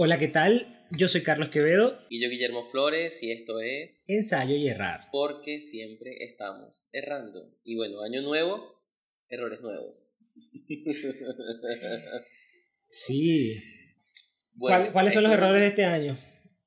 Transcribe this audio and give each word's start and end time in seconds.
Hola, 0.00 0.16
¿qué 0.16 0.28
tal? 0.28 0.86
Yo 0.92 1.08
soy 1.08 1.24
Carlos 1.24 1.48
Quevedo. 1.48 1.98
Y 2.08 2.22
yo 2.22 2.30
Guillermo 2.30 2.62
Flores 2.70 3.20
y 3.20 3.32
esto 3.32 3.60
es... 3.60 4.08
Ensayo 4.08 4.54
y 4.54 4.68
errar. 4.68 5.08
Porque 5.10 5.60
siempre 5.60 6.22
estamos 6.22 6.88
errando. 6.92 7.52
Y 7.64 7.74
bueno, 7.74 8.02
año 8.02 8.22
nuevo, 8.22 8.80
errores 9.28 9.60
nuevos. 9.60 10.08
sí. 12.86 13.60
¿Cuáles 14.56 15.14
son 15.14 15.24
los 15.24 15.32
errores 15.32 15.62
de 15.62 15.66
este 15.66 15.84
año? 15.84 16.16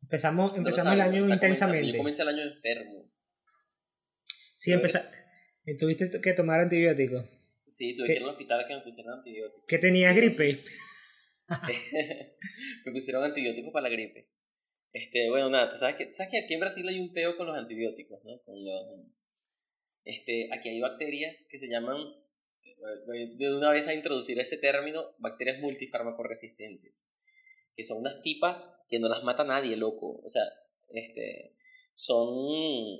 Empezamos, 0.02 0.54
empezamos 0.58 0.92
el 0.92 1.00
año 1.00 1.30
intensamente. 1.30 1.94
Yo 1.94 2.00
comencé 2.00 2.24
el 2.24 2.28
año 2.28 2.44
enfermo. 2.44 3.14
Sí, 4.58 4.74
empezaste. 4.74 5.18
¿Tuviste 5.80 6.12
que 6.22 6.34
tomar 6.34 6.60
antibióticos? 6.60 7.30
Sí, 7.66 7.96
tuve 7.96 8.08
que 8.08 8.16
ir 8.16 8.24
al 8.24 8.30
hospital 8.32 8.60
a 8.60 8.68
que 8.68 8.76
me 8.76 8.82
pusieran 8.82 9.20
antibióticos. 9.20 9.64
¿Qué 9.70 9.78
tenías 9.78 10.14
gripe? 10.18 10.66
me 12.86 12.92
pusieron 12.92 13.24
antibióticos 13.24 13.72
para 13.74 13.90
la 13.90 13.90
gripe. 13.90 14.30
Este, 14.94 15.30
bueno, 15.30 15.50
nada, 15.50 15.76
sabes 15.78 15.96
que, 15.96 16.12
sabes 16.12 16.32
que 16.32 16.40
aquí 16.40 16.54
en 16.54 16.60
Brasil 16.60 16.88
hay 16.88 17.00
un 17.00 17.14
peo 17.14 17.38
con 17.38 17.48
los 17.48 17.58
antibióticos, 17.58 18.24
¿no? 18.26 18.42
Con 18.44 18.64
los, 18.64 18.84
este, 20.04 20.50
aquí 20.54 20.70
hay 20.70 20.82
bacterias 20.82 21.46
que 21.50 21.58
se 21.58 21.68
llaman, 21.70 21.98
de 23.38 23.56
una 23.56 23.72
vez 23.72 23.88
a 23.88 23.94
introducir 23.94 24.40
ese 24.40 24.58
término, 24.58 25.16
bacterias 25.20 25.60
multifarmacoresistentes, 25.60 27.10
que 27.76 27.84
son 27.86 28.00
unas 28.00 28.22
tipas 28.22 28.74
que 28.90 29.00
no 29.00 29.08
las 29.08 29.24
mata 29.24 29.44
nadie, 29.44 29.78
loco. 29.78 30.22
O 30.24 30.30
sea, 30.30 30.44
este, 30.90 31.56
son 31.94 32.30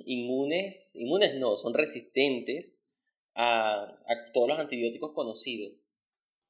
inmunes, 0.06 0.90
inmunes 0.94 1.34
no, 1.34 1.56
son 1.56 1.74
resistentes 1.74 2.74
a, 3.34 3.82
a 3.82 4.32
todos 4.32 4.48
los 4.48 4.58
antibióticos 4.58 5.12
conocidos. 5.12 5.81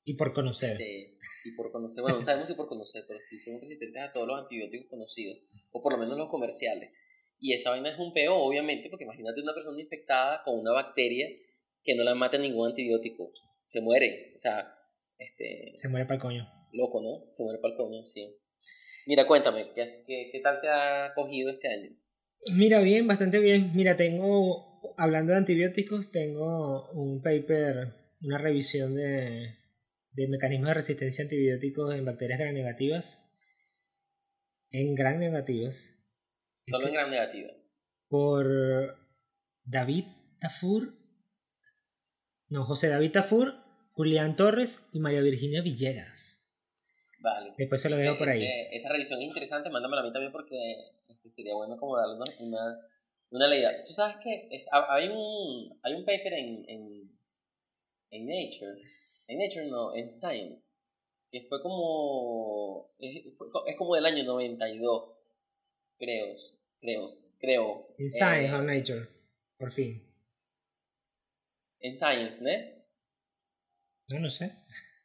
Y 0.04 0.14
por 0.14 0.32
conocer. 0.32 0.72
Este, 0.72 1.18
y 1.44 1.52
por 1.56 1.70
conocer, 1.70 2.02
bueno, 2.02 2.18
no 2.18 2.24
sabemos 2.24 2.48
si 2.48 2.54
por 2.54 2.68
conocer, 2.68 3.04
pero 3.06 3.20
sí 3.20 3.38
son 3.38 3.60
resistentes 3.60 4.02
a 4.02 4.12
todos 4.12 4.26
los 4.26 4.40
antibióticos 4.40 4.88
conocidos, 4.88 5.38
o 5.70 5.82
por 5.82 5.92
lo 5.92 5.98
menos 5.98 6.16
los 6.18 6.28
comerciales. 6.28 6.90
Y 7.38 7.52
esa 7.52 7.70
vaina 7.70 7.90
es 7.90 7.98
un 7.98 8.12
peo, 8.12 8.36
obviamente, 8.36 8.88
porque 8.88 9.04
imagínate 9.04 9.40
una 9.42 9.54
persona 9.54 9.80
infectada 9.80 10.42
con 10.44 10.58
una 10.58 10.72
bacteria 10.72 11.28
que 11.82 11.94
no 11.94 12.04
la 12.04 12.14
mata 12.14 12.38
ningún 12.38 12.68
antibiótico. 12.68 13.32
Se 13.68 13.80
muere, 13.80 14.34
o 14.36 14.40
sea, 14.40 14.72
este... 15.18 15.74
Se 15.78 15.88
muere 15.88 16.06
para 16.06 16.16
el 16.16 16.22
coño. 16.22 16.48
Loco, 16.72 17.00
¿no? 17.02 17.32
Se 17.32 17.42
muere 17.42 17.58
para 17.60 17.72
el 17.72 17.78
coño, 17.78 18.04
sí. 18.04 18.36
Mira, 19.06 19.26
cuéntame, 19.26 19.72
¿qué, 19.74 20.04
qué, 20.06 20.30
qué 20.30 20.40
tal 20.40 20.60
te 20.60 20.68
ha 20.68 21.12
cogido 21.14 21.50
este 21.50 21.68
año? 21.68 21.90
Mira, 22.54 22.80
bien, 22.80 23.06
bastante 23.06 23.38
bien. 23.38 23.72
Mira, 23.74 23.96
tengo, 23.96 24.94
hablando 24.96 25.32
de 25.32 25.38
antibióticos, 25.38 26.10
tengo 26.10 26.90
un 26.90 27.22
paper, 27.22 27.94
una 28.20 28.38
revisión 28.38 28.94
de 28.94 29.61
de 30.12 30.28
mecanismos 30.28 30.68
de 30.68 30.74
resistencia 30.74 31.22
a 31.22 31.24
antibióticos 31.24 31.94
en 31.94 32.04
bacterias 32.04 32.38
gram 32.38 32.54
negativas. 32.54 33.22
En 34.70 34.94
gran 34.94 35.18
negativas. 35.18 35.92
Solo 36.60 36.88
en 36.88 36.94
gran 36.94 37.10
negativas. 37.10 37.66
Por 38.08 38.98
David 39.64 40.04
Tafur. 40.40 40.94
No, 42.48 42.64
José 42.64 42.88
David 42.88 43.12
Tafur, 43.12 43.54
Julián 43.92 44.36
Torres 44.36 44.82
y 44.92 45.00
María 45.00 45.22
Virginia 45.22 45.62
Villegas. 45.62 46.40
Vale. 47.20 47.54
Después 47.56 47.80
se 47.80 47.88
lo 47.88 47.96
dejo 47.96 48.18
por 48.18 48.28
ahí. 48.28 48.44
esa 48.72 48.90
revisión 48.90 49.20
es 49.20 49.28
interesante, 49.28 49.70
mándamela 49.70 50.02
a 50.02 50.04
mí 50.04 50.12
también 50.12 50.32
porque 50.32 50.56
este, 51.08 51.30
sería 51.30 51.54
bueno 51.54 51.76
como 51.78 51.96
darle 51.96 52.16
una, 52.40 52.78
una 53.30 53.48
leída. 53.48 53.70
Tú 53.86 53.92
sabes 53.92 54.16
que 54.22 54.66
hay 54.70 55.08
un, 55.08 55.78
hay 55.82 55.94
un 55.94 56.04
paper 56.04 56.32
en, 56.34 56.68
en, 56.68 57.18
en 58.10 58.26
Nature 58.26 58.82
en 59.32 59.38
Nature 59.38 59.66
no, 59.68 59.94
en 59.94 60.10
Science, 60.10 60.76
que 61.30 61.42
fue 61.48 61.62
como, 61.62 62.94
es, 62.98 63.24
es 63.66 63.76
como 63.76 63.94
del 63.94 64.06
año 64.06 64.24
92, 64.24 65.10
creo, 65.98 66.34
creo, 66.80 67.06
creo. 67.40 67.94
En 67.98 68.10
Science 68.10 68.50
eh, 68.50 68.54
o 68.54 68.62
Nature, 68.62 69.08
por 69.58 69.72
fin. 69.72 70.02
En 71.80 71.96
Science, 71.96 72.40
¿no? 72.40 72.50
No, 74.08 74.20
no 74.20 74.30
sé. 74.30 74.56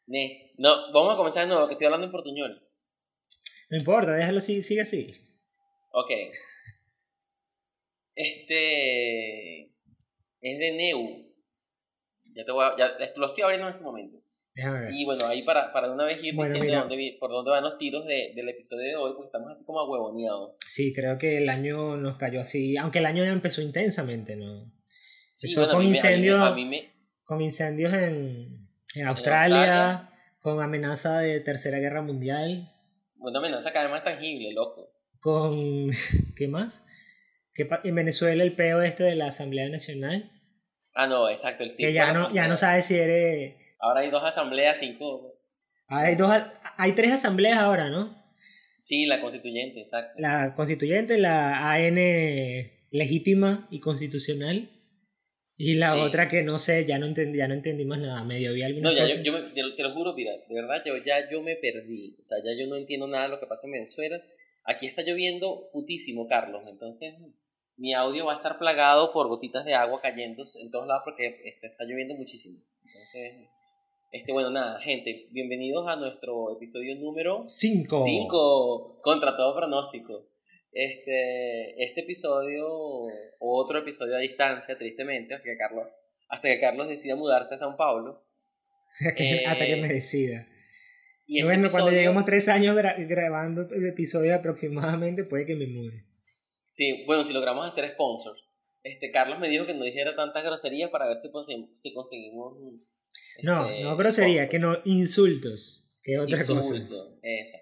Ne. 0.07 0.53
No, 0.57 0.91
vamos 0.91 1.13
a 1.13 1.17
comenzar 1.17 1.43
de 1.43 1.53
nuevo, 1.53 1.67
que 1.67 1.73
estoy 1.73 1.85
hablando 1.85 2.07
en 2.07 2.11
portuñol. 2.11 2.63
No 3.69 3.77
importa, 3.77 4.13
déjalo, 4.13 4.41
sigue 4.41 4.81
así. 4.81 5.15
Ok. 5.91 6.11
Este 8.15 9.61
es 10.41 10.59
de 10.59 10.71
Neu, 10.71 11.27
ya 12.37 12.45
te 12.45 12.51
voy 12.51 12.65
a, 12.65 12.77
ya, 12.77 12.97
lo 13.15 13.27
estoy 13.27 13.43
abriendo 13.43 13.67
en 13.67 13.73
este 13.73 13.83
momento. 13.83 14.16
Y 14.91 15.05
bueno, 15.05 15.27
ahí 15.27 15.43
para, 15.43 15.71
para 15.71 15.91
una 15.91 16.05
vez 16.05 16.17
ir 16.23 16.35
diciendo 16.35 16.73
dónde, 16.73 17.17
por 17.19 17.29
dónde 17.29 17.51
van 17.51 17.63
los 17.63 17.77
tiros 17.77 18.05
de, 18.05 18.33
del 18.35 18.49
episodio 18.49 18.83
de 18.83 18.95
hoy, 18.95 19.13
porque 19.13 19.27
estamos 19.27 19.51
así 19.51 19.63
como 19.65 19.79
ahuevoneados. 19.81 20.55
Sí, 20.65 20.93
creo 20.93 21.17
que 21.17 21.37
el 21.37 21.49
año 21.49 21.97
nos 21.97 22.17
cayó 22.17 22.41
así, 22.41 22.75
aunque 22.77 22.99
el 22.99 23.05
año 23.05 23.23
ya 23.23 23.31
empezó 23.31 23.61
intensamente, 23.61 24.35
¿no? 24.35 24.71
Sí, 25.29 25.53
con, 25.53 25.83
incendios, 25.83 26.55
con 27.23 27.41
incendios 27.41 27.93
en, 27.93 28.67
en, 28.95 29.07
Australia, 29.07 30.09
con 30.39 30.61
amenaza 30.61 31.19
de 31.19 31.39
tercera 31.41 31.77
guerra 31.77 32.01
mundial. 32.01 32.71
Una 33.19 33.39
amenaza 33.39 33.71
cada 33.71 33.85
vez 33.85 33.91
más 33.91 34.03
tangible, 34.03 34.53
loco. 34.53 34.89
Con, 35.19 35.91
¿qué 36.35 36.47
más? 36.47 36.83
Que 37.53 37.67
en 37.83 37.95
Venezuela 37.95 38.43
el 38.43 38.55
peo 38.55 38.81
este 38.81 39.03
de 39.03 39.15
la 39.15 39.27
Asamblea 39.27 39.69
Nacional 39.69 40.31
Ah, 40.99 41.05
no, 41.05 41.29
exacto, 41.29 41.63
el 41.63 41.69
Que 41.77 41.93
ya 41.93 42.11
no, 42.11 42.33
ya 42.33 42.47
no 42.47 42.57
sabes 42.57 42.85
si 42.85 42.95
eres... 42.95 43.55
Ahora 43.79 44.01
hay 44.01 44.09
dos 44.09 44.23
asambleas, 44.23 44.77
cinco... 44.79 45.39
hay, 45.87 46.15
dos, 46.15 46.31
hay 46.77 46.93
tres 46.93 47.11
asambleas 47.11 47.57
ahora, 47.57 47.89
¿no? 47.89 48.15
Sí, 48.79 49.05
la 49.05 49.21
constituyente, 49.21 49.79
exacto. 49.79 50.13
La 50.17 50.55
constituyente, 50.55 51.17
la 51.17 51.71
AN 51.71 51.95
legítima 52.91 53.67
y 53.69 53.79
constitucional. 53.79 54.69
Y 55.59 55.73
la 55.73 55.95
otra 56.03 56.27
que 56.27 56.43
no 56.43 56.59
sé, 56.59 56.85
ya 56.85 56.99
no 56.99 57.07
entendí, 57.07 57.39
ya 57.39 57.47
no 57.47 57.55
entendí 57.55 57.83
más 57.83 57.99
nada, 57.99 58.23
medio 58.23 58.53
vi 58.53 58.61
alguna 58.61 58.91
No, 58.91 58.95
ya, 58.95 59.07
yo, 59.07 59.33
yo 59.55 59.75
te, 59.75 59.81
lo 59.81 59.91
juro, 59.91 60.13
mira, 60.13 60.31
de 60.31 60.53
verdad, 60.53 60.83
yo 60.85 60.93
ya 61.03 61.29
yo 61.31 61.41
me 61.41 61.55
perdí. 61.55 62.15
O 62.21 62.23
sea, 62.23 62.37
ya 62.45 62.51
yo 62.55 62.69
no 62.69 62.75
entiendo 62.75 63.07
nada 63.07 63.23
de 63.23 63.29
lo 63.31 63.39
que 63.39 63.47
pasa 63.47 63.65
en 63.65 63.71
Venezuela. 63.71 64.21
Aquí 64.65 64.85
está 64.85 65.01
lloviendo 65.01 65.69
putísimo, 65.73 66.27
Carlos. 66.27 66.61
Entonces, 66.67 67.15
mi 67.75 67.95
audio 67.95 68.25
va 68.25 68.33
a 68.33 68.37
estar 68.37 68.59
plagado 68.59 69.11
por 69.11 69.27
gotitas 69.29 69.65
de 69.65 69.73
agua 69.73 69.99
cayendo 69.99 70.43
en 70.61 70.69
todos 70.69 70.87
lados 70.87 71.01
porque 71.03 71.41
está 71.63 71.85
lloviendo 71.85 72.13
muchísimo. 72.13 72.59
Entonces, 72.85 73.49
este, 74.11 74.31
bueno, 74.31 74.49
nada, 74.51 74.79
gente, 74.79 75.27
bienvenidos 75.31 75.85
a 75.87 75.97
nuestro 75.97 76.55
episodio 76.55 76.95
número 76.95 77.43
5. 77.47 78.03
5, 78.05 79.01
contra 79.01 79.35
todo 79.35 79.55
pronóstico. 79.55 80.29
Este, 80.71 81.83
este 81.83 82.01
episodio, 82.01 82.67
otro 83.39 83.79
episodio 83.79 84.15
a 84.15 84.19
distancia, 84.19 84.77
tristemente, 84.77 85.33
hasta 85.33 85.43
que 85.43 85.57
Carlos, 85.57 85.87
hasta 86.29 86.47
que 86.47 86.59
Carlos 86.59 86.87
decida 86.87 87.15
mudarse 87.15 87.55
a 87.55 87.57
San 87.57 87.75
Paulo. 87.75 88.23
hasta 89.45 89.65
que 89.65 89.75
me 89.75 89.89
decida. 89.89 90.47
Y 91.25 91.39
este 91.39 91.45
bueno, 91.45 91.67
cuando 91.69 91.91
lleguemos 91.91 92.23
tres 92.23 92.47
años 92.47 92.75
grabando 92.75 93.67
el 93.73 93.87
episodio 93.87 94.33
aproximadamente, 94.33 95.25
puede 95.25 95.45
que 95.45 95.55
me 95.55 95.67
mude. 95.67 96.05
Sí, 96.67 97.03
bueno, 97.05 97.25
si 97.25 97.33
logramos 97.33 97.67
hacer 97.67 97.91
sponsors. 97.91 98.47
Este, 98.83 99.11
Carlos 99.11 99.39
me 99.39 99.49
dijo 99.49 99.65
que 99.65 99.73
no 99.73 99.83
dijera 99.83 100.15
tantas 100.15 100.45
groserías 100.45 100.89
para 100.91 101.07
ver 101.07 101.17
si, 101.19 101.29
si 101.75 101.93
conseguimos. 101.93 102.55
No, 103.43 103.67
este, 103.67 103.83
no 103.83 103.97
grosería, 103.97 104.49
que 104.49 104.59
no 104.59 104.77
insultos. 104.85 105.87
Que 106.03 106.19
otra 106.19 106.37
Insulto, 106.37 106.61
cosa. 106.61 107.19
esa. 107.21 107.57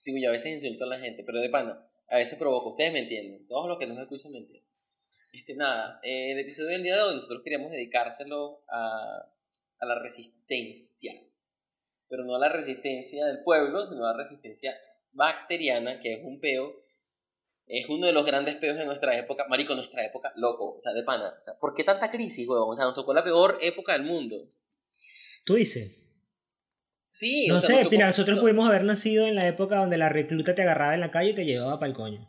Sí, 0.00 0.20
yo 0.20 0.28
a 0.28 0.32
veces 0.32 0.52
insulto 0.52 0.84
a 0.84 0.88
la 0.88 0.98
gente, 0.98 1.22
pero 1.24 1.40
de 1.40 1.48
pana, 1.48 1.86
a 2.08 2.16
veces 2.16 2.38
provoco. 2.38 2.70
Ustedes 2.70 2.92
me 2.92 3.00
entienden. 3.00 3.46
Todos 3.46 3.68
los 3.68 3.78
que 3.78 3.86
nos 3.86 3.98
escuchan 3.98 4.32
me 4.32 4.38
entienden. 4.38 4.68
Este, 5.32 5.54
nada, 5.54 6.00
eh, 6.02 6.32
el 6.32 6.38
episodio 6.40 6.70
del 6.70 6.82
día 6.82 6.96
de 6.96 7.02
hoy 7.02 7.14
nosotros 7.14 7.42
queríamos 7.42 7.70
dedicárselo 7.70 8.64
a, 8.68 9.32
a 9.78 9.86
la 9.86 9.98
resistencia. 10.00 11.12
Pero 12.08 12.24
no 12.24 12.34
a 12.34 12.38
la 12.38 12.48
resistencia 12.48 13.26
del 13.26 13.42
pueblo, 13.42 13.86
sino 13.86 14.04
a 14.06 14.12
la 14.12 14.18
resistencia 14.18 14.76
bacteriana, 15.12 16.00
que 16.00 16.14
es 16.14 16.20
un 16.24 16.40
peo 16.40 16.84
es 17.66 17.88
uno 17.88 18.06
de 18.06 18.12
los 18.12 18.26
grandes 18.26 18.56
peos 18.56 18.76
de 18.76 18.84
nuestra 18.84 19.16
época, 19.16 19.46
marico, 19.48 19.74
nuestra 19.74 20.04
época, 20.04 20.32
loco, 20.36 20.74
o 20.76 20.80
sea, 20.80 20.92
de 20.92 21.02
pana. 21.02 21.34
O 21.40 21.42
sea, 21.42 21.54
¿por 21.58 21.74
qué 21.74 21.82
tanta 21.84 22.10
crisis, 22.10 22.46
huevón? 22.46 22.74
O 22.74 22.76
sea, 22.76 22.84
nos 22.84 22.94
tocó 22.94 23.14
la 23.14 23.24
peor 23.24 23.58
época 23.62 23.92
del 23.94 24.02
mundo. 24.02 24.50
¿Tú 25.44 25.54
dices? 25.54 26.00
Sí, 27.06 27.46
no 27.48 27.58
sé, 27.58 27.84
mira, 27.90 28.06
nosotros 28.06 28.40
pudimos 28.40 28.66
haber 28.68 28.84
nacido 28.84 29.26
en 29.26 29.36
la 29.36 29.46
época 29.46 29.76
donde 29.76 29.96
la 29.96 30.08
recluta 30.08 30.54
te 30.54 30.62
agarraba 30.62 30.94
en 30.94 31.00
la 31.00 31.10
calle 31.10 31.30
y 31.30 31.34
te 31.34 31.44
llevaba 31.44 31.78
para 31.78 31.90
el 31.90 31.96
coño. 31.96 32.28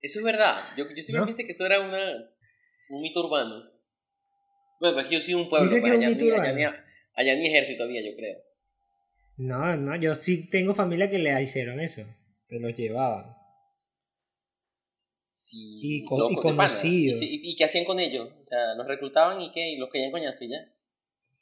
Eso 0.00 0.18
es 0.18 0.24
verdad. 0.24 0.62
Yo, 0.76 0.84
yo 0.94 1.02
siempre 1.02 1.26
pensé 1.26 1.44
que 1.44 1.52
eso 1.52 1.64
era 1.64 1.80
una, 1.80 2.30
un 2.90 3.00
mito 3.00 3.24
urbano. 3.24 3.70
Bueno, 4.80 4.96
pues 4.96 5.10
yo 5.10 5.20
soy 5.20 5.34
un 5.34 5.48
pueblo, 5.48 5.68
pues, 5.70 5.82
allá, 5.82 6.10
ni, 6.10 6.64
allá, 7.14 7.34
ni, 7.34 7.46
ejército 7.46 7.84
había, 7.84 8.02
yo 8.02 8.14
creo. 8.16 8.36
No, 9.38 9.76
no, 9.76 9.96
yo 9.96 10.14
sí 10.14 10.48
tengo 10.50 10.74
familia 10.74 11.08
que 11.08 11.18
le 11.18 11.42
hicieron 11.42 11.80
eso 11.80 12.04
se 12.48 12.58
los 12.58 12.74
llevaban. 12.76 13.36
Sí, 15.26 16.00
y, 16.00 16.04
conocidos. 16.04 17.18
¿Y, 17.20 17.54
qué 17.56 17.64
hacían 17.64 17.84
con 17.84 18.00
ellos? 18.00 18.30
O 18.40 18.44
sea, 18.44 18.74
¿los 18.74 18.86
reclutaban 18.86 19.40
y 19.40 19.52
qué? 19.52 19.70
¿Y 19.70 19.76
los 19.76 19.90
querían 19.90 20.10
coñazo 20.10 20.44
y 20.44 20.50
ya? 20.50 20.58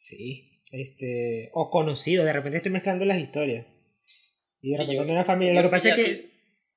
Sí, 0.07 0.63
este, 0.71 1.51
o 1.53 1.69
conocidos, 1.69 2.25
de 2.27 2.33
repente 2.33 2.59
estoy 2.59 2.71
mezclando 2.71 3.05
las 3.05 3.19
historias. 3.19 3.67
Y 4.61 4.71
de 4.71 4.79
repente 4.79 5.03
una 5.03 5.25
familia. 5.25 5.61
Lo 5.61 5.69
que 5.69 5.73
pasa 5.73 5.89
es 5.89 5.97
que. 5.97 6.31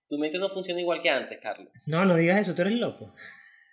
Tu, 0.07 0.17
mente 0.17 0.39
no 0.39 0.49
funciona 0.49 0.81
igual 0.81 1.03
que 1.03 1.11
antes, 1.11 1.37
Carlos. 1.39 1.71
No, 1.85 2.05
no 2.05 2.15
digas 2.15 2.41
eso, 2.41 2.55
tú 2.55 2.63
eres 2.63 2.73
loco. 2.73 3.13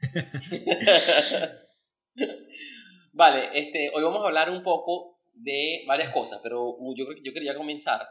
vale, 3.14 3.48
este, 3.54 3.88
hoy 3.94 4.02
vamos 4.02 4.22
a 4.22 4.26
hablar 4.26 4.50
un 4.50 4.62
poco 4.62 5.22
de 5.32 5.84
varias 5.86 6.12
cosas, 6.12 6.40
pero 6.42 6.76
yo 6.94 7.06
creo 7.06 7.16
que 7.16 7.22
yo 7.24 7.32
quería 7.32 7.56
comenzar, 7.56 8.02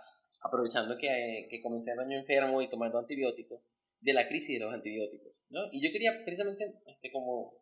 aprovechando 0.42 0.98
que, 0.98 1.46
que 1.48 1.62
comencé 1.62 1.92
el 1.92 2.00
año 2.00 2.18
enfermo 2.18 2.64
y 2.64 2.72
tomando 2.72 2.98
antibióticos, 2.98 3.62
de 4.02 4.14
la 4.14 4.28
crisis 4.28 4.58
de 4.58 4.66
los 4.66 4.74
antibióticos. 4.74 5.32
¿no? 5.50 5.60
Y 5.72 5.86
yo 5.86 5.92
quería 5.92 6.24
precisamente 6.24 6.74
este, 6.88 7.12
como 7.12 7.54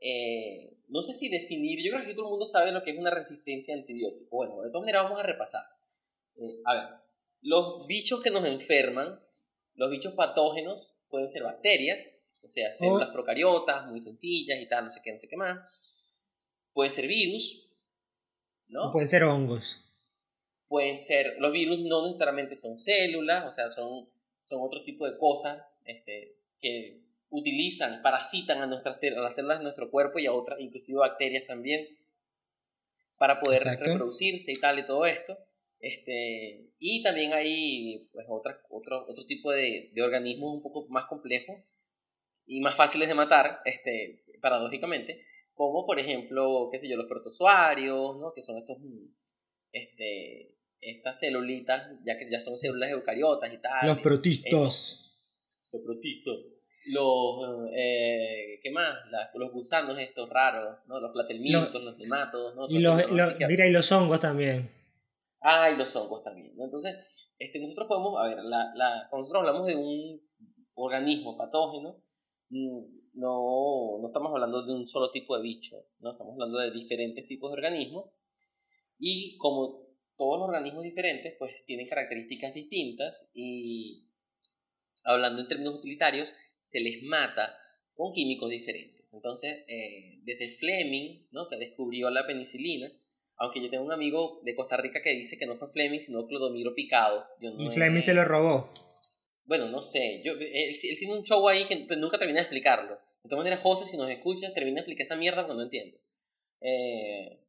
eh, 0.00 0.76
no 0.88 1.02
sé 1.02 1.14
si 1.14 1.28
definir, 1.28 1.82
yo 1.82 1.92
creo 1.92 2.06
que 2.06 2.14
todo 2.14 2.26
el 2.26 2.30
mundo 2.30 2.46
sabe 2.46 2.72
lo 2.72 2.82
que 2.82 2.92
es 2.92 2.98
una 2.98 3.10
resistencia 3.10 3.74
a 3.74 3.78
antibióticos. 3.78 4.30
Bueno, 4.30 4.62
de 4.62 4.70
todas 4.70 4.82
maneras 4.82 5.04
vamos 5.04 5.20
a 5.20 5.24
repasar. 5.24 5.64
Eh, 6.36 6.60
a 6.64 6.74
ver, 6.74 6.84
los 7.42 7.86
bichos 7.86 8.22
que 8.22 8.30
nos 8.30 8.44
enferman, 8.44 9.20
los 9.74 9.90
bichos 9.90 10.14
patógenos 10.14 10.96
pueden 11.08 11.28
ser 11.28 11.42
bacterias, 11.42 12.06
o 12.42 12.48
sea, 12.48 12.72
células 12.72 13.10
procariotas 13.10 13.86
muy 13.86 14.00
sencillas 14.00 14.60
y 14.60 14.68
tal, 14.68 14.84
no 14.84 14.90
sé 14.92 15.00
qué, 15.02 15.12
no 15.12 15.18
sé 15.18 15.28
qué 15.28 15.36
más. 15.36 15.58
Pueden 16.72 16.90
ser 16.90 17.06
virus, 17.06 17.68
¿no? 18.68 18.92
pueden 18.92 19.08
ser 19.08 19.24
hongos. 19.24 19.82
Pueden 20.68 20.96
ser, 20.96 21.36
los 21.38 21.52
virus 21.52 21.78
no 21.80 22.06
necesariamente 22.06 22.54
son 22.56 22.76
células, 22.76 23.46
o 23.46 23.52
sea, 23.52 23.70
son, 23.70 24.08
son 24.48 24.60
otro 24.60 24.82
tipo 24.84 25.08
de 25.08 25.16
cosas 25.18 25.64
este, 25.84 26.36
que 26.60 27.05
utilizan, 27.30 28.02
parasitan 28.02 28.62
a, 28.62 28.66
nuestras, 28.66 29.02
a 29.02 29.20
las 29.20 29.34
células 29.34 29.58
de 29.58 29.64
nuestro 29.64 29.90
cuerpo 29.90 30.18
y 30.18 30.26
a 30.26 30.32
otras, 30.32 30.60
inclusive 30.60 30.98
bacterias 30.98 31.46
también, 31.46 31.86
para 33.18 33.40
poder 33.40 33.62
reproducirse 33.62 34.52
y 34.52 34.60
tal 34.60 34.78
y 34.78 34.86
todo 34.86 35.06
esto. 35.06 35.36
Este, 35.78 36.70
y 36.78 37.02
también 37.02 37.32
hay 37.32 38.08
pues, 38.12 38.26
otra, 38.28 38.60
otro, 38.70 39.04
otro 39.08 39.26
tipo 39.26 39.50
de, 39.50 39.90
de 39.92 40.02
organismos 40.02 40.54
un 40.54 40.62
poco 40.62 40.86
más 40.88 41.06
complejos 41.06 41.56
y 42.46 42.60
más 42.60 42.76
fáciles 42.76 43.08
de 43.08 43.14
matar, 43.14 43.60
este, 43.64 44.22
paradójicamente, 44.40 45.24
como 45.54 45.86
por 45.86 45.98
ejemplo, 45.98 46.68
qué 46.70 46.78
sé 46.78 46.88
yo, 46.88 46.96
los 46.96 47.06
protozoarios, 47.06 48.18
¿no? 48.18 48.32
que 48.34 48.42
son 48.42 48.56
estos, 48.56 48.78
este, 49.72 50.54
estas 50.80 51.18
celulitas, 51.18 51.90
ya 52.04 52.16
que 52.16 52.30
ya 52.30 52.38
son 52.38 52.56
células 52.56 52.90
eucariotas 52.90 53.52
y 53.52 53.58
tal. 53.58 53.88
Los 53.88 54.00
protistos. 54.00 55.18
los 55.72 55.82
protistos 55.82 56.55
los, 56.86 57.68
eh, 57.74 58.60
¿qué 58.62 58.70
más? 58.70 58.96
los 59.34 59.52
gusanos 59.52 59.98
estos 59.98 60.28
raros, 60.30 60.78
¿no? 60.86 61.00
Los 61.00 61.12
platelmintos, 61.12 61.82
los 61.82 61.96
nematodos, 61.98 62.54
¿no? 62.54 62.66
Y 62.68 62.80
los, 62.80 62.96
mira, 63.48 63.66
y 63.66 63.72
los 63.72 63.90
hongos 63.92 64.20
también. 64.20 64.70
Ah, 65.40 65.70
y 65.70 65.76
los 65.76 65.94
hongos 65.94 66.22
también, 66.24 66.56
¿no? 66.56 66.64
Entonces, 66.64 67.30
este, 67.38 67.60
nosotros 67.60 67.88
podemos, 67.88 68.18
a 68.18 68.28
ver, 68.28 68.44
la, 68.44 68.72
la, 68.74 69.06
cuando 69.10 69.28
nosotros 69.28 69.40
hablamos 69.40 69.66
de 69.66 69.76
un 69.76 70.20
organismo 70.74 71.36
patógeno, 71.36 72.02
mm, 72.50 72.96
no, 73.14 73.98
no 74.00 74.06
estamos 74.06 74.32
hablando 74.32 74.64
de 74.64 74.72
un 74.72 74.86
solo 74.86 75.10
tipo 75.10 75.36
de 75.36 75.42
bicho, 75.42 75.76
¿no? 76.00 76.12
Estamos 76.12 76.34
hablando 76.34 76.58
de 76.58 76.70
diferentes 76.70 77.26
tipos 77.26 77.50
de 77.50 77.54
organismos 77.54 78.10
y 78.98 79.36
como 79.38 79.86
todos 80.16 80.38
los 80.38 80.48
organismos 80.48 80.82
diferentes, 80.82 81.34
pues 81.38 81.64
tienen 81.66 81.88
características 81.88 82.54
distintas 82.54 83.30
y 83.34 84.06
hablando 85.04 85.42
en 85.42 85.48
términos 85.48 85.76
utilitarios, 85.76 86.28
se 86.66 86.80
les 86.80 87.02
mata 87.02 87.56
con 87.94 88.12
químicos 88.12 88.50
diferentes. 88.50 89.12
Entonces, 89.12 89.64
eh, 89.68 90.18
desde 90.24 90.56
Fleming, 90.56 91.26
¿no? 91.30 91.48
que 91.48 91.56
descubrió 91.56 92.10
la 92.10 92.26
penicilina, 92.26 92.92
aunque 93.38 93.62
yo 93.62 93.70
tengo 93.70 93.84
un 93.84 93.92
amigo 93.92 94.40
de 94.44 94.54
Costa 94.54 94.76
Rica 94.76 95.00
que 95.02 95.14
dice 95.14 95.38
que 95.38 95.46
no 95.46 95.56
fue 95.56 95.70
Fleming, 95.70 96.00
sino 96.00 96.26
Clodomiro 96.26 96.74
Picado. 96.74 97.24
y 97.40 97.68
Fleming 97.70 98.02
se 98.02 98.14
lo 98.14 98.24
robó. 98.24 98.72
Bueno, 99.44 99.68
no 99.68 99.82
sé. 99.82 100.22
Yo, 100.24 100.32
él, 100.32 100.76
tiene 100.80 101.14
un 101.14 101.22
show 101.22 101.46
ahí 101.48 101.66
que 101.66 101.84
pues, 101.86 101.98
nunca 101.98 102.18
termina 102.18 102.40
de 102.40 102.44
explicarlo. 102.44 102.94
De 103.22 103.30
todas 103.30 103.44
maneras, 103.44 103.60
José, 103.62 103.84
si 103.86 103.96
nos 103.96 104.10
escuchas, 104.10 104.52
termina 104.54 104.76
de 104.76 104.80
explicar 104.80 105.04
esa 105.04 105.16
mierda 105.16 105.44
cuando 105.44 105.62
no 105.62 105.64
entiendo. 105.64 105.98
Eh, 106.60 107.40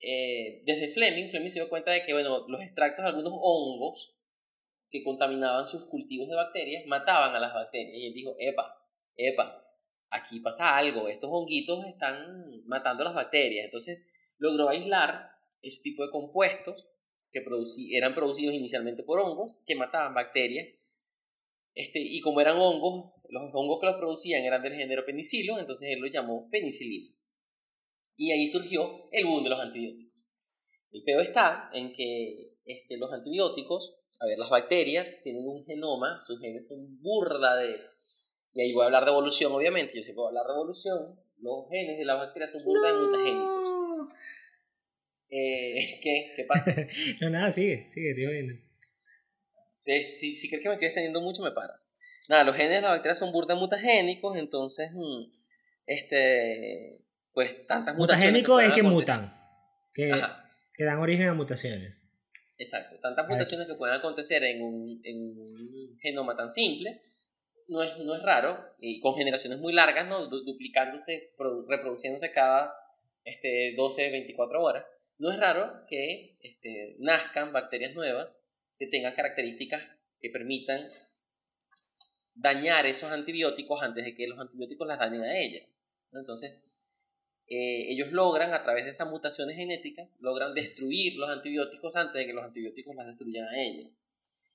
eh, 0.00 0.62
desde 0.64 0.88
Fleming, 0.88 1.30
Fleming 1.30 1.50
se 1.50 1.60
dio 1.60 1.68
cuenta 1.68 1.90
de 1.90 2.04
que 2.04 2.12
bueno, 2.12 2.46
los 2.48 2.62
extractos 2.62 3.02
de 3.02 3.08
algunos 3.10 3.32
hongos 3.34 4.16
que 4.90 5.02
contaminaban 5.04 5.66
sus 5.66 5.84
cultivos 5.86 6.28
de 6.28 6.34
bacterias 6.34 6.86
mataban 6.86 7.34
a 7.34 7.40
las 7.40 7.54
bacterias. 7.54 7.96
Y 7.96 8.06
él 8.06 8.14
dijo, 8.14 8.36
epa, 8.38 8.76
epa, 9.16 9.64
aquí 10.10 10.40
pasa 10.40 10.76
algo, 10.76 11.08
estos 11.08 11.30
honguitos 11.32 11.86
están 11.86 12.64
matando 12.66 13.04
las 13.04 13.14
bacterias. 13.14 13.64
Entonces 13.64 14.04
logró 14.38 14.68
aislar 14.68 15.30
ese 15.62 15.80
tipo 15.82 16.04
de 16.04 16.10
compuestos 16.10 16.88
que 17.32 17.44
eran 17.92 18.14
producidos 18.14 18.54
inicialmente 18.54 19.04
por 19.04 19.20
hongos 19.20 19.60
que 19.66 19.76
mataban 19.76 20.14
bacterias. 20.14 20.68
Este, 21.74 22.00
y 22.00 22.20
como 22.20 22.40
eran 22.40 22.58
hongos, 22.58 23.12
los 23.28 23.50
hongos 23.54 23.78
que 23.80 23.86
los 23.86 23.96
producían 23.96 24.42
eran 24.42 24.62
del 24.62 24.74
género 24.74 25.04
penicilo, 25.06 25.58
entonces 25.58 25.88
él 25.92 26.00
los 26.00 26.10
llamó 26.10 26.48
penicilina. 26.50 27.14
Y 28.16 28.32
ahí 28.32 28.48
surgió 28.48 29.08
el 29.12 29.24
boom 29.24 29.44
de 29.44 29.50
los 29.50 29.60
antibióticos. 29.60 30.26
El 30.90 31.02
peor 31.04 31.22
está 31.22 31.70
en 31.72 31.92
que 31.92 32.56
este, 32.64 32.96
los 32.96 33.12
antibióticos 33.12 33.99
a 34.20 34.26
ver, 34.26 34.38
las 34.38 34.50
bacterias 34.50 35.20
tienen 35.24 35.48
un 35.48 35.64
genoma, 35.64 36.20
sus 36.26 36.38
genes 36.40 36.68
son 36.68 37.00
burda 37.00 37.56
de... 37.56 37.80
Y 38.52 38.60
ahí 38.60 38.72
voy 38.72 38.82
a 38.82 38.86
hablar 38.86 39.04
de 39.04 39.12
evolución, 39.12 39.50
obviamente. 39.52 39.96
Yo 39.96 40.02
sé 40.02 40.12
puedo 40.12 40.28
hablar 40.28 40.46
de 40.46 40.52
evolución. 40.52 41.18
Los 41.38 41.70
genes 41.70 41.96
de 41.98 42.04
las 42.04 42.18
bacterias 42.18 42.52
son 42.52 42.62
burda 42.62 42.88
de 42.88 43.00
mutagénicos. 43.00 44.14
Eh, 45.30 46.00
¿Qué? 46.02 46.32
¿Qué 46.36 46.44
pasa? 46.44 46.74
no, 47.22 47.30
nada, 47.30 47.50
sigue, 47.50 47.88
sigue, 47.92 48.14
tío. 48.14 48.28
si, 49.84 50.36
si 50.36 50.48
crees 50.48 50.62
que 50.62 50.68
me 50.68 50.74
estoy 50.74 50.88
extendiendo 50.88 51.22
mucho, 51.22 51.42
me 51.42 51.52
paras. 51.52 51.90
Nada, 52.28 52.44
los 52.44 52.54
genes 52.54 52.76
de 52.76 52.82
las 52.82 52.90
bacterias 52.90 53.18
son 53.18 53.32
burda 53.32 53.54
mutagénicos, 53.54 54.36
entonces, 54.36 54.90
mm, 54.92 55.32
este, 55.86 57.06
pues 57.32 57.66
tantas 57.66 57.96
mutaciones. 57.96 58.42
Mutagénico 58.42 58.60
es 58.60 58.74
que 58.74 58.82
mutan, 58.82 59.34
que, 59.94 60.12
que 60.74 60.84
dan 60.84 60.98
origen 60.98 61.28
a 61.28 61.34
mutaciones. 61.34 61.99
Exacto. 62.60 63.00
Tantas 63.00 63.26
mutaciones 63.26 63.66
que 63.66 63.74
pueden 63.74 63.96
acontecer 63.96 64.44
en 64.44 64.60
un, 64.60 65.00
en 65.02 65.16
un 65.38 65.98
genoma 65.98 66.36
tan 66.36 66.50
simple 66.50 67.00
no 67.68 67.82
es, 67.82 67.96
no 68.00 68.14
es 68.14 68.22
raro 68.22 68.62
y 68.78 69.00
con 69.00 69.16
generaciones 69.16 69.58
muy 69.60 69.72
largas, 69.72 70.06
¿no? 70.06 70.26
duplicándose, 70.26 71.32
reproduciéndose 71.68 72.30
cada 72.32 72.74
este, 73.24 73.74
12, 73.76 74.10
24 74.10 74.62
horas. 74.62 74.84
No 75.16 75.30
es 75.32 75.38
raro 75.40 75.86
que 75.88 76.36
este, 76.42 76.96
nazcan 76.98 77.50
bacterias 77.50 77.94
nuevas 77.94 78.28
que 78.78 78.88
tengan 78.88 79.14
características 79.14 79.82
que 80.20 80.28
permitan 80.28 80.86
dañar 82.34 82.84
esos 82.84 83.10
antibióticos 83.10 83.82
antes 83.82 84.04
de 84.04 84.14
que 84.14 84.28
los 84.28 84.38
antibióticos 84.38 84.86
las 84.86 84.98
dañen 84.98 85.22
a 85.22 85.38
ellas. 85.38 85.66
Entonces, 86.12 86.58
eh, 87.50 87.90
ellos 87.92 88.12
logran, 88.12 88.54
a 88.54 88.62
través 88.62 88.84
de 88.84 88.92
esas 88.92 89.10
mutaciones 89.10 89.56
genéticas, 89.56 90.08
logran 90.20 90.54
destruir 90.54 91.16
los 91.16 91.28
antibióticos 91.28 91.96
antes 91.96 92.14
de 92.14 92.26
que 92.26 92.32
los 92.32 92.44
antibióticos 92.44 92.94
las 92.94 93.08
destruyan 93.08 93.44
a 93.48 93.60
ellos. 93.60 93.90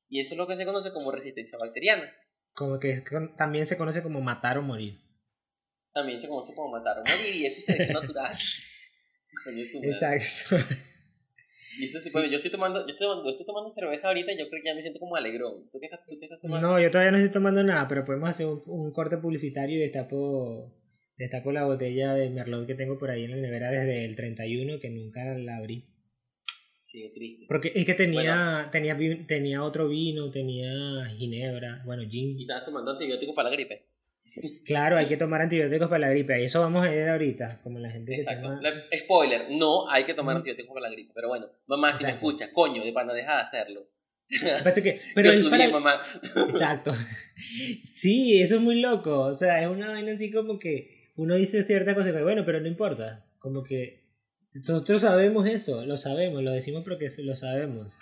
Y 0.08 0.22
eso 0.22 0.34
es 0.34 0.38
lo 0.38 0.48
que 0.48 0.56
se 0.56 0.66
conoce 0.66 0.94
como 0.94 1.12
resistencia 1.12 1.58
bacteriana. 1.58 2.10
Como 2.54 2.80
que 2.80 3.04
también 3.38 3.68
se 3.68 3.76
conoce 3.76 4.02
como 4.02 4.22
matar 4.22 4.58
o 4.58 4.62
morir. 4.62 5.02
También 5.94 6.22
se 6.22 6.30
conoce 6.30 6.56
como 6.56 6.72
matar 6.72 7.00
o 7.00 7.02
morir, 7.02 7.36
y 7.36 7.46
eso 7.46 7.58
es 7.58 7.66
selección 7.66 8.02
natural. 8.02 8.38
Exacto. 9.84 10.56
Y 11.78 11.84
eso 11.84 12.00
sí, 12.00 12.10
yo 12.14 12.38
estoy 12.38 12.50
tomando, 12.50 12.80
yo 12.88 12.94
estoy 12.94 13.08
tomando, 13.08 13.30
estoy 13.30 13.46
tomando 13.46 13.70
cerveza 13.70 14.08
ahorita 14.08 14.32
y 14.32 14.40
yo 14.40 14.50
creo 14.50 14.62
que 14.64 14.70
ya 14.70 14.76
me 14.76 14.82
siento 14.82 15.02
como 15.02 15.18
alegrón. 15.18 15.70
¿Tú 15.70 15.82
qué 15.82 15.88
estás, 15.88 16.00
tomando? 16.42 16.66
No, 16.66 16.80
yo 16.80 16.90
todavía 16.90 17.12
no 17.12 17.18
estoy 17.18 17.34
tomando 17.34 17.62
nada, 17.62 17.90
pero 17.90 18.06
podemos 18.06 18.30
hacer 18.30 18.46
un, 18.46 18.64
un 18.66 18.94
corte 18.94 19.18
publicitario 19.18 19.80
y 19.80 19.82
destapo 19.82 20.74
Destaco 21.18 21.52
la 21.52 21.66
botella 21.66 22.14
de 22.14 22.30
Merlot 22.30 22.68
que 22.68 22.76
tengo 22.76 22.98
por 22.98 23.10
ahí 23.10 23.24
en 23.24 23.32
la 23.32 23.38
nevera 23.38 23.72
desde 23.72 24.04
el 24.06 24.16
31, 24.16 24.80
que 24.80 24.90
nunca 24.90 25.24
la 25.38 25.58
abrí. 25.58 25.86
Sí, 26.82 27.10
triste. 27.14 27.46
Porque 27.48 27.72
es 27.74 27.86
que 27.86 27.94
tenía, 27.94 28.70
tenía, 28.72 28.98
tenía 29.28 29.64
otro 29.64 29.88
vino, 29.88 30.30
tenía 30.30 31.06
ginebra, 31.18 31.82
bueno, 31.86 32.04
gin. 32.10 32.38
¿Y 32.38 32.44
estabas 32.44 32.66
tomando 32.66 32.92
antibióticos 32.92 33.36
para 33.36 33.50
la 33.50 33.56
gripe? 33.56 33.88
Claro, 34.66 34.98
hay 34.98 35.08
que 35.08 35.16
tomar 35.16 35.42
antibióticos 35.42 35.88
para 35.88 36.08
la 36.08 36.10
gripe. 36.10 36.44
Eso 36.44 36.60
vamos 36.60 36.86
a 36.86 36.90
ver 36.90 37.10
ahorita, 37.10 37.62
como 37.64 37.80
la 37.80 37.90
gente 37.90 38.14
Exacto. 38.14 38.60
Spoiler, 38.94 39.46
no 39.52 39.90
hay 39.90 40.04
que 40.04 40.14
tomar 40.14 40.36
antibióticos 40.36 40.74
para 40.74 40.90
la 40.90 40.94
gripe. 40.94 41.12
Pero 41.16 41.30
bueno, 41.30 41.46
mamá, 41.68 41.94
si 41.94 42.04
me 42.04 42.12
escucha, 42.12 42.52
coño, 42.52 42.84
de 42.84 42.92
pana, 42.92 43.14
deja 43.14 43.36
de 43.36 43.42
hacerlo. 43.42 43.88
que, 44.84 45.02
pero 45.14 45.32
Yo 45.32 45.40
estudié, 45.40 45.70
mamá. 45.70 46.02
Exacto. 46.50 46.92
Sí, 47.86 48.40
eso 48.40 48.56
es 48.56 48.62
muy 48.62 48.80
loco. 48.80 49.22
O 49.22 49.34
sea, 49.34 49.62
es 49.62 49.68
una 49.68 49.90
vaina 49.90 50.14
así 50.14 50.32
como 50.32 50.60
que 50.60 50.95
uno 51.16 51.36
dice 51.36 51.64
cierta 51.64 51.96
cosa 51.96 52.12
que, 52.12 52.22
bueno, 52.22 52.44
pero 52.46 52.60
no 52.60 52.68
importa. 52.68 53.26
Como 53.40 53.64
que 53.64 54.04
nosotros 54.54 55.02
sabemos 55.02 55.48
eso, 55.48 55.84
lo 55.86 55.98
sabemos, 55.98 56.44
lo 56.44 56.52
decimos 56.52 56.84
porque 56.84 57.10
lo 57.20 57.36
sabemos. 57.36 57.98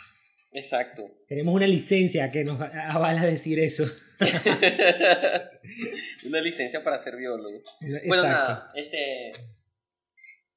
Exacto. 0.52 1.04
Tenemos 1.28 1.54
una 1.54 1.68
licencia 1.68 2.32
que 2.32 2.44
nos 2.44 2.60
avala 2.62 3.26
decir 3.26 3.60
eso. 3.60 3.86
una 6.26 6.42
licencia 6.42 6.84
para 6.84 6.98
ser 6.98 7.16
biólogo. 7.18 7.62
Bueno, 8.08 8.24
nada, 8.24 8.72
este, 8.76 9.32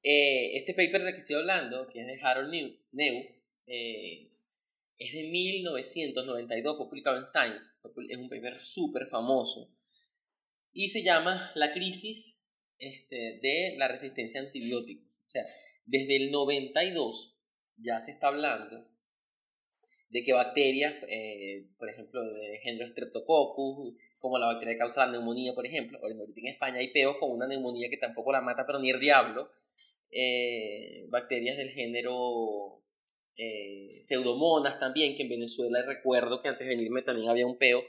eh, 0.03 0.57
este 0.57 0.73
paper 0.73 1.03
de 1.03 1.13
que 1.13 1.21
estoy 1.21 1.37
hablando, 1.37 1.87
que 1.89 2.01
es 2.01 2.07
de 2.07 2.19
Harold 2.21 2.51
New, 2.51 2.75
eh, 3.65 4.29
es 4.97 5.13
de 5.13 5.23
1992, 5.23 6.77
fue 6.77 6.89
publicado 6.89 7.17
en 7.17 7.25
Science, 7.25 7.71
es 8.09 8.17
un 8.17 8.29
paper 8.29 8.63
súper 8.63 9.07
famoso, 9.07 9.73
y 10.71 10.89
se 10.89 11.03
llama 11.03 11.51
La 11.55 11.73
crisis 11.73 12.36
este, 12.79 13.39
de 13.41 13.75
la 13.77 13.87
resistencia 13.87 14.39
a 14.39 14.43
antibióticos. 14.43 15.05
O 15.05 15.29
sea, 15.29 15.43
desde 15.85 16.15
el 16.17 16.31
92 16.31 17.37
ya 17.77 17.99
se 18.01 18.11
está 18.11 18.27
hablando 18.27 18.87
de 20.09 20.23
que 20.23 20.33
bacterias, 20.33 20.95
eh, 21.09 21.67
por 21.77 21.89
ejemplo, 21.89 22.23
de 22.23 22.59
género 22.63 22.89
Streptococcus, 22.91 23.95
como 24.19 24.37
la 24.37 24.47
bacteria 24.47 24.73
que 24.73 24.79
causa 24.79 25.05
la 25.05 25.13
neumonía, 25.13 25.53
por 25.53 25.65
ejemplo, 25.65 25.99
ahorita 25.99 26.23
en 26.35 26.47
España 26.47 26.77
hay 26.79 26.91
peos 26.91 27.17
con 27.19 27.31
una 27.31 27.47
neumonía 27.47 27.89
que 27.89 27.97
tampoco 27.97 28.31
la 28.31 28.41
mata, 28.41 28.65
pero 28.65 28.79
ni 28.79 28.89
el 28.89 28.99
diablo, 28.99 29.51
eh, 30.09 31.05
bacterias 31.09 31.57
del 31.57 31.71
género 31.71 32.81
eh, 33.35 33.99
pseudomonas 34.01 34.79
también, 34.79 35.15
que 35.15 35.23
en 35.23 35.29
Venezuela 35.29 35.83
recuerdo 35.85 36.41
que 36.41 36.49
antes 36.49 36.67
de 36.67 36.75
venirme 36.75 37.01
también 37.01 37.29
había 37.29 37.45
un 37.45 37.57
peo 37.57 37.83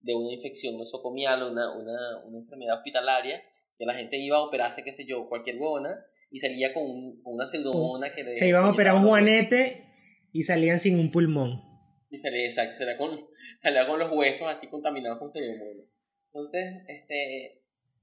de 0.00 0.14
una 0.14 0.32
infección 0.32 0.76
nosocomial, 0.76 1.42
una, 1.42 1.76
una, 1.76 2.18
una 2.24 2.38
enfermedad 2.38 2.78
hospitalaria, 2.78 3.42
que 3.80 3.86
la 3.86 3.94
gente 3.94 4.18
iba 4.18 4.36
a 4.36 4.42
operarse, 4.42 4.84
qué 4.84 4.92
sé 4.92 5.06
yo, 5.06 5.26
cualquier 5.26 5.56
gona, 5.56 6.04
y 6.30 6.38
salía 6.38 6.74
con, 6.74 7.18
una 7.24 7.46
pseudomona 7.46 8.12
que 8.14 8.22
le... 8.22 8.36
Se 8.36 8.46
iban 8.46 8.64
a 8.64 8.72
operar 8.72 8.94
un 8.94 9.06
juanete 9.06 9.86
y 10.32 10.42
salían 10.42 10.78
sin 10.78 10.98
un 10.98 11.10
pulmón. 11.10 11.62
Y 12.10 12.18
salía, 12.18 12.44
exacto, 12.44 12.76
salía 12.76 12.98
con, 12.98 13.26
salía 13.62 13.86
con 13.86 13.98
los 13.98 14.12
huesos 14.12 14.46
así 14.48 14.66
contaminados 14.68 15.18
con 15.18 15.30
pseudomonas. 15.30 15.86
Entonces, 16.26 16.82
este, 16.88 17.62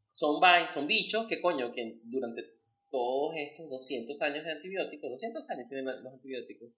son, 0.10 0.42
son 0.74 0.88
bichos 0.88 1.28
que 1.28 1.40
coño, 1.40 1.72
que 1.72 2.00
durante 2.06 2.42
todos 2.90 3.36
estos 3.36 3.70
200 3.70 4.20
años 4.24 4.46
de 4.46 4.54
antibióticos, 4.54 5.12
200 5.12 5.48
años 5.52 5.70
tienen 5.70 5.86
los 5.86 6.12
antibióticos. 6.12 6.70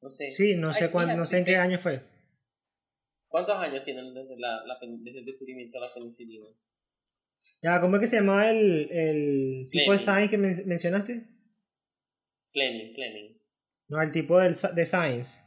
No 0.00 0.08
sé. 0.08 0.30
Sí, 0.30 0.56
no 0.56 0.72
sé, 0.72 0.90
cuándo, 0.90 1.14
no 1.18 1.26
sé 1.26 1.36
en 1.36 1.44
qué 1.44 1.56
año 1.56 1.78
fue. 1.78 2.00
¿Cuántos 3.28 3.56
años 3.56 3.84
tienen 3.84 4.14
desde, 4.14 4.38
la, 4.38 4.64
desde 4.80 5.18
el 5.18 5.26
descubrimiento 5.26 5.78
de 5.78 5.86
la 5.86 5.92
penicilina? 5.92 6.46
Ya, 7.62 7.80
¿cómo 7.80 7.96
es 7.96 8.00
que 8.00 8.06
se 8.06 8.16
llamaba 8.16 8.50
el, 8.50 8.90
el 8.90 9.68
tipo 9.70 9.92
de 9.92 9.98
science 9.98 10.30
que 10.30 10.38
mencionaste? 10.38 11.26
Fleming, 12.52 12.94
Fleming. 12.94 13.38
No, 13.88 14.00
el 14.00 14.12
tipo 14.12 14.38
de, 14.38 14.56
de 14.74 14.86
science. 14.86 15.42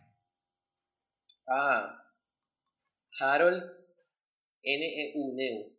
Ah, 1.48 2.04
Harold 3.20 3.64
N.E.U. 4.62 5.36
Neu. 5.36 5.76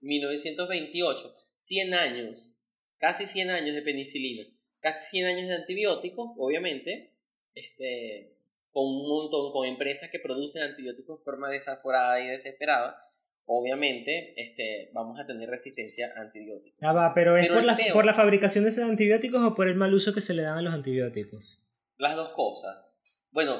1928. 0.00 1.34
100 1.58 1.94
años. 1.94 2.60
Casi 2.98 3.26
100 3.26 3.50
años 3.50 3.74
de 3.74 3.82
penicilina. 3.82 4.44
Casi 4.80 5.16
100 5.16 5.26
años 5.26 5.48
de 5.48 5.54
antibióticos, 5.54 6.32
obviamente. 6.36 7.16
Este, 7.54 8.36
con 8.70 8.84
un 8.84 9.08
montón, 9.08 9.52
con 9.52 9.66
empresas 9.66 10.10
que 10.10 10.18
producen 10.18 10.62
antibióticos 10.62 11.20
de 11.20 11.24
forma 11.24 11.48
desaforada 11.48 12.20
y 12.20 12.28
desesperada 12.28 13.03
obviamente 13.46 14.34
este, 14.36 14.90
vamos 14.92 15.18
a 15.18 15.26
tener 15.26 15.48
resistencia 15.48 16.08
a 16.16 16.22
antibióticos. 16.22 16.78
Ah, 16.82 16.92
va, 16.92 17.14
pero 17.14 17.36
¿es 17.36 17.48
por, 17.48 17.64
la, 17.64 17.76
por 17.92 18.04
la 18.04 18.14
fabricación 18.14 18.64
de 18.64 18.70
esos 18.70 18.84
antibióticos 18.84 19.42
o 19.42 19.54
por 19.54 19.68
el 19.68 19.74
mal 19.74 19.92
uso 19.94 20.14
que 20.14 20.20
se 20.20 20.34
le 20.34 20.42
dan 20.42 20.58
a 20.58 20.62
los 20.62 20.74
antibióticos? 20.74 21.60
Las 21.98 22.16
dos 22.16 22.32
cosas. 22.32 22.84
Bueno, 23.30 23.56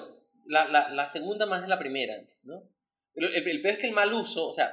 la, 0.47 0.69
la, 0.69 0.91
la 0.91 1.07
segunda 1.07 1.47
más 1.47 1.63
de 1.63 1.69
la 1.69 1.79
primera, 1.79 2.15
¿no? 2.43 2.63
el, 3.15 3.47
el, 3.47 3.63
peor 3.63 3.75
es 3.75 3.81
que 3.81 3.89
el 3.89 3.95
mal 3.95 4.13
uso, 4.13 4.49
o 4.49 4.53
sea, 4.53 4.71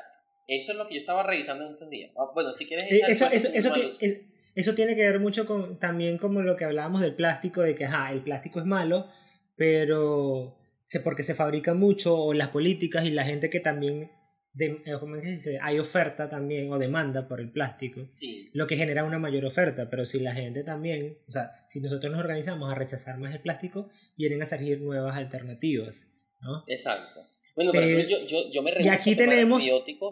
eso 0.47 0.71
es 0.71 0.77
lo 0.77 0.87
que 0.87 0.95
yo 0.95 1.01
estaba 1.01 1.23
revisando 1.23 1.65
en 1.65 1.71
estos 1.71 1.89
días. 1.89 2.11
Ah, 2.17 2.31
bueno, 2.33 2.53
si 2.53 2.65
quieres... 2.65 2.91
Eh, 2.91 3.01
eso, 3.07 3.25
eso, 3.31 3.49
eso, 3.53 3.73
eso, 4.55 4.75
tiene 4.75 4.95
que 4.95 5.05
ver 5.05 5.19
mucho 5.19 5.45
con 5.45 5.79
también 5.79 6.17
como 6.17 6.41
lo 6.41 6.55
que 6.55 6.65
hablábamos 6.65 7.01
del 7.01 7.15
plástico, 7.15 7.61
de 7.61 7.75
que, 7.75 7.85
ajá, 7.85 8.11
el 8.11 8.21
plástico 8.21 8.59
es 8.59 8.65
malo, 8.65 9.09
pero 9.55 10.57
porque 11.03 11.23
se 11.23 11.35
fabrica 11.35 11.73
mucho, 11.73 12.17
o 12.17 12.33
las 12.33 12.49
políticas 12.49 13.05
y 13.05 13.11
la 13.11 13.23
gente 13.23 13.49
que 13.49 13.61
también 13.61 14.11
de, 14.53 14.81
eh, 14.85 14.97
¿cómo 14.99 15.15
se 15.15 15.27
dice? 15.27 15.59
hay 15.61 15.79
oferta 15.79 16.29
también 16.29 16.71
o 16.71 16.77
demanda 16.77 17.27
por 17.27 17.39
el 17.39 17.51
plástico, 17.51 18.07
lo 18.53 18.67
que 18.67 18.75
genera 18.75 19.03
una 19.03 19.19
mayor 19.19 19.45
oferta, 19.45 19.89
pero 19.89 20.05
si 20.05 20.19
la 20.19 20.33
gente 20.33 20.63
también, 20.63 21.17
o 21.27 21.31
sea, 21.31 21.51
si 21.69 21.79
nosotros 21.79 22.11
nos 22.11 22.21
organizamos 22.21 22.71
a 22.71 22.75
rechazar 22.75 23.17
más 23.17 23.33
el 23.33 23.41
plástico, 23.41 23.89
vienen 24.17 24.41
a 24.41 24.45
salir 24.45 24.81
nuevas 24.81 25.15
alternativas, 25.15 26.05
¿no? 26.41 26.63
Exacto. 26.67 27.25
Bueno, 27.55 27.71
pero, 27.71 27.87
yo, 27.87 28.25
yo, 28.25 28.51
yo, 28.51 28.63
me 28.63 28.71
y 28.79 28.87
aquí 28.87 29.15
tenemos 29.15 29.63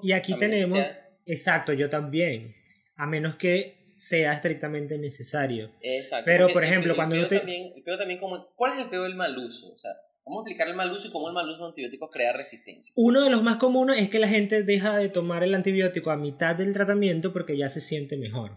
y 0.03 0.11
aquí 0.11 0.37
tenemos 0.37 0.79
exacto, 1.25 1.73
yo 1.73 1.89
también, 1.89 2.55
a 2.95 3.05
menos 3.07 3.35
que 3.35 3.93
sea 3.97 4.33
estrictamente 4.33 4.97
necesario. 4.97 5.71
Exacto. 5.81 6.25
Pero 6.25 6.47
por 6.47 6.63
ejemplo, 6.63 6.95
cuando 6.95 7.15
yo 7.15 7.27
te 7.27 7.37
también, 7.37 7.73
el 7.75 7.97
también 7.97 8.19
como 8.19 8.47
¿cuál 8.55 8.77
es 8.77 8.85
el 8.85 8.89
peor 8.89 9.07
del 9.07 9.15
mal 9.15 9.37
uso? 9.37 9.73
O 9.73 9.77
sea, 9.77 9.91
Vamos 10.29 10.45
a 10.45 10.49
explicar 10.49 10.67
el 10.67 10.75
mal 10.75 10.91
uso 10.91 11.07
y 11.07 11.11
cómo 11.11 11.27
el 11.27 11.33
mal 11.33 11.49
uso 11.49 11.63
de 11.63 11.69
antibióticos 11.69 12.11
crea 12.11 12.33
resistencia. 12.33 12.93
Uno 12.95 13.23
de 13.23 13.31
los 13.31 13.41
más 13.41 13.57
comunes 13.57 13.97
es 13.99 14.11
que 14.11 14.19
la 14.19 14.27
gente 14.27 14.61
deja 14.61 14.95
de 14.95 15.09
tomar 15.09 15.43
el 15.43 15.55
antibiótico 15.55 16.11
a 16.11 16.17
mitad 16.17 16.55
del 16.55 16.71
tratamiento 16.71 17.33
porque 17.33 17.57
ya 17.57 17.67
se 17.67 17.81
siente 17.81 18.15
mejor. 18.15 18.51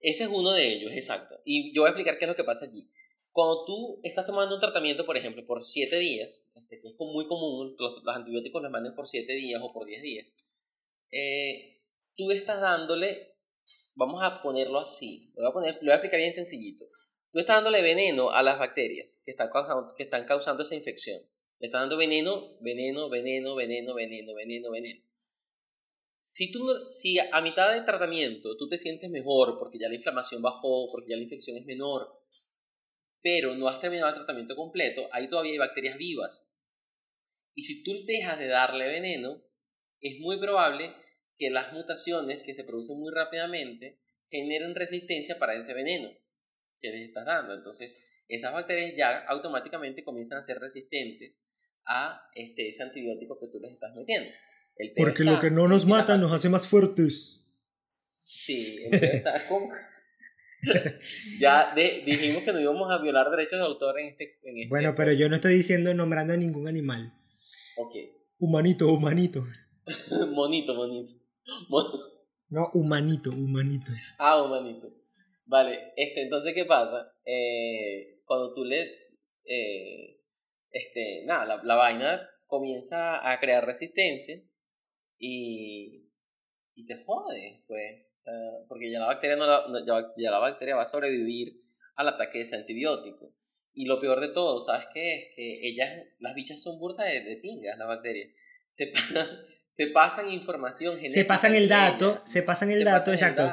Ese 0.00 0.24
es 0.24 0.30
uno 0.32 0.52
de 0.52 0.72
ellos, 0.72 0.92
exacto. 0.92 1.38
Y 1.44 1.74
yo 1.74 1.82
voy 1.82 1.88
a 1.88 1.90
explicar 1.90 2.16
qué 2.16 2.24
es 2.24 2.30
lo 2.30 2.34
que 2.34 2.44
pasa 2.44 2.64
allí. 2.64 2.88
Cuando 3.30 3.66
tú 3.66 4.00
estás 4.02 4.24
tomando 4.24 4.54
un 4.54 4.60
tratamiento, 4.62 5.04
por 5.04 5.18
ejemplo, 5.18 5.46
por 5.46 5.62
7 5.62 5.98
días, 5.98 6.42
este, 6.54 6.80
que 6.80 6.88
es 6.88 6.94
muy 6.98 7.26
común, 7.26 7.76
los, 7.78 8.02
antibióticos 8.06 8.62
los 8.62 8.70
manden 8.70 8.94
por 8.94 9.06
7 9.06 9.30
días 9.34 9.60
o 9.62 9.74
por 9.74 9.86
10 9.86 10.00
días, 10.00 10.26
eh, 11.12 11.82
tú 12.16 12.30
estás 12.30 12.58
dándole, 12.58 13.34
vamos 13.94 14.22
a 14.22 14.40
ponerlo 14.42 14.78
así, 14.78 15.30
lo 15.36 15.42
voy 15.42 15.50
a, 15.50 15.52
poner, 15.52 15.74
lo 15.74 15.88
voy 15.88 15.92
a 15.92 15.94
explicar 15.96 16.20
bien 16.20 16.32
sencillito. 16.32 16.86
Tú 17.32 17.38
estás 17.38 17.56
dándole 17.56 17.80
veneno 17.80 18.30
a 18.30 18.42
las 18.42 18.58
bacterias 18.58 19.20
que 19.24 19.30
están 19.30 19.50
causando, 19.50 19.94
que 19.96 20.02
están 20.02 20.26
causando 20.26 20.62
esa 20.64 20.74
infección. 20.74 21.20
Le 21.60 21.66
estás 21.68 21.82
dando 21.82 21.96
veneno, 21.96 22.58
veneno, 22.60 23.08
veneno, 23.08 23.54
veneno, 23.54 23.94
veneno, 23.94 24.34
veneno, 24.34 24.70
veneno. 24.70 25.00
Si, 26.20 26.50
tú, 26.50 26.66
si 26.90 27.18
a 27.18 27.40
mitad 27.40 27.72
del 27.72 27.84
tratamiento 27.84 28.56
tú 28.56 28.68
te 28.68 28.78
sientes 28.78 29.10
mejor 29.10 29.58
porque 29.58 29.78
ya 29.78 29.88
la 29.88 29.94
inflamación 29.94 30.42
bajó, 30.42 30.90
porque 30.90 31.10
ya 31.10 31.16
la 31.16 31.22
infección 31.22 31.56
es 31.56 31.64
menor, 31.64 32.08
pero 33.22 33.54
no 33.54 33.68
has 33.68 33.80
terminado 33.80 34.10
el 34.10 34.16
tratamiento 34.16 34.56
completo, 34.56 35.08
ahí 35.12 35.28
todavía 35.28 35.52
hay 35.52 35.58
bacterias 35.58 35.98
vivas. 35.98 36.48
Y 37.54 37.62
si 37.62 37.84
tú 37.84 38.04
dejas 38.06 38.38
de 38.38 38.48
darle 38.48 38.86
veneno, 38.86 39.42
es 40.00 40.18
muy 40.18 40.40
probable 40.40 40.94
que 41.38 41.50
las 41.50 41.72
mutaciones 41.72 42.42
que 42.42 42.54
se 42.54 42.64
producen 42.64 42.98
muy 42.98 43.12
rápidamente 43.14 44.00
generen 44.30 44.74
resistencia 44.74 45.38
para 45.38 45.54
ese 45.54 45.74
veneno 45.74 46.10
que 46.80 46.90
les 46.90 47.08
estás 47.08 47.24
dando. 47.26 47.54
Entonces, 47.54 47.96
esas 48.28 48.52
bacterias 48.52 48.94
ya 48.96 49.24
automáticamente 49.26 50.04
comienzan 50.04 50.38
a 50.38 50.42
ser 50.42 50.58
resistentes 50.58 51.36
a 51.86 52.22
este, 52.34 52.68
ese 52.68 52.82
antibiótico 52.82 53.38
que 53.38 53.48
tú 53.48 53.58
les 53.60 53.72
estás 53.72 53.94
metiendo. 53.94 54.30
Porque 54.96 55.24
lo 55.24 55.40
que 55.40 55.50
no 55.50 55.68
nos 55.68 55.86
mata 55.86 56.16
nos 56.16 56.32
hace 56.32 56.48
más 56.48 56.66
fuertes. 56.66 57.44
Sí, 58.24 58.78
el 58.84 58.94
está 58.94 59.32
como... 59.48 59.70
ya 61.40 61.74
dijimos 61.74 62.42
que 62.44 62.52
no 62.52 62.60
íbamos 62.60 62.90
a 62.90 63.02
violar 63.02 63.30
derechos 63.30 63.58
de 63.58 63.64
autor 63.64 63.98
en 63.98 64.08
este... 64.08 64.38
En 64.42 64.58
este 64.58 64.68
bueno, 64.68 64.94
pero 64.94 65.12
yo 65.12 65.28
no 65.28 65.36
estoy 65.36 65.54
diciendo 65.54 65.92
nombrando 65.94 66.34
a 66.34 66.36
ningún 66.36 66.68
animal. 66.68 67.12
Ok. 67.76 67.94
Humanito, 68.38 68.88
humanito. 68.88 69.46
monito, 70.32 70.74
monito. 70.74 71.14
No, 72.48 72.70
humanito, 72.74 73.30
humanito. 73.30 73.92
Ah, 74.18 74.42
humanito. 74.42 74.99
Vale, 75.50 75.92
este, 75.96 76.22
entonces, 76.22 76.54
¿qué 76.54 76.64
pasa? 76.64 77.12
Eh, 77.24 78.20
cuando 78.24 78.54
tú 78.54 78.64
le... 78.64 78.88
Eh, 79.44 80.20
este, 80.70 81.24
nada, 81.26 81.60
la, 81.64 81.74
vaina 81.74 82.30
comienza 82.46 83.28
a 83.28 83.40
crear 83.40 83.66
resistencia 83.66 84.40
y, 85.18 86.08
y 86.76 86.86
te 86.86 87.02
jode, 87.04 87.64
pues. 87.66 88.06
porque 88.68 88.92
ya 88.92 89.00
la, 89.00 89.08
bacteria 89.08 89.34
no 89.34 89.44
ya, 89.84 90.30
la 90.30 90.38
bacteria 90.38 90.76
va 90.76 90.82
a 90.82 90.86
sobrevivir 90.86 91.60
al 91.96 92.06
ataque 92.06 92.38
de 92.38 92.44
ese 92.44 92.54
antibiótico. 92.54 93.34
Y 93.74 93.86
lo 93.86 94.00
peor 94.00 94.20
de 94.20 94.28
todo, 94.28 94.60
¿sabes 94.60 94.86
qué 94.94 95.14
es? 95.16 95.34
Que 95.34 95.68
ellas, 95.68 96.06
las 96.20 96.36
bichas 96.36 96.62
son 96.62 96.78
burdas 96.78 97.08
de, 97.08 97.22
de 97.24 97.36
pingas, 97.38 97.76
las 97.76 97.88
bacterias. 97.88 98.30
Se, 98.70 98.92
se 99.70 99.86
pasan 99.88 100.28
información 100.30 100.96
genética. 100.96 101.20
Se 101.20 101.24
pasan 101.24 101.54
el 101.54 101.68
dato, 101.68 102.22
se 102.26 102.42
pasan 102.42 102.70
el 102.70 102.84
dato, 102.84 103.12
exacto. 103.12 103.48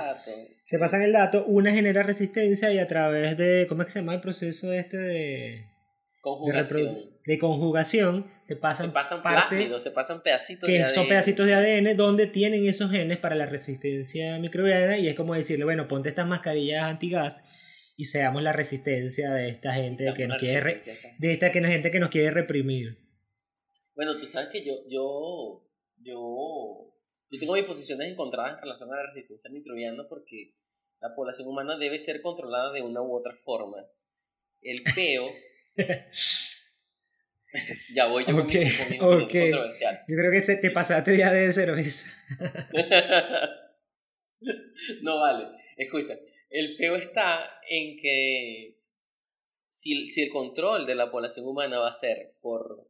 Se 0.63 0.77
pasan 0.77 1.01
el 1.03 1.13
dato, 1.13 1.45
una 1.45 1.71
genera 1.71 2.03
resistencia 2.03 2.71
y 2.74 2.79
a 2.79 2.88
través 2.88 3.38
de, 3.38 3.67
¿cómo 3.69 3.83
es 3.83 3.86
que 3.88 3.93
se 3.93 4.00
llama 4.00 4.15
el 4.15 4.21
proceso 4.21 4.74
este 4.74 4.97
de... 4.97 5.65
Conjugación. 6.19 6.95
De, 7.25 7.38
conjugación, 7.38 8.31
se 8.45 8.57
pasan, 8.57 8.88
se 8.88 8.91
pasan 8.91 9.24
parte, 9.24 9.79
se 9.79 9.91
pasan 9.91 10.21
pedacitos 10.21 10.67
que 10.67 10.89
son 10.89 11.07
pedacitos 11.07 11.45
de 11.45 11.53
ADN 11.53 11.95
donde 11.95 12.27
tienen 12.27 12.67
esos 12.67 12.91
genes 12.91 13.17
para 13.17 13.36
la 13.36 13.45
resistencia 13.45 14.38
microbiana 14.39 14.97
y 14.97 15.07
es 15.07 15.15
como 15.15 15.36
decirle, 15.36 15.63
bueno, 15.63 15.88
ponte 15.88 16.09
estas 16.09 16.27
mascarillas 16.27 16.83
antigas 16.83 17.41
y 17.95 18.05
seamos 18.05 18.43
la 18.43 18.51
resistencia 18.51 19.31
de 19.31 19.50
esta 19.50 19.74
gente 19.74 20.13
que 20.17 20.27
nos 20.27 20.38
quiere 20.38 20.81
de 21.17 21.31
esta 21.31 21.51
que, 21.51 21.62
gente 21.62 21.91
que 21.91 22.00
nos 22.00 22.09
quiere 22.09 22.31
reprimir. 22.31 22.97
Bueno, 23.95 24.17
tú 24.19 24.25
sabes 24.25 24.50
que 24.50 24.65
yo, 24.65 24.74
yo 24.89 25.66
yo, 25.98 26.94
yo 27.30 27.39
tengo 27.39 27.54
mis 27.54 27.63
posiciones 27.63 28.12
encontradas 28.12 28.56
en 28.56 28.62
relación 28.62 28.92
a 28.92 28.98
la 28.98 29.08
resistencia 29.08 29.50
microbiana 29.50 30.08
porque 30.08 30.54
la 31.00 31.16
población 31.16 31.48
humana 31.48 31.77
debe 31.77 32.00
ser 32.00 32.22
controlada 32.22 32.72
de 32.72 32.82
una 32.82 33.01
u 33.01 33.16
otra 33.16 33.36
forma. 33.36 33.77
El 34.62 34.82
peo 34.96 35.30
ya 37.94 38.08
voy 38.08 38.25
yo 38.25 38.36
con, 38.36 38.48
mi, 38.48 38.54
con 38.54 38.89
mi 38.89 38.98
controversial. 38.98 40.00
Yo 40.08 40.16
creo 40.16 40.32
que 40.32 40.42
te 40.42 40.72
pasaste 40.72 41.18
ya 41.18 41.32
de 41.32 41.54
cerveza. 41.54 42.08
no 45.01 45.20
vale. 45.20 45.50
Escucha, 45.77 46.18
el 46.50 46.75
peo 46.77 46.96
está 46.96 47.60
en 47.70 48.00
que 48.01 48.80
si, 49.70 50.10
si 50.10 50.24
el 50.24 50.32
control 50.32 50.88
de 50.88 50.96
la 50.96 51.12
población 51.12 51.46
humana 51.46 51.77
va 51.77 51.89
a 51.89 51.94
ser 51.94 52.34
por, 52.42 52.87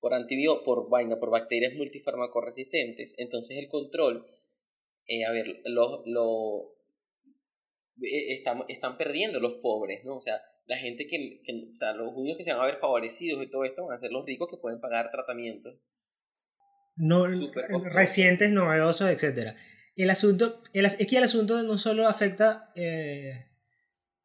por 0.00 0.14
antibióticos, 0.14 0.64
por 0.64 0.90
vaina, 0.90 1.18
por 1.18 1.30
bacterias 1.30 1.74
multifarmacoresistentes, 1.74 3.14
entonces 3.18 3.58
el 3.58 3.68
control, 3.68 4.26
eh, 5.06 5.24
a 5.24 5.32
ver, 5.32 5.60
lo, 5.64 6.02
lo 6.06 6.78
eh, 8.02 8.34
están, 8.34 8.62
están 8.68 8.96
perdiendo 8.96 9.40
los 9.40 9.54
pobres, 9.54 10.04
¿no? 10.04 10.16
O 10.16 10.20
sea, 10.20 10.40
la 10.66 10.76
gente 10.76 11.06
que, 11.06 11.40
o 11.72 11.76
sea, 11.76 11.94
los 11.94 12.12
únicos 12.14 12.38
que 12.38 12.44
se 12.44 12.52
van 12.52 12.60
a 12.62 12.66
ver 12.66 12.76
favorecidos 12.76 13.42
y 13.42 13.50
todo 13.50 13.64
esto 13.64 13.84
van 13.84 13.94
a 13.94 13.98
ser 13.98 14.12
los 14.12 14.24
ricos 14.24 14.48
que 14.50 14.58
pueden 14.58 14.80
pagar 14.80 15.10
tratamientos. 15.10 15.76
No, 16.96 17.26
recientes, 17.26 18.50
novedosos, 18.50 19.08
etcétera. 19.10 19.56
El 19.96 20.10
asunto, 20.10 20.62
es 20.72 20.96
que 21.06 21.16
el 21.16 21.24
asunto 21.24 21.62
no 21.62 21.78
solo 21.78 22.06
afecta, 22.06 22.70
eh, 22.74 23.46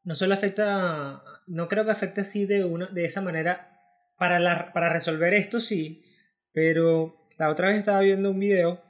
no 0.03 0.15
solo 0.15 0.33
afecta, 0.33 1.23
no 1.47 1.67
creo 1.67 1.85
que 1.85 1.91
afecte 1.91 2.21
así 2.21 2.45
de, 2.45 2.63
una, 2.63 2.87
de 2.87 3.05
esa 3.05 3.21
manera 3.21 3.72
para, 4.17 4.39
la, 4.39 4.71
para 4.73 4.91
resolver 4.91 5.33
esto, 5.33 5.59
sí, 5.59 6.03
pero 6.51 7.27
la 7.37 7.49
otra 7.49 7.69
vez 7.69 7.77
estaba 7.77 8.01
viendo 8.01 8.31
un 8.31 8.39
video 8.39 8.81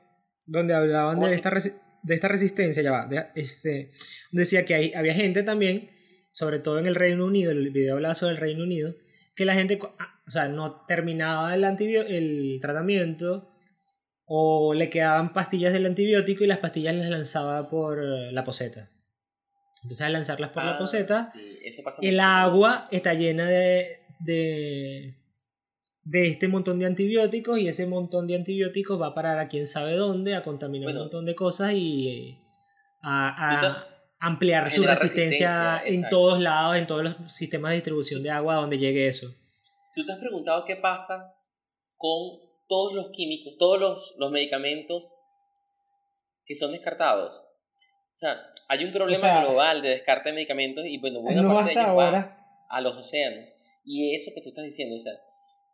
donde 0.46 0.74
hablaban 0.74 1.20
de 1.20 1.34
esta, 1.34 1.50
de 1.50 2.15
esta 2.15 2.27
resistencia, 2.27 2.84
ya 2.84 2.92
va, 2.92 3.10
este, 3.36 3.92
decía 4.32 4.65
que 4.65 4.75
hay, 4.75 4.94
había 4.94 5.13
gente 5.13 5.44
también, 5.44 5.89
sobre 6.32 6.60
todo 6.60 6.80
en 6.80 6.88
el 6.88 6.96
Reino 6.96 7.25
Unido, 7.25 7.51
el 7.51 7.70
video 7.72 7.96
hablaba 7.96 8.15
sobre 8.15 8.34
el 8.34 8.39
Reino 8.39 8.63
Unido, 8.63 8.96
que 9.36 9.46
la 9.46 9.53
gente, 9.56 9.80
ah, 10.00 10.22
o 10.27 10.32
sea, 10.32 10.48
no 10.48 10.86
terminaba 10.86 11.56
el, 11.56 11.63
el 11.63 12.60
tratamiento 12.62 13.50
o 14.25 14.74
le 14.74 14.89
quedaban 14.89 15.34
pastillas 15.34 15.74
del 15.74 15.86
antibiótico 15.86 16.44
y 16.44 16.48
las 16.48 16.60
pastillas 16.60 16.96
las 16.96 17.10
lanzaba 17.10 17.70
por 17.70 18.01
la 18.01 18.44
poseta. 18.44 18.89
Entonces 19.84 20.06
al 20.06 20.13
lanzarlas 20.13 20.51
por 20.51 20.63
la 20.63 20.75
ah, 20.75 20.77
poseta, 20.77 21.25
el 22.01 22.20
agua 22.20 22.88
está 22.89 23.13
llena 23.13 23.50
de, 23.50 24.02
de, 24.24 25.15
de, 26.03 26.27
este 26.27 26.48
montón 26.48 26.80
de 26.80 26.86
antibióticos 26.86 27.60
y 27.60 27.68
ese 27.68 27.86
montón 27.86 28.27
de 28.27 28.36
antibióticos 28.36 29.01
va 29.01 29.08
a 29.08 29.13
parar 29.13 29.39
a 29.39 29.48
quién 29.48 29.68
sabe 29.68 29.96
dónde, 29.96 30.36
a 30.36 30.44
contaminar 30.44 30.89
un 30.89 31.00
montón 31.00 31.25
de 31.25 31.36
cosas 31.36 31.74
y 31.74 32.10
eh, 32.10 32.38
a, 33.01 33.88
ampliar 34.20 34.72
su 34.72 34.84
resistencia, 34.84 35.82
en 35.84 36.08
todos 36.10 36.39
lados, 36.39 36.77
en 36.77 36.88
todos 36.88 37.03
los 37.03 37.34
sistemas 37.34 37.72
de 37.72 37.75
distribución 37.75 38.24
de 38.24 38.32
agua 38.32 38.56
donde 38.56 38.77
llegue 38.77 39.08
eso. 39.08 39.27
¿Tú 39.94 40.06
te 40.06 40.13
has 40.13 40.20
preguntado 40.20 40.63
qué 40.65 40.77
pasa 40.77 41.36
con 41.98 42.39
todos 42.68 42.94
los 42.94 43.12
químicos, 43.12 43.53
todos 43.60 43.80
los, 43.80 44.15
los 44.18 44.32
medicamentos 44.32 45.15
que 46.46 46.56
son 46.56 46.72
descartados. 46.72 47.39
O 48.13 48.18
sea, 48.18 48.36
hay 48.68 48.84
un 48.84 48.92
problema 48.92 49.42
global 49.42 49.82
de 49.82 49.89
descarte 49.89 50.30
de 50.30 50.36
medicamentos 50.36 50.86
y 50.86 51.00
bueno, 51.00 51.22
buena 51.22 51.48
parte 51.48 51.74
de 51.74 51.82
ellos 51.82 51.98
va 51.98 52.65
a 52.70 52.82
los 52.82 52.98
océanos. 52.98 53.52
Y 53.84 54.16
eso 54.16 54.32
que 54.34 54.42
tú 54.42 54.50
estás 54.50 54.66
diciendo, 54.66 54.96
o 54.96 55.00
sea, 55.00 55.13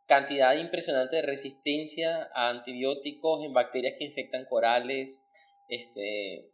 cantidad 0.08 0.56
impresionante 0.58 1.18
de 1.18 1.22
resistencia 1.22 2.30
a 2.34 2.50
antibióticos 2.50 3.46
en 3.46 3.54
bacterias 3.54 3.94
que 3.98 4.06
infectan 4.06 4.46
corales, 4.46 5.24
este, 5.68 6.52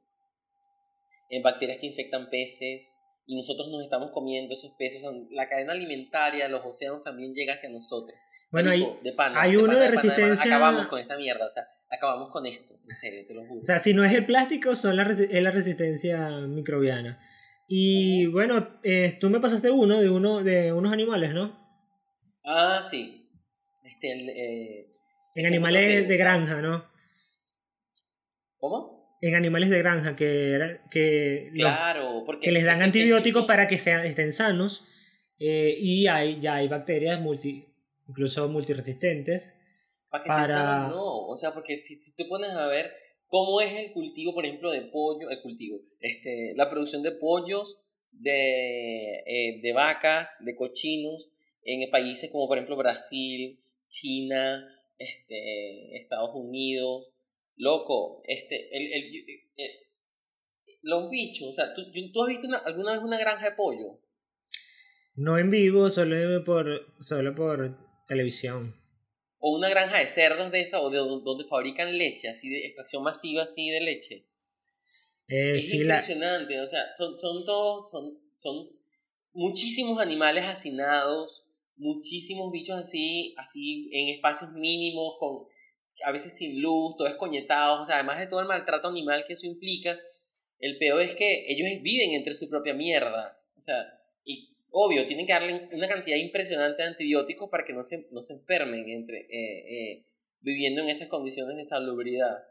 en 1.30 1.42
bacterias 1.42 1.80
que 1.80 1.88
infectan 1.88 2.30
peces, 2.30 3.00
y 3.26 3.36
nosotros 3.36 3.70
nos 3.70 3.84
estamos 3.84 4.12
comiendo 4.12 4.54
esos 4.54 4.76
peces. 4.78 5.04
La 5.32 5.50
cadena 5.50 5.74
alimentaria, 5.74 6.48
los 6.48 6.64
océanos 6.66 7.04
también 7.04 7.34
llega 7.34 7.54
hacia 7.54 7.70
nosotros. 7.70 8.18
Bueno, 8.52 8.70
hay, 8.72 8.86
hay 9.36 9.56
uno 9.56 9.78
de, 9.78 9.90
resistencia. 9.90 10.46
acabamos 10.46 10.88
con 10.88 11.00
esta 11.00 11.18
mierda, 11.18 11.46
o 11.46 11.50
sea, 11.50 11.68
acabamos 11.90 12.30
con 12.32 12.46
esto, 12.46 12.76
en 12.88 12.96
serio, 12.96 13.26
te 13.28 13.34
lo 13.34 13.46
juro. 13.46 13.62
O 13.62 13.64
sea, 13.64 13.80
si 13.80 13.94
no 13.94 14.04
es 14.04 14.14
el 14.14 14.26
plástico, 14.26 14.76
son 14.76 14.96
la 14.96 15.04
es 15.04 15.42
la 15.42 15.52
resistencia 15.52 16.30
microbiana. 16.48 17.20
Y 17.68 18.28
bueno, 18.28 18.80
eh, 18.84 19.18
tú 19.20 19.30
me 19.30 19.40
pasaste 19.40 19.72
uno 19.72 20.00
de 20.00 20.10
uno 20.10 20.44
de 20.44 20.72
unos 20.72 20.94
animales, 20.94 21.34
¿no? 21.34 21.58
Ah, 22.44 22.80
sí. 22.82 23.30
Este, 23.84 24.08
eh, 24.08 24.88
en 25.36 25.46
animales 25.46 26.08
de 26.08 26.18
granja, 26.18 26.62
¿no? 26.62 26.86
¿Cómo? 28.58 29.18
En 29.22 29.36
animales 29.36 29.70
de 29.70 29.80
granja 29.80 30.16
que, 30.16 30.80
que, 30.92 31.40
claro, 31.56 32.24
porque 32.26 32.46
que 32.46 32.52
les 32.52 32.66
dan 32.66 32.82
antibióticos 32.82 33.46
para 33.46 33.68
que 33.68 33.80
sean, 33.80 34.06
estén 34.06 34.34
sanos 34.34 34.84
eh, 35.40 35.76
y 35.78 36.08
hay, 36.08 36.40
ya 36.40 36.56
hay 36.56 36.68
bacterias 36.68 37.20
multi, 37.20 37.66
incluso 38.08 38.48
multiresistentes. 38.48 39.54
Para 40.10 40.24
que 40.24 40.28
para... 40.28 40.88
no, 40.88 41.28
o 41.28 41.36
sea, 41.36 41.54
porque 41.54 41.84
si, 41.84 42.16
te 42.16 42.26
pones 42.26 42.52
a 42.52 42.68
ver 42.68 42.92
cómo 43.28 43.62
es 43.62 43.74
el 43.74 43.92
cultivo, 43.92 44.34
por 44.34 44.46
ejemplo, 44.46 44.72
de 44.72 44.82
pollo, 44.82 45.30
el 45.30 45.42
cultivo, 45.42 45.80
este, 46.00 46.54
la 46.56 46.70
producción 46.70 47.04
de 47.04 47.12
pollos, 47.12 47.80
de, 48.12 49.24
eh, 49.26 49.60
de 49.62 49.74
vacas, 49.74 50.38
de 50.40 50.56
cochinos, 50.56 51.30
en 51.64 51.90
países 51.90 52.30
como 52.32 52.48
por 52.48 52.58
ejemplo 52.58 52.78
Brasil, 52.78 53.60
China, 53.88 54.68
este, 54.98 55.98
Estados 55.98 56.32
Unidos, 56.34 57.12
loco, 57.56 58.22
este, 58.26 58.70
el, 58.76 58.94
el, 58.94 59.26
los 60.82 61.10
bichos, 61.10 61.50
o 61.50 61.52
sea, 61.52 61.74
¿tú, 61.74 61.82
¿tú 62.14 62.24
has 62.24 62.30
visto 62.30 62.48
alguna 62.64 62.94
vez 62.94 63.02
una 63.02 63.18
granja 63.20 63.50
de 63.50 63.56
pollo? 63.56 64.00
No 65.16 65.40
en 65.40 65.50
vivo, 65.50 65.90
solo 65.90 66.44
por, 66.44 66.94
solo 67.02 67.34
por 67.34 67.78
televisión. 68.08 68.76
O 69.48 69.56
una 69.56 69.70
granja 69.70 70.00
de 70.00 70.08
cerdos 70.08 70.52
de 70.52 70.62
esta, 70.62 70.82
o 70.82 70.90
de 70.90 70.98
donde 70.98 71.46
fabrican 71.46 71.96
leche, 71.96 72.28
así 72.28 72.50
de 72.50 72.66
extracción 72.66 73.04
masiva 73.04 73.44
así 73.44 73.70
de 73.70 73.80
leche. 73.80 74.26
Eh, 75.28 75.52
es 75.54 75.72
impresionante, 75.72 76.60
o 76.60 76.66
sea, 76.66 76.82
son, 76.98 77.20
son 77.20 77.46
todos, 77.46 77.92
son, 77.92 78.20
son 78.38 78.68
muchísimos 79.34 80.00
animales 80.00 80.46
hacinados, 80.46 81.46
muchísimos 81.76 82.52
bichos 82.52 82.76
así, 82.76 83.36
así 83.38 83.88
en 83.92 84.16
espacios 84.16 84.52
mínimos, 84.54 85.14
con 85.20 85.46
a 86.04 86.12
veces 86.12 86.36
sin 86.36 86.60
luz, 86.60 86.96
todos 86.98 87.12
escoñetados, 87.12 87.82
o 87.82 87.86
sea, 87.86 87.98
además 87.98 88.18
de 88.18 88.26
todo 88.26 88.40
el 88.40 88.48
maltrato 88.48 88.88
animal 88.88 89.26
que 89.28 89.34
eso 89.34 89.46
implica, 89.46 89.96
el 90.58 90.80
peor 90.80 91.02
es 91.02 91.14
que 91.14 91.46
ellos 91.50 91.68
viven 91.84 92.14
entre 92.14 92.34
su 92.34 92.50
propia 92.50 92.74
mierda, 92.74 93.40
o 93.56 93.62
sea, 93.62 93.76
obvio, 94.78 95.08
tienen 95.08 95.26
que 95.26 95.32
darle 95.32 95.70
una 95.72 95.88
cantidad 95.88 96.18
impresionante 96.18 96.82
de 96.82 96.90
antibióticos 96.90 97.50
para 97.50 97.64
que 97.64 97.72
no 97.72 97.82
se, 97.82 98.10
no 98.12 98.22
se 98.22 98.34
enfermen 98.34 98.90
entre, 98.90 99.20
eh, 99.20 99.64
eh, 99.70 100.06
viviendo 100.42 100.82
en 100.82 100.90
esas 100.90 101.08
condiciones 101.08 101.56
de 101.56 101.64
salubridad. 101.64 102.44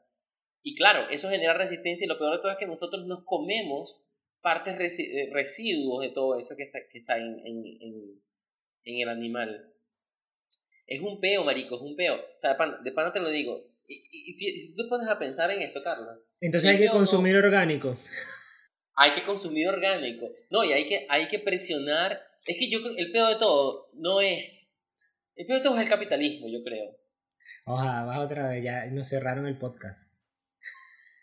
Y 0.63 0.75
claro, 0.75 1.07
eso 1.11 1.29
genera 1.29 1.53
resistencia 1.53 2.05
y 2.05 2.09
lo 2.09 2.19
peor 2.19 2.37
de 2.37 2.39
todo 2.39 2.51
es 2.51 2.57
que 2.57 2.67
nosotros 2.67 3.07
nos 3.07 3.25
comemos 3.25 4.01
partes 4.41 4.99
eh, 5.01 5.29
residuos 5.35 6.01
de 6.01 6.09
todo 6.15 6.41
eso 6.41 6.57
que 6.57 6.63
está, 6.63 6.79
que 6.91 6.99
está 6.99 7.19
en, 7.19 7.41
en, 7.45 8.23
en, 8.85 9.01
el 9.03 9.09
animal. 9.11 9.75
Es 10.87 11.03
un 11.03 11.21
peo, 11.21 11.45
marico, 11.45 11.77
es 11.77 11.83
un 11.83 11.95
peo. 11.95 12.15
O 12.15 12.41
sea, 12.41 12.57
de 12.83 12.93
pana, 12.93 13.13
te 13.13 13.21
lo 13.21 13.29
digo. 13.29 13.67
Y, 13.87 14.33
si, 14.33 14.75
tú 14.75 14.89
pones 14.89 15.09
a 15.09 15.19
pensar 15.19 15.51
en 15.51 15.61
esto, 15.61 15.83
Carlos. 15.83 16.21
Entonces 16.41 16.71
hay 16.71 16.79
que 16.79 16.89
consumir 16.89 17.37
orgánico 17.37 17.99
hay 18.97 19.13
que 19.13 19.25
consumir 19.25 19.69
orgánico. 19.69 20.31
No, 20.51 20.65
y 20.65 20.73
hay 20.73 20.87
que, 20.87 21.07
hay 21.09 21.29
que 21.29 21.39
presionar. 21.39 22.21
Es 22.47 22.57
que 22.59 22.71
yo 22.71 22.79
el 22.97 23.11
peor 23.13 23.31
de 23.31 23.37
todo 23.37 23.91
no 23.95 24.21
es. 24.21 24.75
El 25.37 25.47
peor 25.47 25.59
de 25.59 25.65
todo 25.65 25.77
es 25.77 25.83
el 25.83 25.89
capitalismo, 25.89 26.49
yo 26.49 26.63
creo. 26.63 26.97
Ojalá, 27.67 28.05
vas 28.05 28.19
otra 28.19 28.49
vez, 28.49 28.63
ya 28.63 28.85
nos 28.87 29.09
cerraron 29.09 29.47
el 29.47 29.59
podcast. 29.59 30.11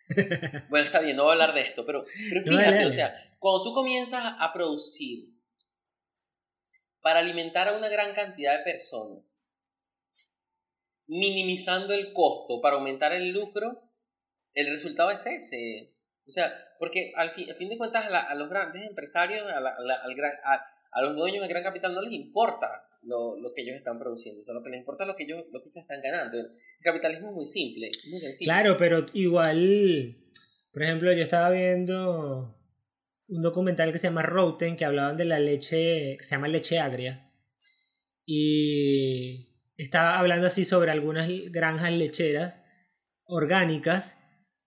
Bueno, 0.70 0.88
está 0.88 1.00
bien, 1.00 1.16
no 1.16 1.24
voy 1.24 1.30
a 1.30 1.34
hablar 1.34 1.54
de 1.54 1.62
esto, 1.62 1.86
pero, 1.86 2.04
pero 2.30 2.44
fíjate, 2.44 2.86
o 2.86 2.92
sea, 2.92 3.14
cuando 3.40 3.64
tú 3.64 3.74
comienzas 3.74 4.36
a 4.40 4.52
producir 4.52 5.30
para 7.02 7.20
alimentar 7.20 7.70
a 7.70 7.78
una 7.78 7.88
gran 7.88 8.14
cantidad 8.14 8.58
de 8.58 8.64
personas, 8.66 9.46
minimizando 11.08 11.94
el 11.94 12.12
costo 12.14 12.62
para 12.62 12.76
aumentar 12.76 13.14
el 13.14 13.32
lucro, 13.32 13.82
el 14.54 14.68
resultado 14.68 15.12
es 15.12 15.26
ese. 15.26 15.94
O 16.32 16.34
sea, 16.34 16.50
porque 16.80 17.12
al 17.18 17.32
fin, 17.32 17.46
fin 17.56 17.68
de 17.68 17.78
cuentas 17.78 18.08
a, 18.10 18.36
los 18.36 18.50
grandes 18.50 18.88
empresarios, 18.88 19.46
a, 19.52 19.58
a, 19.58 21.02
los 21.02 21.14
dueños 21.14 21.42
del 21.42 21.50
gran 21.50 21.62
capital 21.62 21.94
no 21.94 22.02
les 22.02 22.14
importa 22.14 22.68
lo, 23.04 23.38
lo, 23.38 23.54
que 23.54 23.64
ellos 23.64 23.76
están 23.76 24.00
produciendo, 24.00 24.40
o 24.40 24.44
sea, 24.46 24.54
lo 24.54 24.64
que 24.64 24.70
les 24.70 24.80
importa 24.80 25.04
es 25.04 25.10
lo 25.10 25.18
que 25.18 25.26
ellos, 25.26 25.44
lo 25.52 25.62
que 25.62 25.68
ellos 25.68 25.82
están 25.82 26.02
ganando. 26.02 26.40
El 26.40 26.48
capitalismo 26.82 27.32
es 27.32 27.36
muy 27.36 27.46
simple, 27.46 27.92
muy 28.10 28.22
sencillo. 28.22 28.48
Claro, 28.48 28.78
pero 28.78 29.08
igual, 29.14 30.16
por 30.72 30.84
ejemplo, 30.84 31.12
yo 31.12 31.22
estaba 31.22 31.50
viendo 31.50 32.58
un 33.28 33.42
documental 33.42 33.92
que 33.92 34.00
se 34.00 34.08
llama 34.08 34.24
Roten, 34.24 34.78
que 34.78 34.86
hablaban 34.86 35.18
de 35.18 35.26
la 35.26 35.40
leche, 35.40 36.16
que 36.16 36.24
se 36.24 36.36
llama 36.36 36.48
leche 36.48 36.80
agria, 36.80 37.30
y 38.26 39.50
estaba 39.76 40.18
hablando 40.18 40.48
así 40.48 40.64
sobre 40.64 40.92
algunas 40.92 41.30
granjas 41.50 41.92
lecheras 41.92 42.58
orgánicas 43.26 44.18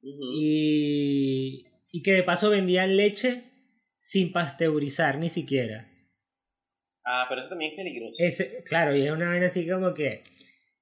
y, 0.05 1.67
y 1.91 2.03
que 2.03 2.13
de 2.13 2.23
paso 2.23 2.51
vendían 2.51 2.97
leche 2.97 3.45
sin 4.01 4.33
pasteurizar 4.33 5.19
ni 5.19 5.29
siquiera. 5.29 5.89
Ah, 7.05 7.27
pero 7.29 7.41
eso 7.41 7.51
también 7.51 7.73
es 7.73 7.77
peligroso. 7.77 8.15
Ese, 8.19 8.63
claro, 8.65 8.97
y 8.97 9.03
es 9.03 9.11
una 9.11 9.29
vaina 9.29 9.47
así 9.47 9.69
como 9.69 9.95
que. 9.95 10.25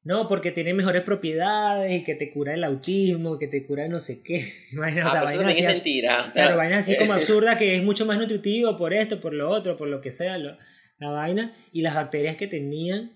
No, 0.05 0.29
porque 0.29 0.51
tiene 0.51 0.75
mejores 0.75 1.03
propiedades 1.05 2.01
y 2.01 2.03
que 2.03 2.17
te 2.17 2.33
cura 2.33 2.55
el 2.55 2.65
autismo, 2.65 3.39
que 3.39 3.47
te 3.47 3.65
cura 3.65 3.87
no 3.87 4.01
sé 4.01 4.21
qué. 4.23 4.53
Vaina, 4.73 5.05
ah, 5.05 5.09
o 5.09 5.11
sea, 5.11 5.23
eso 5.25 5.39
también 5.39 5.59
es 5.59 5.73
mentira. 5.75 6.25
O 6.27 6.31
sea, 6.31 6.47
claro, 6.47 6.59
vaina 6.59 6.79
así 6.79 6.97
como 6.97 7.13
absurda 7.13 7.57
que 7.57 7.77
es 7.77 7.85
mucho 7.85 8.05
más 8.05 8.19
nutritivo 8.19 8.77
por 8.77 8.93
esto, 8.93 9.21
por 9.21 9.33
lo 9.33 9.49
otro, 9.49 9.77
por 9.77 9.87
lo 9.87 10.01
que 10.01 10.11
sea 10.11 10.39
la 10.39 10.59
vaina. 10.99 11.55
Y 11.73 11.83
las 11.83 11.95
bacterias 11.95 12.37
que 12.37 12.49
tenían 12.49 13.13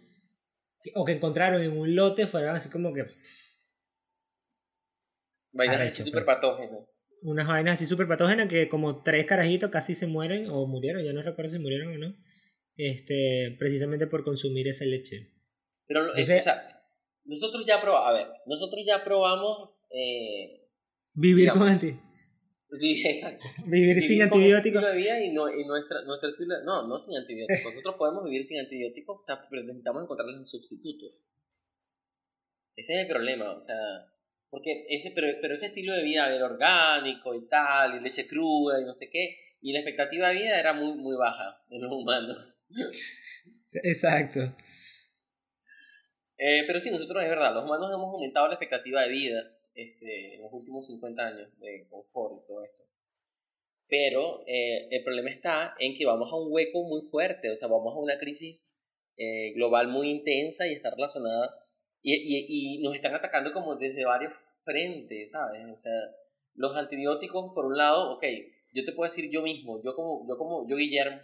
o 0.94 1.04
que 1.04 1.12
encontraron 1.12 1.60
en 1.60 1.76
un 1.76 1.96
lote 1.96 2.28
fueron 2.28 2.54
así 2.54 2.68
como 2.68 2.94
que. 2.94 3.06
Vainas 5.56 5.80
así 5.80 6.02
súper 6.02 6.24
pues. 6.24 6.36
patógenas. 6.36 6.80
Unas 7.22 7.48
vainas 7.48 7.74
así 7.74 7.86
súper 7.86 8.06
patógenas 8.06 8.48
que 8.48 8.68
como 8.68 9.02
tres 9.02 9.26
carajitos 9.26 9.70
casi 9.70 9.94
se 9.94 10.06
mueren 10.06 10.48
o 10.50 10.66
murieron, 10.66 11.04
ya 11.04 11.12
no 11.12 11.22
recuerdo 11.22 11.52
si 11.52 11.58
murieron 11.58 11.94
o 11.94 11.98
no. 11.98 12.14
Este, 12.76 13.56
precisamente 13.58 14.06
por 14.06 14.22
consumir 14.22 14.68
esa 14.68 14.84
leche. 14.84 15.32
Pero, 15.86 16.02
o 16.02 16.14
sea, 16.14 16.66
nosotros 17.24 17.64
ya 17.66 17.80
probamos, 17.80 18.08
a 18.08 18.12
ver, 18.12 18.26
nosotros 18.46 18.84
ya 18.86 19.02
probamos 19.02 19.70
eh, 19.90 20.68
vivir 21.14 21.50
con 21.50 21.62
anti 21.62 21.98
Vivir, 22.68 23.06
exacto. 23.06 23.44
Vivir, 23.64 24.02
sin 24.02 24.22
antibióticos. 24.22 24.82
de 24.82 24.96
vida 24.96 25.24
y, 25.24 25.32
no, 25.32 25.48
y 25.48 25.64
nuestra, 25.64 26.00
estilo, 26.00 26.54
no, 26.64 26.86
no 26.86 26.98
sin 26.98 27.16
antibióticos. 27.16 27.72
Nosotros 27.72 27.94
podemos 27.98 28.24
vivir 28.24 28.44
sin 28.44 28.60
antibióticos, 28.60 29.18
o 29.20 29.22
sea, 29.22 29.40
pero 29.48 29.62
necesitamos 29.62 30.02
encontrarles 30.02 30.36
un 30.36 30.46
sustituto. 30.46 31.06
Ese 32.74 32.94
es 32.94 33.00
el 33.02 33.08
problema, 33.08 33.52
o 33.56 33.60
sea, 33.60 33.76
porque 34.50 34.86
ese, 34.88 35.10
pero, 35.10 35.28
pero 35.40 35.54
ese 35.54 35.66
estilo 35.66 35.94
de 35.94 36.02
vida, 36.02 36.28
ver, 36.28 36.42
orgánico 36.42 37.34
y 37.34 37.48
tal, 37.48 37.96
y 37.96 38.00
leche 38.00 38.26
cruda 38.26 38.80
y 38.80 38.84
no 38.84 38.94
sé 38.94 39.10
qué, 39.10 39.36
y 39.60 39.72
la 39.72 39.80
expectativa 39.80 40.28
de 40.28 40.34
vida 40.34 40.58
era 40.58 40.72
muy, 40.72 40.96
muy 40.96 41.16
baja 41.16 41.62
en 41.70 41.82
los 41.82 41.92
humanos. 41.92 42.54
Exacto. 43.72 44.54
Eh, 46.38 46.64
pero 46.66 46.80
sí, 46.80 46.90
nosotros 46.90 47.22
es 47.22 47.30
verdad, 47.30 47.54
los 47.54 47.64
humanos 47.64 47.90
hemos 47.92 48.12
aumentado 48.12 48.48
la 48.48 48.54
expectativa 48.54 49.02
de 49.02 49.08
vida 49.08 49.56
este, 49.74 50.34
en 50.34 50.42
los 50.42 50.52
últimos 50.52 50.86
50 50.86 51.26
años 51.26 51.58
de 51.58 51.86
confort 51.88 52.42
y 52.42 52.46
todo 52.46 52.62
esto. 52.62 52.82
Pero 53.88 54.42
eh, 54.46 54.88
el 54.90 55.04
problema 55.04 55.30
está 55.30 55.74
en 55.78 55.96
que 55.96 56.04
vamos 56.04 56.30
a 56.32 56.36
un 56.36 56.52
hueco 56.52 56.82
muy 56.84 57.02
fuerte, 57.02 57.50
o 57.50 57.56
sea, 57.56 57.68
vamos 57.68 57.94
a 57.94 58.00
una 58.00 58.18
crisis 58.18 58.64
eh, 59.16 59.52
global 59.54 59.88
muy 59.88 60.10
intensa 60.10 60.66
y 60.66 60.72
está 60.72 60.90
relacionada, 60.90 61.54
y, 62.08 62.14
y, 62.14 62.46
y, 62.48 62.82
nos 62.82 62.94
están 62.94 63.14
atacando 63.14 63.52
como 63.52 63.74
desde 63.74 64.04
varios 64.04 64.32
frentes, 64.62 65.32
¿sabes? 65.32 65.64
O 65.72 65.74
sea, 65.74 65.92
los 66.54 66.76
antibióticos, 66.76 67.52
por 67.52 67.66
un 67.66 67.76
lado, 67.76 68.12
ok, 68.14 68.24
yo 68.72 68.84
te 68.84 68.92
puedo 68.92 69.10
decir 69.10 69.28
yo 69.28 69.42
mismo, 69.42 69.82
yo 69.82 69.96
como, 69.96 70.24
yo 70.28 70.38
como, 70.38 70.68
yo 70.68 70.76
Guillermo, 70.76 71.18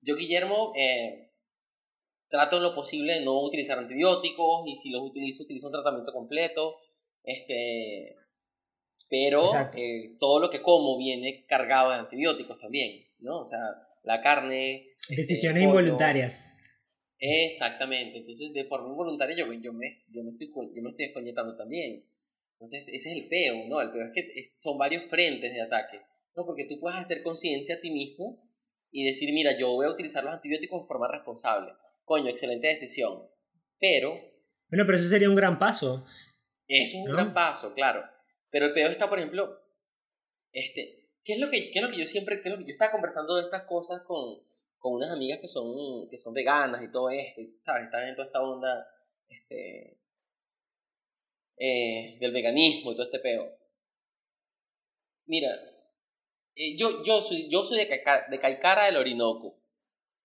yo 0.00 0.16
Guillermo, 0.16 0.72
eh, 0.76 1.30
trato 2.28 2.56
en 2.56 2.64
lo 2.64 2.74
posible 2.74 3.14
de 3.14 3.24
no 3.24 3.40
utilizar 3.44 3.78
antibióticos, 3.78 4.66
y 4.66 4.74
si 4.74 4.90
los 4.90 5.02
utilizo, 5.02 5.44
utilizo 5.44 5.68
un 5.68 5.72
tratamiento 5.72 6.12
completo, 6.12 6.78
este, 7.22 8.16
pero 9.08 9.52
eh, 9.76 10.16
todo 10.18 10.40
lo 10.40 10.50
que 10.50 10.62
como 10.62 10.98
viene 10.98 11.46
cargado 11.46 11.90
de 11.90 11.98
antibióticos 11.98 12.58
también, 12.58 13.06
¿no? 13.20 13.42
O 13.42 13.46
sea, 13.46 13.60
la 14.02 14.20
carne. 14.20 14.88
Decisiones 15.08 15.62
involuntarias. 15.62 16.53
Exactamente, 17.18 18.18
entonces 18.18 18.52
de 18.52 18.64
forma 18.64 18.88
involuntaria 18.88 19.36
yo, 19.36 19.46
yo, 19.46 19.72
me, 19.72 20.04
yo, 20.08 20.22
me, 20.22 20.30
estoy, 20.30 20.48
yo 20.74 20.82
me 20.82 20.90
estoy 20.90 21.06
desconectando 21.06 21.56
también. 21.56 22.04
Entonces 22.54 22.88
ese 22.88 23.10
es 23.10 23.16
el 23.16 23.28
peo, 23.28 23.68
¿no? 23.68 23.80
El 23.80 23.90
peo 23.90 24.04
es 24.04 24.12
que 24.12 24.52
son 24.56 24.78
varios 24.78 25.04
frentes 25.04 25.52
de 25.52 25.60
ataque, 25.60 26.00
¿no? 26.36 26.44
Porque 26.44 26.64
tú 26.64 26.78
puedes 26.80 26.98
hacer 26.98 27.22
conciencia 27.22 27.76
a 27.76 27.80
ti 27.80 27.90
mismo 27.90 28.42
y 28.90 29.04
decir, 29.04 29.32
mira, 29.32 29.56
yo 29.58 29.72
voy 29.72 29.86
a 29.86 29.90
utilizar 29.90 30.22
los 30.22 30.34
antibióticos 30.34 30.82
de 30.82 30.86
forma 30.86 31.08
responsable. 31.08 31.72
Coño, 32.04 32.28
excelente 32.28 32.68
decisión. 32.68 33.28
Pero... 33.80 34.10
Bueno, 34.68 34.84
pero 34.86 34.98
eso 34.98 35.08
sería 35.08 35.28
un 35.28 35.34
gran 35.34 35.58
paso. 35.58 36.04
Eso 36.68 36.98
es 36.98 37.04
un 37.06 37.12
gran 37.12 37.34
paso, 37.34 37.74
claro. 37.74 38.04
Pero 38.50 38.66
el 38.66 38.72
peor 38.72 38.92
está, 38.92 39.08
por 39.08 39.18
ejemplo, 39.18 39.58
este, 40.52 41.08
¿qué 41.24 41.34
es 41.34 41.40
lo 41.40 41.50
que, 41.50 41.70
qué 41.70 41.80
es 41.80 41.84
lo 41.84 41.90
que 41.90 41.98
yo 41.98 42.06
siempre, 42.06 42.40
qué 42.40 42.48
es 42.48 42.54
lo 42.54 42.58
que 42.58 42.66
yo 42.66 42.72
estaba 42.72 42.92
conversando 42.92 43.34
de 43.34 43.42
estas 43.42 43.64
cosas 43.64 44.02
con, 44.02 44.38
con 44.84 44.92
unas 44.92 45.12
amigas 45.12 45.38
que 45.40 45.48
son, 45.48 45.64
que 46.10 46.18
son 46.18 46.34
veganas 46.34 46.82
y 46.82 46.92
todo 46.92 47.08
esto, 47.08 47.40
¿sabes? 47.60 47.84
Están 47.84 48.06
en 48.06 48.14
toda 48.14 48.26
esta 48.26 48.42
onda, 48.42 48.86
este, 49.26 49.98
eh, 51.56 52.18
del 52.20 52.32
veganismo 52.32 52.92
y 52.92 52.94
todo 52.94 53.06
este 53.06 53.18
peo. 53.18 53.50
Mira, 55.24 55.54
eh, 56.54 56.76
yo, 56.76 57.02
yo 57.02 57.22
soy, 57.22 57.48
yo 57.50 57.62
soy 57.62 57.78
de, 57.78 58.02
de 58.28 58.38
Caicara 58.38 58.84
del 58.84 58.98
Orinoco. 58.98 59.56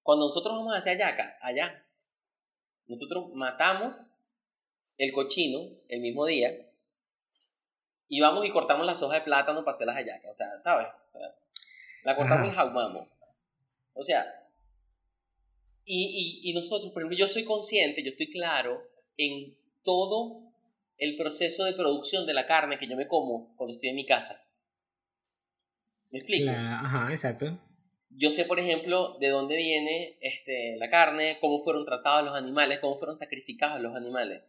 Cuando 0.03 0.25
nosotros 0.25 0.53
vamos 0.53 0.73
hacia 0.73 0.91
Ayaca, 0.91 1.37
allá, 1.41 1.87
nosotros 2.87 3.29
matamos 3.33 4.17
el 4.97 5.13
cochino 5.13 5.69
el 5.87 6.01
mismo 6.01 6.25
día 6.25 6.51
y 8.09 8.19
vamos 8.19 8.45
y 8.45 8.51
cortamos 8.51 8.85
las 8.85 9.01
hojas 9.01 9.19
de 9.19 9.23
plátano 9.23 9.63
para 9.63 9.73
hacer 9.73 9.87
las 9.87 9.95
hallacas. 9.95 10.31
O 10.31 10.33
sea, 10.33 10.47
¿sabes? 10.61 10.87
la 12.03 12.17
cortamos 12.17 12.49
y 12.49 12.51
jaumamos. 12.51 13.07
O 13.93 14.03
sea, 14.03 14.38
y, 15.91 16.43
y, 16.43 16.49
y 16.49 16.53
nosotros, 16.53 16.91
por 16.91 17.01
ejemplo, 17.01 17.17
yo 17.17 17.27
soy 17.27 17.43
consciente, 17.43 18.03
yo 18.03 18.11
estoy 18.11 18.29
claro 18.31 18.81
en 19.17 19.57
todo 19.83 20.53
el 20.97 21.17
proceso 21.17 21.63
de 21.63 21.73
producción 21.73 22.27
de 22.27 22.35
la 22.35 22.45
carne 22.45 22.77
que 22.77 22.87
yo 22.87 22.95
me 22.95 23.07
como 23.07 23.55
cuando 23.55 23.73
estoy 23.73 23.89
en 23.89 23.95
mi 23.95 24.05
casa. 24.05 24.47
¿Me 26.11 26.19
explico? 26.19 26.51
ajá, 26.51 27.11
exacto. 27.11 27.59
Yo 28.11 28.31
sé, 28.31 28.45
por 28.45 28.59
ejemplo, 28.59 29.17
de 29.19 29.29
dónde 29.29 29.55
viene 29.55 30.17
este, 30.21 30.77
la 30.77 30.89
carne, 30.89 31.37
cómo 31.41 31.57
fueron 31.57 31.85
tratados 31.85 32.25
los 32.25 32.35
animales, 32.35 32.79
cómo 32.79 32.95
fueron 32.95 33.17
sacrificados 33.17 33.81
los 33.81 33.95
animales. 33.95 34.43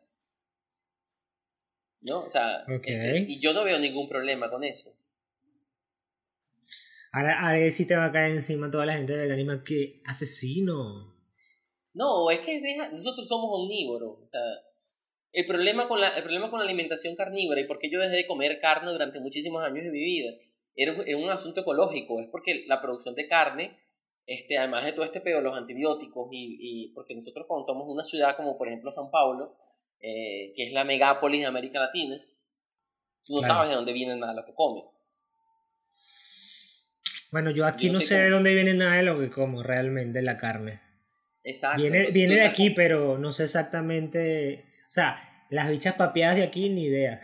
¿no? 2.03 2.24
O 2.24 2.29
sea, 2.29 2.64
este, 2.68 3.24
y 3.29 3.40
yo 3.40 3.55
no 3.55 3.64
veo 3.64 3.79
ningún 3.79 4.09
problema 4.09 4.50
con 4.50 4.62
eso. 4.62 4.94
Ahora, 7.12 7.40
ahora 7.40 7.70
sí 7.70 7.87
te 7.87 7.96
va 7.96 8.07
a 8.07 8.12
caer 8.12 8.33
encima 8.33 8.70
toda 8.70 8.87
la 8.87 8.94
gente 8.94 9.12
de 9.12 9.18
veganismo 9.18 9.64
que 9.64 10.00
asesino. 10.05 11.10
No, 11.92 12.31
es 12.31 12.40
que 12.40 12.61
nosotros 12.92 13.26
somos 13.26 13.50
omnívoros. 13.53 14.18
O 14.22 14.29
sea, 14.29 14.40
el 15.33 15.46
problema, 15.46 15.88
con 15.88 16.00
la, 16.00 16.16
el 16.16 16.22
problema 16.22 16.50
con 16.50 16.61
la 16.61 16.66
alimentación 16.66 17.16
carnívora 17.16 17.61
y 17.61 17.66
por 17.66 17.79
qué 17.79 17.90
yo 17.90 18.00
dejé 18.00 18.16
de 18.16 18.26
comer 18.26 18.61
carne 18.61 18.90
durante 18.90 19.20
muchísimos 19.20 19.62
años 19.62 19.85
de 19.85 19.90
mi 19.90 20.00
vida 20.00 20.33
era, 20.74 20.92
un 20.92 21.31
asunto 21.31 21.61
ecológico. 21.61 22.20
Es 22.20 22.29
porque 22.31 22.64
la 22.66 22.81
producción 22.81 23.14
de 23.14 23.29
carne, 23.29 23.79
este, 24.26 24.59
además 24.59 24.85
de 24.85 24.92
todo 24.92 25.05
este 25.05 25.20
pedo, 25.20 25.40
los 25.40 25.57
antibióticos 25.57 26.29
y, 26.33 26.59
y 26.61 26.92
porque 26.92 27.14
nosotros 27.14 27.46
contamos 27.48 27.85
una 27.87 28.05
ciudad 28.05 28.37
como 28.37 28.57
por 28.57 28.68
ejemplo 28.68 28.92
San 28.92 29.11
Paulo, 29.11 29.57
eh, 30.00 30.53
que 30.57 30.66
es 30.66 30.72
la 30.72 30.85
megápolis 30.85 31.40
de 31.40 31.46
América 31.46 31.81
Latina, 31.81 32.16
tú 33.24 33.35
no 33.35 33.42
sabes 33.42 33.70
de 33.70 33.76
dónde 33.76 33.92
viene 33.92 34.16
nada 34.16 34.33
de 34.33 34.40
lo 34.40 34.46
que 34.46 34.55
comes. 34.55 35.00
Bueno, 37.31 37.50
yo 37.50 37.64
aquí 37.64 37.90
no 37.90 38.00
sé 38.00 38.16
de 38.16 38.31
dónde 38.31 38.55
viene 38.55 38.74
nada 38.74 38.96
de 38.96 39.03
lo 39.05 39.20
que 39.20 39.31
como 39.31 39.62
realmente, 39.62 40.20
la 40.22 40.37
carne. 40.37 40.81
Exacto. 41.42 41.83
Viene, 41.83 42.09
viene 42.12 42.35
de 42.35 42.44
aquí, 42.44 42.70
pero 42.70 43.18
no 43.18 43.33
sé 43.33 43.44
exactamente. 43.44 44.64
O 44.88 44.92
sea, 44.92 45.46
las 45.50 45.68
bichas 45.68 45.94
papeadas 45.94 46.37
de 46.37 46.44
aquí, 46.44 46.68
ni 46.68 46.85
idea. 46.85 47.20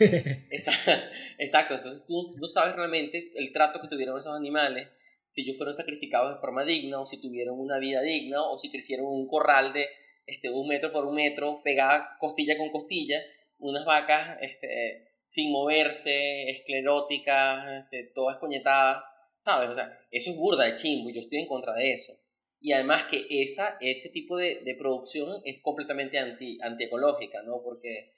Exacto, 0.00 1.74
entonces 1.74 2.04
tú 2.06 2.34
no 2.38 2.48
sabes 2.48 2.74
realmente 2.74 3.32
el 3.34 3.52
trato 3.52 3.80
que 3.80 3.88
tuvieron 3.88 4.18
esos 4.18 4.34
animales, 4.34 4.88
si 5.28 5.42
ellos 5.42 5.58
fueron 5.58 5.74
sacrificados 5.74 6.34
de 6.34 6.40
forma 6.40 6.64
digna, 6.64 7.00
o 7.00 7.06
si 7.06 7.20
tuvieron 7.20 7.60
una 7.60 7.78
vida 7.78 8.00
digna, 8.00 8.42
o 8.42 8.58
si 8.58 8.70
crecieron 8.70 9.06
en 9.06 9.12
un 9.12 9.28
corral 9.28 9.72
de 9.72 9.86
este, 10.26 10.50
un 10.50 10.68
metro 10.68 10.90
por 10.90 11.04
un 11.06 11.14
metro, 11.14 11.60
pegada 11.62 12.16
costilla 12.18 12.56
con 12.56 12.70
costilla, 12.70 13.18
unas 13.58 13.84
vacas 13.84 14.38
este, 14.40 15.08
sin 15.28 15.52
moverse, 15.52 16.50
escleróticas, 16.50 17.84
este, 17.84 18.10
todas 18.14 18.38
coñetadas, 18.38 19.04
¿sabes? 19.36 19.68
O 19.70 19.74
sea, 19.74 19.98
eso 20.10 20.30
es 20.30 20.36
burda 20.36 20.64
de 20.64 20.76
chimbo 20.76 21.10
y 21.10 21.14
yo 21.14 21.20
estoy 21.20 21.40
en 21.40 21.46
contra 21.46 21.74
de 21.74 21.92
eso. 21.92 22.12
Y 22.60 22.72
además 22.72 23.04
que 23.10 23.26
esa, 23.28 23.78
ese 23.80 24.10
tipo 24.10 24.36
de, 24.36 24.60
de 24.64 24.74
producción 24.74 25.28
es 25.44 25.62
completamente 25.62 26.18
anti, 26.18 26.58
antiecológica, 26.62 27.42
¿no? 27.42 27.62
Porque 27.62 28.12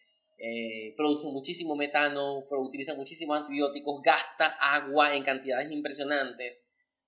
eh, 0.45 0.95
produce 0.97 1.29
muchísimo 1.29 1.77
metano, 1.77 2.45
utiliza 2.51 2.95
muchísimos 2.95 3.39
antibióticos, 3.39 4.03
gasta 4.03 4.47
agua 4.61 5.15
en 5.15 5.23
cantidades 5.23 5.71
impresionantes. 5.71 6.61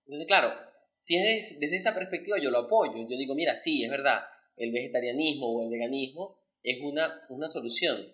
Entonces, 0.07 0.27
claro, 0.29 0.55
si 0.97 1.17
es 1.17 1.59
desde 1.59 1.77
esa 1.77 1.95
perspectiva 1.95 2.39
yo 2.41 2.51
lo 2.51 2.59
apoyo. 2.59 3.07
Yo 3.09 3.17
digo, 3.19 3.35
mira, 3.35 3.57
sí, 3.57 3.83
es 3.83 3.91
verdad, 3.91 4.23
el 4.57 4.71
vegetarianismo 4.71 5.49
o 5.49 5.65
el 5.65 5.71
veganismo 5.71 6.39
es 6.63 6.81
una, 6.81 7.27
una 7.29 7.49
solución. 7.49 8.07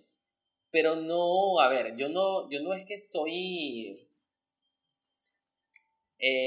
Pero 0.71 0.97
no, 0.97 1.61
a 1.61 1.69
ver, 1.69 1.97
yo 1.97 2.09
no, 2.09 2.51
yo 2.51 2.61
no 2.63 2.73
es 2.73 2.87
que 2.87 2.95
estoy... 2.95 4.09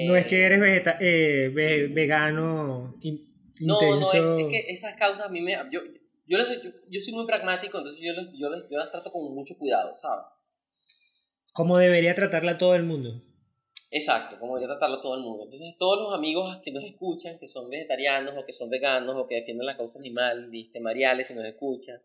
no 0.05 0.15
es 0.15 0.27
que 0.27 0.43
eres 0.43 0.59
vegeta 0.59 0.97
eh, 0.99 1.49
vegano 1.49 2.95
No, 3.59 3.99
no, 3.99 4.11
es, 4.11 4.33
que 4.51 4.71
esas 4.71 4.93
causas 4.95 5.25
a 5.25 5.29
mí 5.29 5.41
me... 5.41 5.53
Yo, 5.71 5.81
yo, 6.25 6.37
yo, 6.89 7.01
soy 7.01 7.13
muy 7.13 7.25
pragmático, 7.25 7.77
entonces 7.77 8.03
yo, 8.03 8.13
yo, 8.33 8.49
las 8.49 8.91
trato 8.91 9.11
con 9.11 9.33
mucho 9.33 9.57
cuidado, 9.57 9.95
¿sabes? 9.95 10.25
Como 11.53 11.77
debería 11.77 12.15
tratarla 12.15 12.57
todo 12.57 12.75
el 12.75 12.83
mundo. 12.83 13.21
Exacto, 13.91 14.39
como 14.39 14.55
debería 14.55 14.75
tratarlo 14.75 15.01
todo 15.01 15.15
el 15.15 15.21
mundo. 15.21 15.43
Entonces, 15.43 15.75
todos 15.77 15.99
los 15.99 16.13
amigos 16.13 16.61
que 16.63 16.71
nos 16.71 16.83
escuchan, 16.83 17.37
que 17.39 17.47
son 17.47 17.69
vegetarianos 17.69 18.35
o 18.37 18.45
que 18.45 18.53
son 18.53 18.69
veganos 18.69 19.15
o 19.15 19.27
que 19.27 19.35
defienden 19.35 19.67
la 19.67 19.77
causa 19.77 19.99
animal, 19.99 20.49
viste, 20.49 20.79
mariales, 20.79 21.27
si 21.27 21.35
nos 21.35 21.45
escuchan, 21.45 22.01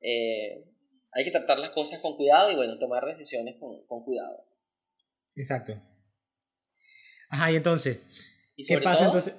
eh, 0.00 0.64
hay 1.12 1.24
que 1.24 1.30
tratar 1.30 1.58
las 1.58 1.70
cosas 1.70 2.00
con 2.00 2.16
cuidado 2.16 2.50
y, 2.50 2.56
bueno, 2.56 2.78
tomar 2.78 3.06
decisiones 3.06 3.56
con, 3.56 3.86
con 3.86 4.04
cuidado. 4.04 4.44
Exacto. 5.36 5.80
Ajá, 7.36 7.52
y 7.52 7.56
entonces, 7.56 8.00
¿qué 8.56 8.78
pasa 8.78 9.04
entonces? 9.04 9.34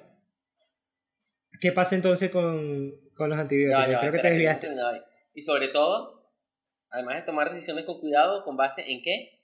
¿Qué 1.59 1.71
pasa 1.71 1.95
entonces 1.95 2.29
con, 2.29 2.93
con 3.15 3.29
los 3.29 3.39
antibióticos? 3.39 3.99
Creo 3.99 4.11
que 4.11 4.19
te 4.19 4.29
desviaste. 4.29 4.69
Y 5.33 5.41
sobre 5.41 5.69
todo, 5.69 6.31
además 6.91 7.15
de 7.15 7.21
tomar 7.23 7.51
decisiones 7.51 7.85
con 7.85 7.99
cuidado, 7.99 8.43
¿con 8.43 8.55
base 8.55 8.83
en 8.91 9.01
qué? 9.01 9.41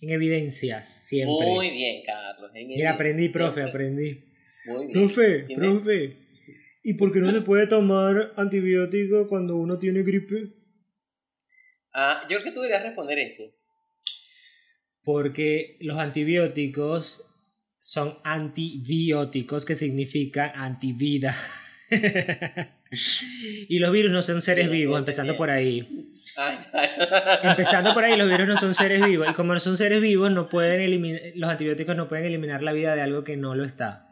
En 0.00 0.10
evidencias, 0.10 1.06
siempre. 1.06 1.46
Muy 1.46 1.70
bien, 1.70 2.02
Carlos. 2.04 2.50
Mira, 2.52 2.92
aprendí, 2.92 3.30
profe, 3.30 3.62
aprendí. 3.62 4.26
Muy 4.66 4.88
bien. 4.88 4.92
Profe, 4.92 5.46
profe. 5.56 6.16
¿Y 6.82 6.94
por 6.94 7.12
qué 7.12 7.20
no 7.20 7.32
se 7.32 7.40
puede 7.40 7.66
tomar 7.66 8.34
antibiótico 8.36 9.26
cuando 9.26 9.56
uno 9.56 9.78
tiene 9.78 10.02
gripe? 10.02 10.52
Ah, 11.94 12.20
yo 12.28 12.36
creo 12.36 12.44
que 12.44 12.52
tú 12.52 12.60
deberías 12.60 12.82
responder 12.82 13.18
eso. 13.20 13.44
Porque 15.02 15.78
los 15.80 15.96
antibióticos 15.96 17.22
son 17.78 18.18
antibióticos, 18.24 19.64
que 19.64 19.74
significa 19.74 20.52
antivida. 20.54 21.36
y 23.68 23.78
los 23.78 23.92
virus 23.92 24.12
no 24.12 24.22
son 24.22 24.42
seres 24.42 24.70
vivos, 24.70 24.98
empezando 24.98 25.36
por 25.36 25.50
ahí. 25.50 26.12
Empezando 27.42 27.94
por 27.94 28.04
ahí, 28.04 28.16
los 28.16 28.28
virus 28.28 28.48
no 28.48 28.56
son 28.56 28.74
seres 28.76 29.04
vivos. 29.06 29.28
Y 29.30 29.34
como 29.34 29.54
no 29.54 29.60
son 29.60 29.76
seres 29.76 30.00
vivos, 30.00 30.30
no 30.30 30.48
pueden 30.48 30.80
eliminar, 30.80 31.20
los 31.34 31.50
antibióticos 31.50 31.96
no 31.96 32.08
pueden 32.08 32.26
eliminar 32.26 32.62
la 32.62 32.72
vida 32.72 32.94
de 32.94 33.02
algo 33.02 33.24
que 33.24 33.36
no 33.36 33.54
lo 33.54 33.64
está. 33.64 34.02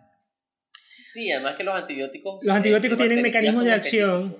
Sí, 1.12 1.30
además 1.30 1.54
que 1.56 1.64
los 1.64 1.74
antibióticos... 1.74 2.44
Los 2.44 2.56
antibióticos 2.56 2.98
tienen 2.98 3.22
mecanismos 3.22 3.64
de 3.64 3.72
acción 3.72 4.36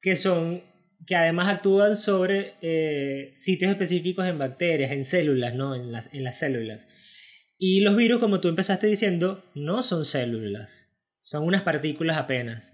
que 0.00 0.16
son 0.16 0.62
que 1.06 1.16
además 1.16 1.48
actúan 1.48 1.96
sobre 1.96 2.54
eh, 2.62 3.30
sitios 3.34 3.70
específicos 3.70 4.26
en 4.26 4.38
bacterias, 4.38 4.90
en 4.90 5.04
células, 5.04 5.54
¿no? 5.54 5.74
En 5.74 5.92
las, 5.92 6.12
en 6.14 6.24
las 6.24 6.38
células. 6.38 6.86
Y 7.58 7.80
los 7.80 7.96
virus, 7.96 8.20
como 8.20 8.40
tú 8.40 8.48
empezaste 8.48 8.86
diciendo, 8.86 9.44
no 9.54 9.82
son 9.82 10.04
células, 10.04 10.88
son 11.20 11.44
unas 11.44 11.62
partículas 11.62 12.18
apenas. 12.18 12.72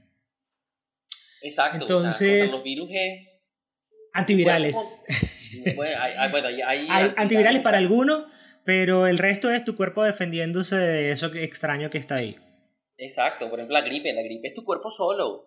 Exacto, 1.43 1.83
Entonces, 1.83 2.51
los 2.51 2.63
virus 2.63 2.89
es... 2.93 3.59
Antivirales. 4.13 4.77
hay, 6.67 6.89
antivirales 7.17 7.63
para 7.63 7.79
algunos, 7.79 8.25
pero 8.65 9.07
el 9.07 9.19
resto 9.19 9.51
es 9.51 9.65
tu 9.65 9.77
cuerpo 9.77 10.03
defendiéndose 10.03 10.77
de 10.77 11.13
eso 11.13 11.27
extraño 11.35 11.91
que 11.91 11.99
está 11.99 12.17
ahí. 12.17 12.37
Exacto, 12.97 13.49
por 13.49 13.59
ejemplo 13.59 13.75
la 13.75 13.85
gripe, 13.85 14.13
la 14.13 14.23
gripe 14.23 14.49
es 14.49 14.55
tu 14.55 14.65
cuerpo 14.65 14.91
solo. 14.91 15.47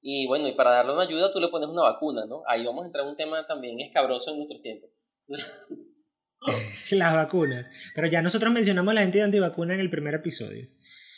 Y 0.00 0.26
bueno, 0.26 0.46
y 0.48 0.52
para 0.52 0.70
darle 0.70 0.92
una 0.92 1.02
ayuda 1.02 1.32
tú 1.32 1.40
le 1.40 1.48
pones 1.48 1.68
una 1.68 1.82
vacuna, 1.82 2.24
¿no? 2.26 2.42
Ahí 2.46 2.64
vamos 2.64 2.84
a 2.84 2.86
entrar 2.86 3.04
en 3.04 3.10
un 3.10 3.16
tema 3.16 3.46
también 3.46 3.80
escabroso 3.80 4.30
en 4.30 4.38
nuestro 4.38 4.60
tiempo. 4.60 4.88
las 6.90 7.14
vacunas. 7.14 7.70
Pero 7.94 8.08
ya 8.08 8.22
nosotros 8.22 8.52
mencionamos 8.52 8.92
a 8.92 8.94
la 8.94 9.02
gente 9.02 9.18
de 9.18 9.24
antivacuna 9.24 9.74
en 9.74 9.80
el 9.80 9.90
primer 9.90 10.14
episodio. 10.14 10.68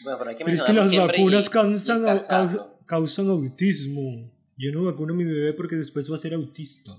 Bueno, 0.03 0.19
pero 0.19 0.31
hay 0.31 0.37
que 0.37 0.45
es 0.45 0.63
que 0.63 0.73
las 0.73 0.95
vacunas 0.95 1.51
causan, 1.51 2.23
causan, 2.87 3.29
autismo. 3.29 4.31
Yo 4.57 4.73
no 4.73 4.85
vacuno 4.85 5.15
a 5.15 5.17
mi 5.17 5.25
bebé 5.25 5.53
porque 5.53 5.77
después 5.77 6.11
va 6.11 6.15
a 6.15 6.19
ser 6.19 6.35
autista. 6.35 6.93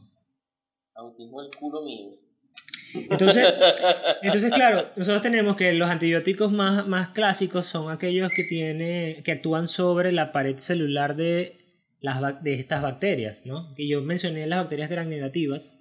Autismo 0.95 1.41
el 1.41 1.49
culo 1.57 1.83
mío. 1.83 2.17
Entonces, 2.93 3.53
entonces, 4.21 4.51
claro, 4.53 4.87
nosotros 4.95 5.21
tenemos 5.21 5.55
que 5.55 5.71
los 5.73 5.89
antibióticos 5.89 6.51
más, 6.51 6.87
más 6.87 7.09
clásicos 7.09 7.65
son 7.65 7.91
aquellos 7.91 8.31
que, 8.35 8.43
tiene, 8.43 9.21
que 9.23 9.31
actúan 9.31 9.67
sobre 9.67 10.11
la 10.11 10.31
pared 10.31 10.57
celular 10.57 11.15
de, 11.15 11.57
las, 12.01 12.43
de 12.43 12.55
estas 12.55 12.81
bacterias, 12.81 13.45
¿no? 13.45 13.73
Que 13.75 13.87
yo 13.87 14.01
mencioné 14.01 14.45
las 14.47 14.59
bacterias 14.63 14.89
gram 14.89 15.09
negativas 15.09 15.77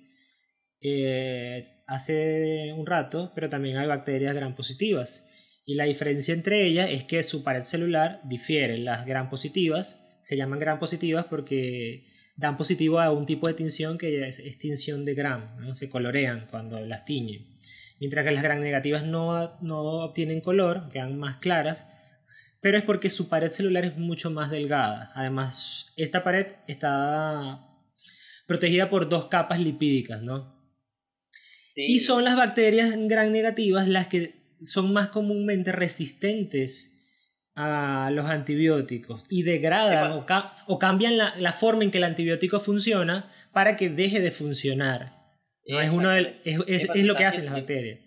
eh, 0.81 1.80
hace 1.91 2.73
un 2.73 2.87
rato, 2.87 3.33
pero 3.35 3.51
también 3.51 3.77
hay 3.77 3.89
bacterias 3.89 4.35
gram 4.35 4.55
positivas. 4.55 5.25
Y 5.67 5.75
la 5.75 5.85
diferencia 5.85 6.33
entre 6.33 6.67
ellas 6.67 6.89
es 6.91 7.05
que 7.05 7.23
su 7.23 7.43
pared 7.43 7.65
celular 7.65 8.21
difiere. 8.25 8.79
Las 8.79 9.05
gram 9.05 9.29
positivas 9.29 9.97
se 10.23 10.37
llaman 10.37 10.61
gram 10.61 10.79
positivas 10.79 11.27
porque 11.27 12.07
dan 12.37 12.57
positivo 12.57 13.01
a 13.01 13.11
un 13.11 13.27
tipo 13.27 13.49
de 13.49 13.55
tinción 13.55 13.99
que 13.99 14.27
es, 14.27 14.59
tinción 14.59 15.05
de 15.05 15.15
gram, 15.15 15.57
¿no? 15.59 15.75
se 15.75 15.91
colorean 15.91 16.47
cuando 16.51 16.81
las 16.81 17.05
tiñen. 17.05 17.59
Mientras 17.99 18.25
que 18.25 18.31
las 18.31 18.43
gram 18.43 18.61
negativas 18.61 19.05
no, 19.05 19.59
no 19.61 20.05
obtienen 20.05 20.41
color, 20.41 20.89
quedan 20.91 21.19
más 21.19 21.37
claras, 21.37 21.85
pero 22.61 22.79
es 22.79 22.85
porque 22.85 23.11
su 23.11 23.29
pared 23.29 23.51
celular 23.51 23.85
es 23.85 23.97
mucho 23.97 24.31
más 24.31 24.51
delgada. 24.51 25.11
Además, 25.15 25.87
esta 25.97 26.23
pared 26.23 26.47
está 26.69 27.67
protegida 28.47 28.89
por 28.89 29.09
dos 29.09 29.27
capas 29.27 29.61
lipídicas, 29.61 30.23
¿no? 30.23 30.60
Sí. 31.73 31.87
Y 31.87 32.01
son 32.01 32.25
las 32.25 32.37
bacterias 32.37 32.91
gram 33.07 33.31
negativas 33.31 33.87
las 33.87 34.09
que 34.09 34.35
son 34.65 34.93
más 34.93 35.11
comúnmente 35.11 35.71
resistentes 35.71 36.91
a 37.55 38.11
los 38.13 38.27
antibióticos 38.27 39.23
y 39.29 39.45
degradan 39.45 40.25
o, 40.67 40.79
cambian 40.79 41.17
la, 41.17 41.37
la, 41.37 41.53
forma 41.53 41.85
en 41.85 41.93
que 41.93 41.99
el 41.99 42.05
antibiótico 42.05 42.59
funciona 42.59 43.33
para 43.53 43.77
que 43.77 43.89
deje 43.89 44.21
de 44.21 44.33
funcionar. 44.33 45.13
No 45.67 45.81
es, 45.81 45.91
uno 45.93 46.13
es, 46.13 46.35
es, 46.45 47.05
lo 47.05 47.15
que 47.15 47.25
hacen 47.25 47.45
las 47.45 47.55
bacterias. 47.55 48.01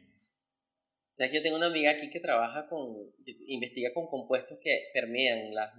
O 1.17 1.23
yo 1.23 1.41
tengo 1.41 1.55
una 1.55 1.67
amiga 1.67 1.91
aquí 1.91 2.09
que 2.09 2.19
trabaja 2.19 2.67
con, 2.67 3.13
investiga 3.47 3.93
con 3.93 4.07
compuestos 4.07 4.57
que 4.61 4.89
permean 4.93 5.53
las, 5.53 5.71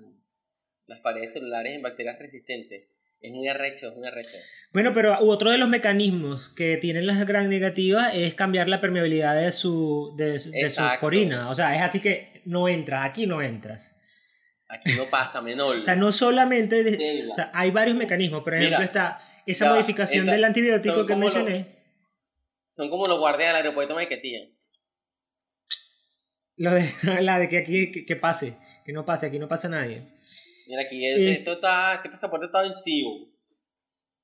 las 0.87 1.01
paredes 1.01 1.35
celulares 1.35 1.75
en 1.75 1.83
bacterias 1.83 2.19
resistentes. 2.19 2.94
Es 3.25 3.33
muy 3.33 3.49
arrecho, 3.49 3.89
es 3.89 3.97
muy 3.97 4.07
arrecho. 4.07 4.37
Bueno, 4.75 4.93
pero 4.93 5.19
otro 5.21 5.51
de 5.51 5.57
los 5.57 5.67
mecanismos 5.67 6.51
que 6.51 6.77
tienen 6.77 7.07
las 7.07 7.25
gran 7.27 7.49
negativas 7.49 8.13
es 8.15 8.35
cambiar 8.35 8.69
la 8.69 8.83
permeabilidad 8.83 9.35
de 9.35 9.51
su, 9.51 10.13
de, 10.19 10.33
de 10.33 10.71
su 10.71 10.83
corina. 11.01 11.49
O 11.49 11.55
sea, 11.55 11.75
es 11.75 11.81
así 11.81 12.01
que 12.01 12.43
no 12.45 12.69
entras, 12.69 13.09
aquí 13.09 13.27
no 13.27 13.41
entras. 13.41 13.97
Aquí 14.69 14.93
no 14.95 15.07
pasa, 15.07 15.41
menor. 15.41 15.77
o 15.79 15.83
sea, 15.83 15.97
no 15.97 16.13
solamente... 16.13 16.83
o 17.31 17.35
sea, 17.35 17.51
hay 17.55 17.71
varios 17.71 17.97
mecanismos. 17.97 18.45
Por 18.45 18.57
ejemplo, 18.57 18.85
está 18.85 19.23
esa 19.47 19.71
modificación 19.71 20.27
del 20.27 20.45
antibiótico 20.45 21.07
que 21.07 21.17
mencioné. 21.17 21.79
son 22.73 22.91
como 22.91 23.07
los 23.07 23.19
guardias 23.19 23.49
del 23.49 23.57
aeropuerto 23.57 23.95
de 23.95 24.01
Maiquetía. 24.01 24.49
Lo 26.59 26.73
de, 26.73 26.93
la 27.23 27.39
de 27.39 27.49
que 27.49 27.57
aquí 27.57 28.05
que, 28.05 28.17
pase, 28.17 28.59
que 28.85 28.93
no 28.93 29.07
pase, 29.07 29.27
aquí 29.27 29.39
no 29.39 29.49
pasa 29.49 29.71
nadie. 29.71 30.14
Mira, 30.67 30.83
aquí 30.83 31.05
esto 31.05 31.53
está, 31.53 31.97
este 31.97 32.11
pasaporte 32.11 32.47
está 32.47 32.63
vencido. 32.63 33.11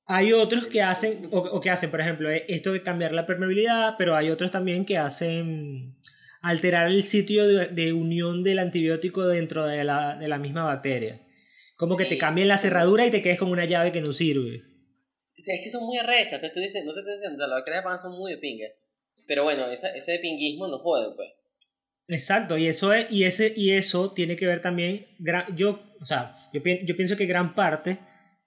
Hay 0.05 0.33
otros 0.33 0.67
que 0.67 0.81
hacen, 0.81 1.29
o, 1.31 1.61
que 1.61 1.69
hacen, 1.69 1.91
por 1.91 2.01
ejemplo, 2.01 2.29
eh, 2.29 2.45
esto 2.47 2.73
de 2.73 2.81
cambiar 2.81 3.13
la 3.13 3.25
permeabilidad, 3.25 3.95
pero 3.97 4.15
hay 4.15 4.29
otros 4.29 4.51
también 4.51 4.85
que 4.85 4.97
hacen 4.97 5.95
alterar 6.41 6.87
el 6.87 7.05
sitio 7.05 7.47
de, 7.47 7.93
unión 7.93 8.43
del 8.43 8.59
antibiótico 8.59 9.27
dentro 9.27 9.65
de 9.67 9.83
la, 9.83 10.17
de 10.17 10.27
la 10.27 10.39
misma 10.39 10.63
bacteria. 10.63 11.21
Como 11.75 11.97
que 11.97 12.05
te 12.05 12.17
cambien 12.17 12.47
la 12.47 12.57
cerradura 12.57 13.05
y 13.05 13.11
te 13.11 13.21
quedes 13.21 13.39
con 13.39 13.49
una 13.49 13.65
llave 13.65 13.91
que 13.91 14.01
no 14.01 14.11
sirve. 14.11 14.63
es 15.15 15.61
que 15.63 15.69
son 15.69 15.85
muy 15.85 15.97
arrechas, 15.97 16.41
te 16.41 16.47
estoy 16.47 16.63
diciendo, 16.63 16.91
no 16.91 16.95
te 16.95 16.99
estoy 17.01 17.13
diciendo, 17.13 17.47
las 17.47 17.59
bacterias 17.59 17.83
de 17.83 17.97
son 17.99 18.17
muy 18.17 18.33
de 18.33 18.37
pinga. 18.37 18.67
Pero 19.27 19.43
bueno, 19.43 19.65
ese, 19.67 19.87
ese 19.95 20.13
de 20.13 20.19
pinguismo 20.19 20.67
no 20.67 20.77
jode, 20.79 21.15
pues. 21.15 21.29
Exacto, 22.07 22.57
y 22.57 22.67
eso, 22.67 22.93
es, 22.93 23.07
y, 23.09 23.23
ese, 23.23 23.53
y 23.55 23.71
eso 23.71 24.11
tiene 24.11 24.35
que 24.35 24.45
ver 24.45 24.61
también, 24.61 25.07
yo, 25.55 25.79
o 25.99 26.05
sea, 26.05 26.35
yo, 26.53 26.61
yo 26.63 26.95
pienso 26.95 27.15
que 27.15 27.25
gran 27.25 27.55
parte 27.55 27.99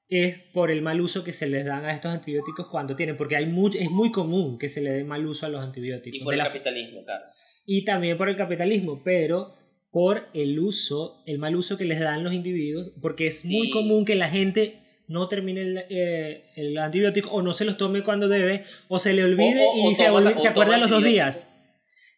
es 0.09 0.39
por 0.53 0.71
el 0.71 0.83
mal 0.83 1.01
uso 1.01 1.25
que 1.25 1.33
se 1.33 1.47
les 1.47 1.65
dan 1.65 1.85
a 1.85 1.95
estos 1.95 2.13
antibióticos 2.13 2.69
cuando 2.71 2.95
tienen, 2.95 3.17
porque 3.17 3.37
hay 3.37 3.47
muy, 3.47 3.77
es 3.79 3.91
muy 3.91 4.13
común 4.13 4.59
que 4.59 4.69
se 4.69 4.83
le 4.83 4.93
dé 4.93 5.05
mal 5.05 5.27
uso 5.27 5.47
a 5.47 5.49
los 5.49 5.63
antibióticos. 5.63 6.21
Y 6.21 6.25
por 6.25 6.35
el 6.35 6.41
capitalismo, 6.41 7.05
claro. 7.05 7.25
Y 7.67 7.85
también 7.85 8.19
por 8.19 8.29
el 8.29 8.37
capitalismo, 8.37 9.03
pero 9.03 9.55
por 9.91 10.29
el 10.35 10.59
uso, 10.59 11.23
el 11.27 11.39
mal 11.39 11.57
uso 11.57 11.79
que 11.79 11.85
les 11.85 12.01
dan 12.01 12.23
los 12.23 12.35
individuos, 12.35 12.93
porque 13.01 13.29
es 13.29 13.47
muy 13.47 13.71
común 13.71 14.05
que 14.05 14.17
la 14.17 14.29
gente 14.29 14.81
no 15.07 15.29
termine 15.29 15.63
el, 15.63 15.85
eh, 15.89 16.51
el, 16.57 16.77
antibiótico 16.79 17.31
o 17.31 17.43
no 17.43 17.53
se 17.53 17.65
los 17.65 17.77
tome 17.77 18.03
cuando 18.03 18.29
debe, 18.29 18.65
o 18.89 18.99
se 18.99 19.13
le 19.13 19.25
olvide 19.25 19.65
y 19.77 19.95
se, 19.95 20.05
se 20.39 20.49
acuerda 20.49 20.79
los 20.79 20.91
dos 20.91 21.05
días 21.05 21.51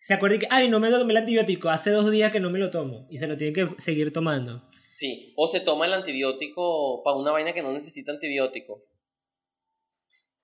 se 0.06 0.14
acuerda 0.14 0.38
que, 0.38 0.46
ay, 0.50 0.68
no 0.68 0.78
me 0.78 0.88
tomé 0.88 1.14
el 1.14 1.16
antibiótico, 1.16 1.68
hace 1.68 1.90
dos 1.90 2.08
días 2.12 2.30
que 2.30 2.38
no 2.38 2.48
me 2.48 2.60
lo 2.60 2.70
tomo 2.70 3.08
y 3.10 3.18
se 3.18 3.26
lo 3.26 3.36
tiene 3.36 3.52
que 3.52 3.82
seguir 3.82 4.12
tomando. 4.12 4.62
Sí, 4.88 5.32
o 5.34 5.48
se 5.48 5.58
toma 5.58 5.86
el 5.86 5.94
antibiótico 5.94 7.02
para 7.02 7.16
una 7.16 7.32
vaina 7.32 7.52
que 7.52 7.60
no 7.60 7.72
necesita 7.72 8.12
antibiótico. 8.12 8.84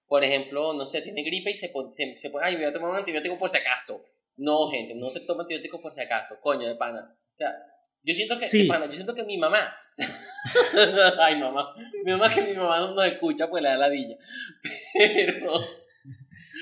Por 0.08 0.24
ejemplo, 0.24 0.72
no 0.72 0.84
sé, 0.84 1.00
tiene 1.02 1.22
gripe 1.22 1.52
y 1.52 1.56
se 1.56 1.68
pone, 1.68 1.92
se, 1.92 2.32
ay, 2.42 2.56
voy 2.56 2.64
a 2.64 2.72
tomar 2.72 2.90
un 2.90 2.96
antibiótico 2.96 3.38
por 3.38 3.48
si 3.48 3.58
acaso. 3.58 4.04
No, 4.36 4.68
gente, 4.68 4.96
no 4.96 5.08
se 5.08 5.20
toma 5.20 5.42
antibiótico 5.42 5.80
por 5.80 5.92
si 5.92 6.00
acaso, 6.00 6.40
coño 6.40 6.66
de 6.66 6.74
pana. 6.74 6.98
O 7.12 7.36
sea, 7.36 7.54
yo 8.02 8.14
siento 8.14 8.36
que, 8.40 8.66
pana, 8.66 8.86
yo 8.86 8.94
siento 8.94 9.14
que 9.14 9.22
mi 9.22 9.38
mamá, 9.38 9.76
ay 11.20 11.38
mamá, 11.38 11.72
mi 12.04 12.10
mamá 12.10 12.34
que 12.34 12.42
mi 12.42 12.54
mamá 12.54 12.80
no 12.80 12.96
nos 12.96 13.06
escucha 13.06 13.48
pues 13.48 13.62
le 13.62 13.68
da 13.68 13.76
la 13.76 13.88
villa. 13.90 14.16
Pero 14.92 15.81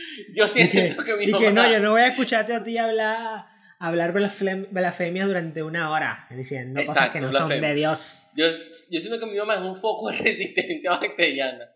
yo 0.35 0.47
siento 0.49 1.05
que, 1.05 1.17
mi 1.17 1.25
y 1.25 1.33
que 1.33 1.53
no, 1.53 1.71
yo 1.71 1.81
no 1.81 1.93
voy 1.93 2.03
a 2.03 2.09
escucharte 2.09 2.55
a 2.55 2.63
ti 2.63 2.79
hablar 2.79 3.47
hablar 3.81 4.13
blasfem- 4.13 4.69
blasfemias 4.71 5.27
durante 5.27 5.63
una 5.63 5.91
hora, 5.91 6.27
diciendo 6.31 6.81
cosas 6.81 6.97
Exacto, 6.97 7.13
que 7.15 7.21
no 7.21 7.33
son 7.33 7.49
de. 7.49 7.75
Dios. 7.75 8.29
Yo, 8.35 8.47
yo 8.91 9.01
siento 9.01 9.19
que 9.19 9.27
mi 9.27 9.39
mamá 9.39 9.55
es 9.55 9.61
un 9.61 9.75
foco 9.75 10.11
de 10.11 10.19
resistencia 10.19 10.91
bacteriana. 10.91 11.71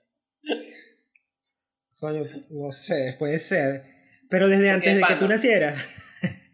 Coño, 1.98 2.24
no 2.50 2.72
sé, 2.72 3.16
puede 3.18 3.38
ser. 3.38 3.82
Pero 4.28 4.48
desde 4.48 4.70
Porque 4.72 4.90
antes 4.90 4.96
de 4.96 5.14
que 5.14 5.20
tú 5.20 5.28
nacieras. 5.28 5.82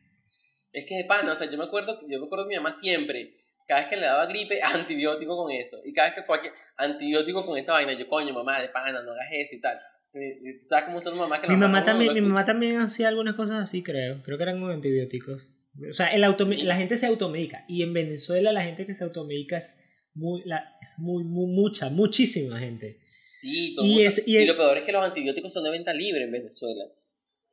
Es 0.73 0.87
que 0.87 0.99
de 0.99 1.05
pana, 1.05 1.33
o 1.33 1.37
sea, 1.37 1.51
yo 1.51 1.59
me 1.59 1.65
acuerdo, 1.65 2.01
yo 2.09 2.21
me 2.21 2.27
acuerdo 2.27 2.45
de 2.45 2.51
mi 2.51 2.55
mamá 2.55 2.71
siempre, 2.71 3.35
cada 3.67 3.81
vez 3.81 3.91
que 3.91 3.97
le 3.97 4.07
daba 4.07 4.27
gripe, 4.27 4.63
antibiótico 4.63 5.37
con 5.37 5.51
eso. 5.51 5.79
Y 5.85 5.93
cada 5.93 6.11
vez 6.11 6.21
que 6.21 6.25
cualquier 6.25 6.53
antibiótico 6.77 7.45
con 7.45 7.59
esa 7.59 7.73
vaina, 7.73 7.93
yo, 7.95 8.07
coño, 8.07 8.33
mamá, 8.33 8.63
de 8.63 8.69
pana, 8.69 9.03
no 9.03 9.11
hagas 9.11 9.27
eso 9.33 9.57
y 9.57 9.61
tal. 9.61 9.81
¿Tú 10.13 10.19
sabes 10.67 10.85
cómo 10.87 11.01
son 11.01 11.13
las 11.13 11.21
mamás 11.21 11.41
que 11.41 11.49
Mi 11.49 11.57
mamá 11.57 11.85
también, 11.85 12.15
mi 12.15 12.21
mamá 12.21 12.45
también 12.45 12.81
hacía 12.81 13.09
algunas 13.09 13.37
cosas 13.37 13.63
así, 13.63 13.83
creo. 13.83 14.23
Creo 14.23 14.37
que 14.37 14.43
eran 14.43 14.61
con 14.61 14.71
antibióticos. 14.71 15.49
O 15.91 15.95
sea, 15.95 16.09
el 16.09 16.21
la 16.23 16.77
gente 16.77 16.97
se 16.97 17.07
automedica. 17.07 17.65
Y 17.69 17.83
en 17.83 17.93
Venezuela 17.93 18.53
la 18.53 18.63
gente 18.65 18.87
que 18.87 18.95
se 18.95 19.05
automedica 19.05 19.59
es 19.59 19.79
muy, 20.15 20.43
la, 20.45 20.65
es 20.83 20.99
muy, 20.99 21.23
muy, 21.25 21.47
mucha, 21.47 21.89
muchísima 21.91 22.59
gente. 22.59 22.99
Sí, 23.29 23.75
todo 23.77 23.87
Y 23.87 24.03
es- 24.03 24.27
y 24.27 24.45
lo 24.45 24.57
peor 24.57 24.79
es 24.79 24.85
que 24.85 24.93
los 24.93 25.05
antibióticos 25.05 25.53
son 25.53 25.63
de 25.65 25.71
venta 25.71 25.95
libre 25.95 26.25
en 26.25 26.33
Venezuela. 26.33 26.85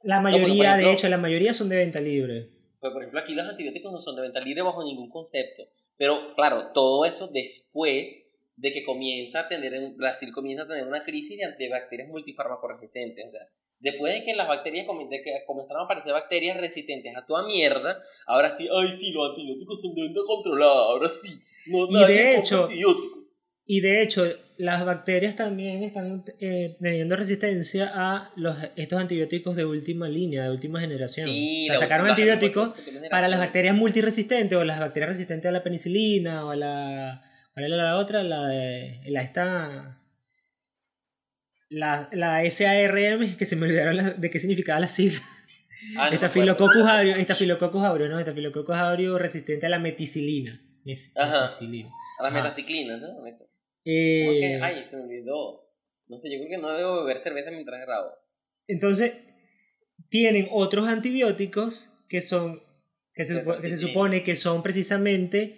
La 0.02 0.22
porque, 0.22 0.38
mayoría, 0.38 0.76
de 0.78 0.92
hecho, 0.92 1.08
la 1.10 1.18
mayoría 1.18 1.54
son 1.54 1.70
de 1.70 1.76
venta 1.76 2.00
libre. 2.02 2.50
Pues, 2.80 2.92
por 2.94 3.02
ejemplo, 3.02 3.20
aquí 3.20 3.36
los 3.36 3.48
antibióticos 3.48 3.92
no 3.92 4.00
son 4.00 4.16
de 4.16 4.24
venta 4.24 4.40
libre 4.40 4.64
bajo 4.64 4.84
ningún 4.84 5.10
concepto. 5.10 5.64
Pero, 5.98 6.34
claro, 6.36 6.72
todo 6.74 7.06
eso 7.06 7.28
después 7.28 8.27
de 8.58 8.74
que 8.74 8.84
comienza 8.84 9.42
a 9.42 9.48
tener, 9.48 9.74
en 9.74 9.96
Brasil 9.98 10.32
comienza 10.34 10.64
a 10.64 10.68
tener 10.68 10.86
una 10.86 11.04
crisis 11.04 11.38
de, 11.38 11.46
de 11.64 11.70
bacterias 11.72 12.10
multifarmacoresistentes. 12.10 13.26
O 13.28 13.30
sea, 13.32 13.42
después 13.80 14.14
de 14.14 14.24
que 14.26 14.36
las 14.36 14.48
bacterias, 14.48 14.86
comenzaron 15.46 15.82
a 15.82 15.86
aparecer 15.86 16.12
bacterias 16.12 16.58
resistentes 16.58 17.16
a 17.16 17.26
toda 17.26 17.46
mierda, 17.46 18.02
ahora 18.26 18.50
sí, 18.52 18.68
ay, 18.72 18.98
sí, 19.00 19.12
los 19.14 19.30
antibióticos 19.30 19.82
son 19.82 19.94
de 19.96 20.02
venta 20.02 20.20
controlada, 20.26 20.74
ahora 20.74 21.10
sí. 21.24 21.40
No, 21.68 21.86
Y 21.88 21.94
nadie 21.94 22.16
de 22.16 22.38
hecho- 22.38 22.64
antibióticos. 22.64 23.18
Y 23.70 23.82
de 23.82 24.02
hecho, 24.02 24.24
las 24.56 24.86
bacterias 24.86 25.36
también 25.36 25.84
están 25.84 26.24
eh, 26.40 26.78
teniendo 26.80 27.18
resistencia 27.18 27.92
a 27.94 28.32
los, 28.38 28.56
estos 28.78 28.98
antibióticos 28.98 29.58
de 29.58 29.66
última 29.66 30.08
línea, 30.08 30.44
de 30.44 30.52
última 30.52 30.80
generación. 30.80 31.28
Sí, 31.28 31.68
O 31.70 31.74
sea, 31.74 31.82
sacaron 31.82 32.08
antibióticos 32.10 32.74
para 33.12 33.28
las 33.28 33.40
bacterias 33.40 33.76
multiresistentes 33.76 34.58
o 34.58 34.64
las 34.64 34.80
bacterias 34.80 35.10
resistentes 35.10 35.50
a 35.50 35.52
la 35.52 35.64
penicilina 35.64 36.46
o 36.46 36.52
a 36.52 36.56
la... 36.56 37.27
¿Cuál 37.58 37.74
era 37.74 37.84
la 37.86 37.98
otra? 37.98 38.22
La 38.22 38.46
de... 38.48 39.00
La 39.08 39.24
esta... 39.24 40.00
La, 41.70 42.08
la 42.12 42.48
SARM, 42.50 43.36
que 43.36 43.46
se 43.46 43.56
me 43.56 43.66
olvidaron 43.66 43.98
la- 43.98 44.12
de 44.12 44.30
qué 44.30 44.38
significaba 44.40 44.80
la 44.80 44.88
sigla. 44.88 45.20
Ah, 45.98 46.06
no 46.06 46.10
me 46.12 46.16
Estafilococcus 46.16 46.70
acuerdo. 46.82 46.90
aureus, 46.92 47.18
Estafilococcus 47.20 47.84
aureus, 47.84 48.10
¿no? 48.12 48.20
Estafilococcus 48.20 48.76
aureus 48.76 49.20
resistente 49.20 49.66
a 49.66 49.70
la 49.70 49.80
meticilina. 49.80 50.62
Es- 50.86 51.12
Ajá. 51.16 51.48
meticilina. 51.48 51.90
A 52.20 52.24
las 52.24 52.32
Ajá. 52.32 52.42
metaciclinas, 52.44 53.02
¿no? 53.02 53.08
¿Cómo 53.16 53.28
Eh? 53.86 54.60
Ay, 54.62 54.84
se 54.86 54.96
me 54.98 55.04
olvidó. 55.04 55.68
No 56.08 56.18
sé, 56.18 56.32
yo 56.32 56.38
creo 56.38 56.50
que 56.52 56.58
no 56.62 56.70
debo 56.70 57.04
beber 57.04 57.18
cerveza 57.18 57.50
mientras 57.50 57.82
grabo. 57.86 58.12
Entonces, 58.68 59.14
tienen 60.10 60.48
otros 60.52 60.88
antibióticos 60.88 61.90
que 62.08 62.22
son 62.22 62.62
que 63.14 63.26
se, 63.26 63.44
que 63.44 63.60
se 63.60 63.78
supone 63.78 64.24
que 64.24 64.36
son 64.36 64.62
precisamente 64.62 65.58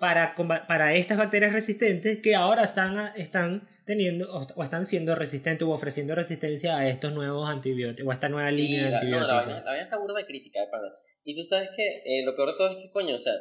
para, 0.00 0.34
para 0.66 0.94
estas 0.96 1.16
bacterias 1.18 1.52
resistentes 1.52 2.18
que 2.22 2.34
ahora 2.34 2.64
están, 2.64 3.12
están 3.16 3.68
teniendo 3.86 4.32
o, 4.32 4.46
o 4.56 4.64
están 4.64 4.84
siendo 4.84 5.14
resistentes 5.14 5.62
o 5.68 5.70
ofreciendo 5.70 6.14
resistencia 6.14 6.76
a 6.78 6.88
estos 6.88 7.12
nuevos 7.12 7.48
antibióticos 7.48 8.08
o 8.08 8.10
a 8.10 8.14
esta 8.14 8.28
nueva 8.28 8.50
Sí, 8.50 8.56
línea 8.56 8.84
de 8.86 8.90
la, 8.90 8.90
no, 8.90 8.96
antibióticos. 8.98 9.28
la 9.28 9.34
vaina, 9.34 9.58
la 9.58 9.64
vaina 9.70 9.84
está 9.84 9.98
burda 9.98 10.18
de 10.18 10.26
crítica, 10.26 10.60
de 10.60 10.66
pana. 10.68 10.88
Y 11.22 11.36
tú 11.36 11.42
sabes 11.44 11.68
que 11.76 11.84
eh, 12.04 12.24
lo 12.24 12.34
peor 12.34 12.48
de 12.52 12.54
todo 12.56 12.70
es 12.70 12.76
que, 12.78 12.90
coño, 12.90 13.14
o 13.14 13.18
sea, 13.18 13.34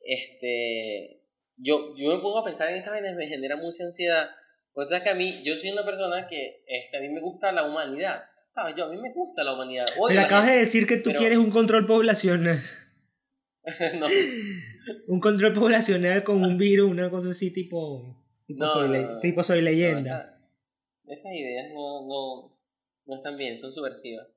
este. 0.00 1.22
Yo, 1.58 1.94
yo 1.96 2.14
me 2.14 2.20
pongo 2.20 2.40
a 2.40 2.44
pensar 2.44 2.68
en 2.68 2.76
estas 2.76 2.92
vainas 2.92 3.12
y 3.12 3.16
me 3.16 3.26
genera 3.28 3.56
mucha 3.56 3.84
ansiedad. 3.84 4.28
Pues 4.74 4.90
sabes 4.90 5.04
que 5.04 5.10
a 5.10 5.14
mí, 5.14 5.42
yo 5.42 5.56
soy 5.56 5.70
una 5.70 5.84
persona 5.86 6.28
que 6.28 6.64
este, 6.66 6.98
a 6.98 7.00
mí 7.00 7.08
me 7.08 7.20
gusta 7.20 7.50
la 7.52 7.64
humanidad. 7.66 8.24
¿Sabes? 8.48 8.74
Yo, 8.76 8.84
a 8.86 8.88
mí 8.90 8.96
me 8.98 9.12
gusta 9.14 9.42
la 9.42 9.54
humanidad. 9.54 9.86
Odio 9.98 10.16
Pero 10.16 10.22
acabas 10.26 10.46
de 10.46 10.52
gente. 10.52 10.64
decir 10.66 10.86
que 10.86 10.96
tú 10.96 11.10
pero- 11.10 11.18
quieres 11.20 11.38
un 11.38 11.50
control 11.50 11.86
poblacional. 11.86 12.60
no, 13.98 14.06
Un 15.08 15.20
control 15.20 15.52
poblacional 15.52 16.22
con 16.24 16.44
un 16.44 16.56
virus, 16.56 16.90
una 16.90 17.10
cosa 17.10 17.30
así 17.30 17.52
tipo. 17.52 18.22
Tipo, 18.46 18.64
No, 18.64 18.72
soy, 18.72 18.88
no, 18.88 19.18
tipo 19.20 19.42
soy 19.42 19.60
leyenda. 19.62 20.00
esa- 20.00 21.12
esas 21.12 21.32
ideas 21.32 21.72
no, 21.72 22.06
no, 22.06 22.58
no 23.06 23.16
están 23.16 23.36
bien, 23.36 23.58
son 23.58 23.72
subversivas. 23.72 24.28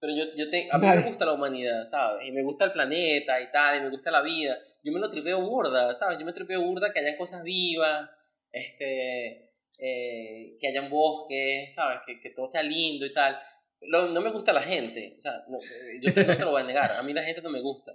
Pero 0.00 0.12
yo, 0.14 0.24
yo 0.36 0.50
te, 0.50 0.68
a 0.70 0.78
mí 0.78 0.86
Vale. 0.86 1.02
me 1.02 1.08
gusta 1.08 1.24
la 1.26 1.32
humanidad, 1.32 1.84
¿sabes? 1.88 2.28
Y 2.28 2.32
me 2.32 2.42
gusta 2.42 2.64
el 2.66 2.72
planeta 2.72 3.40
y 3.40 3.50
tal, 3.50 3.78
y 3.78 3.82
me 3.82 3.90
gusta 3.90 4.10
la 4.10 4.22
vida. 4.22 4.56
Yo 4.84 4.92
me 4.92 5.00
lo 5.00 5.10
tripeo 5.10 5.40
burda, 5.40 5.94
¿sabes? 5.94 6.18
Yo 6.18 6.26
me 6.26 6.32
tripeo 6.32 6.62
burda 6.62 6.92
que 6.92 7.00
hayan 7.00 7.16
cosas 7.16 7.42
vivas, 7.42 8.08
este, 8.52 9.50
eh, 9.78 10.56
que 10.60 10.68
hayan 10.68 10.90
bosques, 10.90 11.74
¿sabes? 11.74 11.98
Que, 12.06 12.20
que 12.20 12.30
todo 12.30 12.46
sea 12.46 12.62
lindo 12.62 13.06
y 13.06 13.12
tal. 13.12 13.38
Lo- 13.82 14.08
no 14.08 14.20
me 14.20 14.30
gusta 14.32 14.52
la 14.52 14.62
gente, 14.62 15.14
o 15.18 15.20
sea, 15.20 15.32
no, 15.48 15.58
eh, 15.58 16.00
yo 16.02 16.12
te, 16.14 16.24
no 16.24 16.36
te 16.36 16.44
lo 16.44 16.50
voy 16.50 16.62
a 16.62 16.66
negar, 16.66 16.92
a 16.92 17.02
mí 17.02 17.12
la 17.12 17.22
gente 17.24 17.42
no 17.42 17.50
me 17.50 17.60
gusta. 17.60 17.92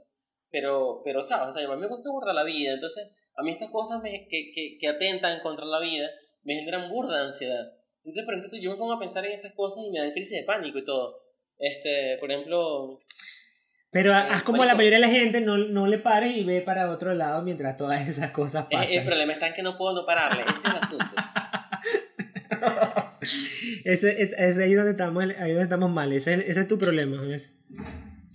Pero, 0.52 1.02
pero 1.06 1.24
¿sabes? 1.24 1.48
O 1.50 1.52
sea, 1.58 1.68
a 1.68 1.76
mí 1.76 1.82
me 1.82 1.88
gusta 1.88 2.10
burda 2.10 2.34
la 2.34 2.44
vida, 2.44 2.74
entonces 2.74 3.10
a 3.38 3.44
mí 3.44 3.52
estas 3.52 3.70
cosas 3.70 4.02
me, 4.04 4.28
que, 4.30 4.52
que, 4.54 4.78
que 4.80 4.88
atentan 4.88 5.40
contra 5.42 5.66
la 5.66 5.80
vida 5.80 6.10
me 6.44 6.56
generan 6.56 6.90
burda 6.90 7.18
de 7.20 7.26
ansiedad. 7.26 7.72
Entonces, 8.00 8.26
por 8.26 8.34
ejemplo, 8.34 8.58
yo 8.62 8.72
me 8.72 8.78
pongo 8.78 8.94
a 8.94 9.00
pensar 9.00 9.26
en 9.26 9.32
estas 9.34 9.54
cosas 9.54 9.84
y 9.86 9.92
me 9.92 10.00
dan 10.00 10.12
crisis 10.12 10.40
de 10.40 10.46
pánico 10.46 10.78
y 10.80 10.84
todo. 10.86 11.18
Este, 11.58 12.18
por 12.20 12.32
ejemplo, 12.32 13.00
Pero 13.92 14.12
Eh, 14.12 14.16
haz 14.16 14.44
como 14.44 14.64
a 14.64 14.66
la 14.66 14.74
mayoría 14.76 14.98
de 14.98 15.06
la 15.06 15.10
gente, 15.12 15.40
no, 15.42 15.58
no 15.58 15.86
le 15.88 16.00
pares 16.00 16.36
y 16.36 16.44
ve 16.44 16.62
para 16.62 16.90
otro 16.92 17.14
lado 17.14 17.44
mientras 17.44 17.78
todas 17.78 18.08
esas 18.10 18.32
cosas 18.32 18.66
eh, 18.66 18.68
pasan. 18.72 18.94
el 18.94 19.06
problema 19.06 19.34
está 19.34 19.48
en 19.50 19.54
que 19.54 19.62
no 19.64 19.78
puedo 19.78 19.94
no 19.96 20.06
pararle, 20.06 20.42
ese 20.42 20.52
es 20.54 20.66
el 20.66 20.72
asunto. 20.72 21.16
ese, 23.86 24.22
es, 24.22 24.34
es 24.38 24.58
ahí 24.58 24.74
donde 24.74 24.92
estamos, 24.92 25.24
ahí 25.24 25.52
donde 25.52 25.64
estamos 25.64 25.90
mal. 25.92 26.12
Ese, 26.12 26.34
es- 26.34 26.46
ese 26.50 26.60
es 26.62 26.68
tu 26.68 26.78
problema, 26.78 27.22
¿ves? 27.22 27.52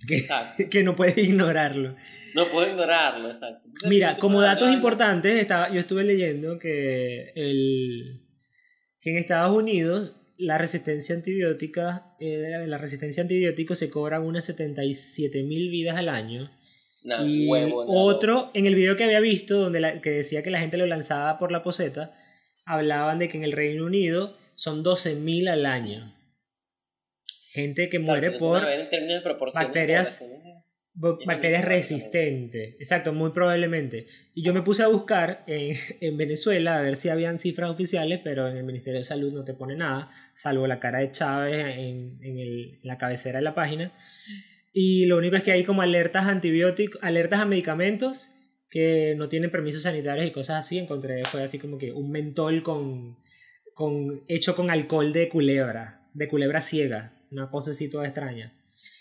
Que, 0.70 0.82
no 0.82 0.96
puedes 0.96 1.18
ignorarlo. 1.18 1.96
No 2.34 2.48
puedo 2.48 2.68
ignorarlo, 2.68 3.28
exacto. 3.30 3.68
Mira, 3.88 4.16
como 4.18 4.40
datos 4.40 4.72
importantes, 4.72 5.40
estaba, 5.40 5.72
yo 5.72 5.80
estuve 5.80 6.04
leyendo 6.04 6.58
que, 6.58 7.32
el, 7.34 8.20
que 9.00 9.10
en 9.10 9.18
Estados 9.18 9.56
Unidos 9.56 10.14
la 10.38 10.58
resistencia 10.58 11.14
antibiótica, 11.14 12.14
eh, 12.20 12.64
la 12.66 12.78
resistencia 12.78 13.22
a 13.22 13.24
antibióticos 13.24 13.78
se 13.78 13.90
cobran 13.90 14.22
unas 14.22 14.44
77 14.44 15.42
mil 15.42 15.70
vidas 15.70 15.96
al 15.96 16.08
año. 16.08 16.50
Nah, 17.04 17.24
y 17.24 17.46
huevo, 17.48 17.84
nah, 17.84 17.90
otro, 17.90 18.50
en 18.52 18.66
el 18.66 18.74
video 18.74 18.96
que 18.96 19.04
había 19.04 19.20
visto, 19.20 19.58
donde 19.58 19.80
la- 19.80 20.00
que 20.00 20.10
decía 20.10 20.42
que 20.42 20.50
la 20.50 20.60
gente 20.60 20.76
lo 20.76 20.86
lanzaba 20.86 21.38
por 21.38 21.52
la 21.52 21.62
poseta, 21.62 22.14
hablaban 22.66 23.18
de 23.18 23.28
que 23.28 23.38
en 23.38 23.44
el 23.44 23.52
Reino 23.52 23.84
Unido 23.86 24.36
son 24.54 24.82
12.000 24.82 25.48
al 25.48 25.64
año. 25.66 26.15
Gente 27.56 27.88
que 27.88 27.98
muere 27.98 28.28
por 28.38 28.58
bacterias- 29.66 30.08
es 30.98 31.26
bacterias 31.26 31.64
resistentes. 31.64 32.74
Exacto, 32.78 33.12
muy 33.12 33.30
probablemente. 33.32 34.06
Y 34.34 34.42
yo 34.44 34.54
me 34.54 34.62
puse 34.62 34.82
a 34.82 34.88
buscar 34.88 35.42
en, 35.46 35.74
en 36.00 36.16
Venezuela 36.16 36.78
a 36.78 36.82
ver 36.82 36.96
si 36.96 37.08
habían 37.08 37.38
cifras 37.38 37.70
oficiales, 37.70 38.20
pero 38.24 38.48
en 38.48 38.56
el 38.56 38.64
Ministerio 38.64 39.00
de 39.00 39.04
Salud 39.04 39.32
no 39.32 39.44
te 39.44 39.52
pone 39.54 39.74
nada, 39.76 40.10
salvo 40.34 40.66
la 40.66 40.78
cara 40.80 41.00
de 41.00 41.10
Chávez 41.10 41.66
en, 41.78 42.18
en 42.22 42.38
el- 42.38 42.78
en 42.82 42.88
la 42.88 42.96
cabecera 42.98 43.38
de 43.40 43.44
la 43.44 43.54
página. 43.54 43.92
Y 44.72 45.06
lo 45.06 45.16
único 45.16 45.36
es 45.36 45.42
que 45.42 45.52
hay 45.52 45.64
como 45.64 45.82
alertas 45.82 46.26
antibióticos, 46.26 47.02
alertas 47.02 47.40
a 47.40 47.44
medicamentos 47.46 48.28
que 48.70 49.14
no 49.16 49.28
tienen 49.28 49.50
permisos 49.50 49.82
sanitarios 49.82 50.26
y 50.26 50.30
cosas 50.32 50.60
así. 50.66 50.78
Encontré, 50.78 51.24
fue 51.26 51.42
así 51.42 51.58
como 51.58 51.78
que 51.78 51.92
un 51.92 52.10
mentol 52.10 52.62
con, 52.62 53.16
con 53.74 54.22
hecho 54.28 54.54
con 54.56 54.70
alcohol 54.70 55.12
de 55.12 55.28
culebra, 55.28 56.00
de 56.14 56.28
culebra 56.28 56.60
ciega, 56.60 57.12
una 57.30 57.50
cosa 57.50 57.70
así 57.72 57.88
toda 57.90 58.04
extraña. 58.06 58.52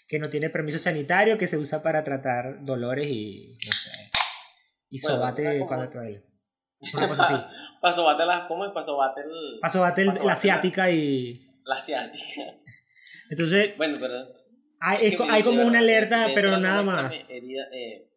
Que 0.07 0.19
no 0.19 0.29
tiene 0.29 0.49
permiso 0.49 0.77
sanitario, 0.77 1.37
que 1.37 1.47
se 1.47 1.57
usa 1.57 1.81
para 1.81 2.03
tratar 2.03 2.63
dolores 2.63 3.07
y, 3.09 3.57
no 3.65 3.71
sé, 3.71 3.91
y 4.89 5.01
Bueno, 5.01 5.17
sobate 5.17 5.59
cuando 5.67 5.91
duele. 5.91 6.23
Una 6.93 7.07
cosa 7.07 7.23
así. 7.23 7.45
Paso 7.81 8.03
bate 8.03 8.25
la, 8.25 8.47
¿cómo 8.47 8.65
es? 8.65 8.71
Paso 8.71 8.97
bate 8.97 9.21
el- 10.03 10.25
la 10.25 10.33
asiática 10.33 10.91
y... 10.91 11.47
la 11.63 11.75
asiática. 11.77 12.41
Entonces, 13.29 13.75
Bueno, 13.77 13.97
pero 13.99 14.13
hay, 14.79 15.07
es 15.07 15.19
hay 15.21 15.43
como 15.43 15.63
una 15.63 15.79
alerta, 15.79 16.27
pero 16.35 16.57
nada 16.57 16.83
más. 16.83 17.13
herida- 17.27 17.69
eh, 17.73 18.09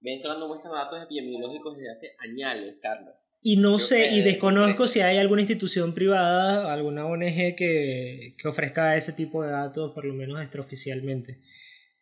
Venezuela 0.00 0.38
no 0.38 0.48
muestra 0.48 0.70
datos 0.70 1.02
epidemiológicos 1.02 1.76
desde 1.76 1.90
hace 1.92 2.16
años, 2.18 2.74
Carlos. 2.82 3.14
Y 3.42 3.56
no 3.56 3.76
Creo 3.76 3.86
sé, 3.86 4.10
y 4.12 4.20
desconozco 4.22 4.84
es- 4.84 4.90
si 4.92 5.00
hay 5.00 5.16
alguna 5.18 5.40
institución 5.42 5.94
privada, 5.94 6.72
alguna 6.72 7.06
ONG 7.06 7.56
que, 7.56 8.34
que 8.38 8.48
ofrezca 8.48 8.96
ese 8.96 9.12
tipo 9.12 9.42
de 9.42 9.50
datos, 9.50 9.92
por 9.94 10.04
lo 10.04 10.12
menos 10.14 10.40
extraoficialmente. 10.40 11.40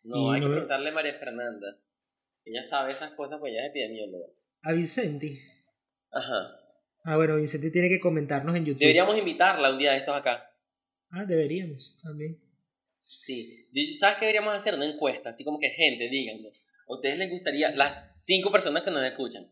No, 0.03 0.31
Y 0.31 0.35
hay 0.35 0.41
no 0.41 0.47
que 0.47 0.51
preguntarle 0.53 0.89
a 0.89 0.93
María 0.93 1.13
Fernanda. 1.13 1.67
Ella 2.45 2.63
sabe 2.63 2.91
esas 2.91 3.11
cosas, 3.13 3.39
pues 3.39 3.51
ella 3.53 3.63
es 3.63 3.69
epidemióloga. 3.69 4.25
A 4.63 4.73
Vicenti. 4.73 5.39
Ajá. 6.11 6.57
Ah, 7.05 7.15
bueno, 7.15 7.37
Vicenti 7.37 7.71
tiene 7.71 7.87
que 7.89 7.99
comentarnos 7.99 8.55
en 8.55 8.65
YouTube. 8.65 8.79
Deberíamos 8.81 9.17
invitarla 9.17 9.71
un 9.71 9.77
día 9.77 9.91
de 9.93 9.99
estos 9.99 10.15
acá. 10.15 10.51
Ah, 11.11 11.23
deberíamos 11.25 11.97
también. 12.03 12.37
Sí. 13.05 13.65
¿Sabes 13.97 14.17
qué 14.17 14.25
deberíamos 14.25 14.53
hacer? 14.53 14.73
Una 14.75 14.85
encuesta, 14.85 15.29
así 15.29 15.43
como 15.43 15.59
que 15.59 15.69
gente, 15.69 16.09
díganme. 16.09 16.49
¿A 16.87 16.93
ustedes 16.93 17.17
les 17.17 17.29
gustaría, 17.29 17.71
las 17.71 18.13
cinco 18.17 18.51
personas 18.51 18.81
que 18.81 18.91
nos 18.91 19.03
escuchan, 19.03 19.45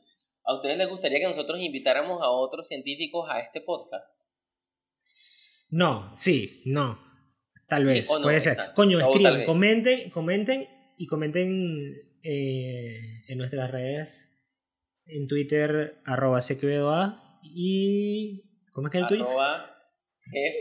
¿a 0.47 0.55
ustedes 0.55 0.77
les 0.77 0.89
gustaría 0.89 1.19
que 1.19 1.27
nosotros 1.27 1.59
invitáramos 1.59 2.23
a 2.23 2.29
otros 2.29 2.67
científicos 2.67 3.29
a 3.29 3.41
este 3.41 3.61
podcast? 3.61 4.17
No, 5.69 6.15
sí, 6.17 6.61
no. 6.65 7.05
Tal 7.67 7.85
vez, 7.85 8.07
puede 8.07 8.39
ser. 8.39 8.55
Coño, 8.73 8.99
escriban, 8.99 9.43
comenten, 9.45 10.09
comenten 10.09 10.65
y 10.97 11.05
comenten 11.05 11.95
eh, 12.23 13.25
en 13.27 13.37
nuestras 13.37 13.69
redes, 13.69 14.29
en 15.05 15.27
Twitter, 15.27 15.99
arroba 16.05 16.39
CQA 16.39 17.41
y... 17.43 18.43
¿Cómo 18.71 18.87
es 18.87 18.91
que 18.91 18.99
es 18.99 19.03
el 19.03 19.09
tuyo? 19.09 19.27
Arroba 19.27 19.75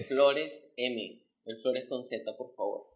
Flores 0.09 0.53
M. 0.76 1.22
El 1.45 1.62
Flores 1.62 1.87
con 1.89 2.03
Z, 2.03 2.24
por 2.37 2.57
favor. 2.57 2.87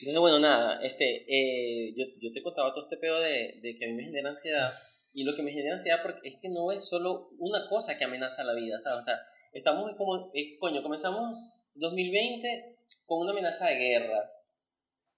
Entonces, 0.00 0.20
bueno, 0.20 0.38
nada, 0.38 0.80
este, 0.84 1.24
eh, 1.26 1.94
yo, 1.96 2.04
yo 2.20 2.32
te 2.32 2.42
contaba 2.42 2.72
todo 2.72 2.84
este 2.84 2.98
pedo 2.98 3.20
de, 3.20 3.58
de 3.60 3.76
que 3.76 3.86
a 3.86 3.88
mí 3.88 3.94
me 3.94 4.04
genera 4.04 4.30
ansiedad. 4.30 4.72
Y 5.12 5.24
lo 5.24 5.34
que 5.34 5.42
me 5.42 5.52
genera 5.52 5.74
ansiedad 5.74 6.00
porque 6.02 6.28
es 6.28 6.36
que 6.40 6.48
no 6.48 6.72
es 6.72 6.88
solo 6.88 7.28
una 7.38 7.68
cosa 7.68 7.98
que 7.98 8.04
amenaza 8.04 8.44
la 8.44 8.54
vida, 8.54 8.78
¿sabes? 8.80 8.98
O 8.98 9.02
sea, 9.02 9.20
estamos 9.52 9.92
como, 9.96 10.30
eh, 10.34 10.56
coño, 10.58 10.82
comenzamos 10.82 11.70
2020 11.74 12.76
con 13.04 13.20
una 13.20 13.32
amenaza 13.32 13.66
de 13.66 13.76
guerra. 13.76 14.30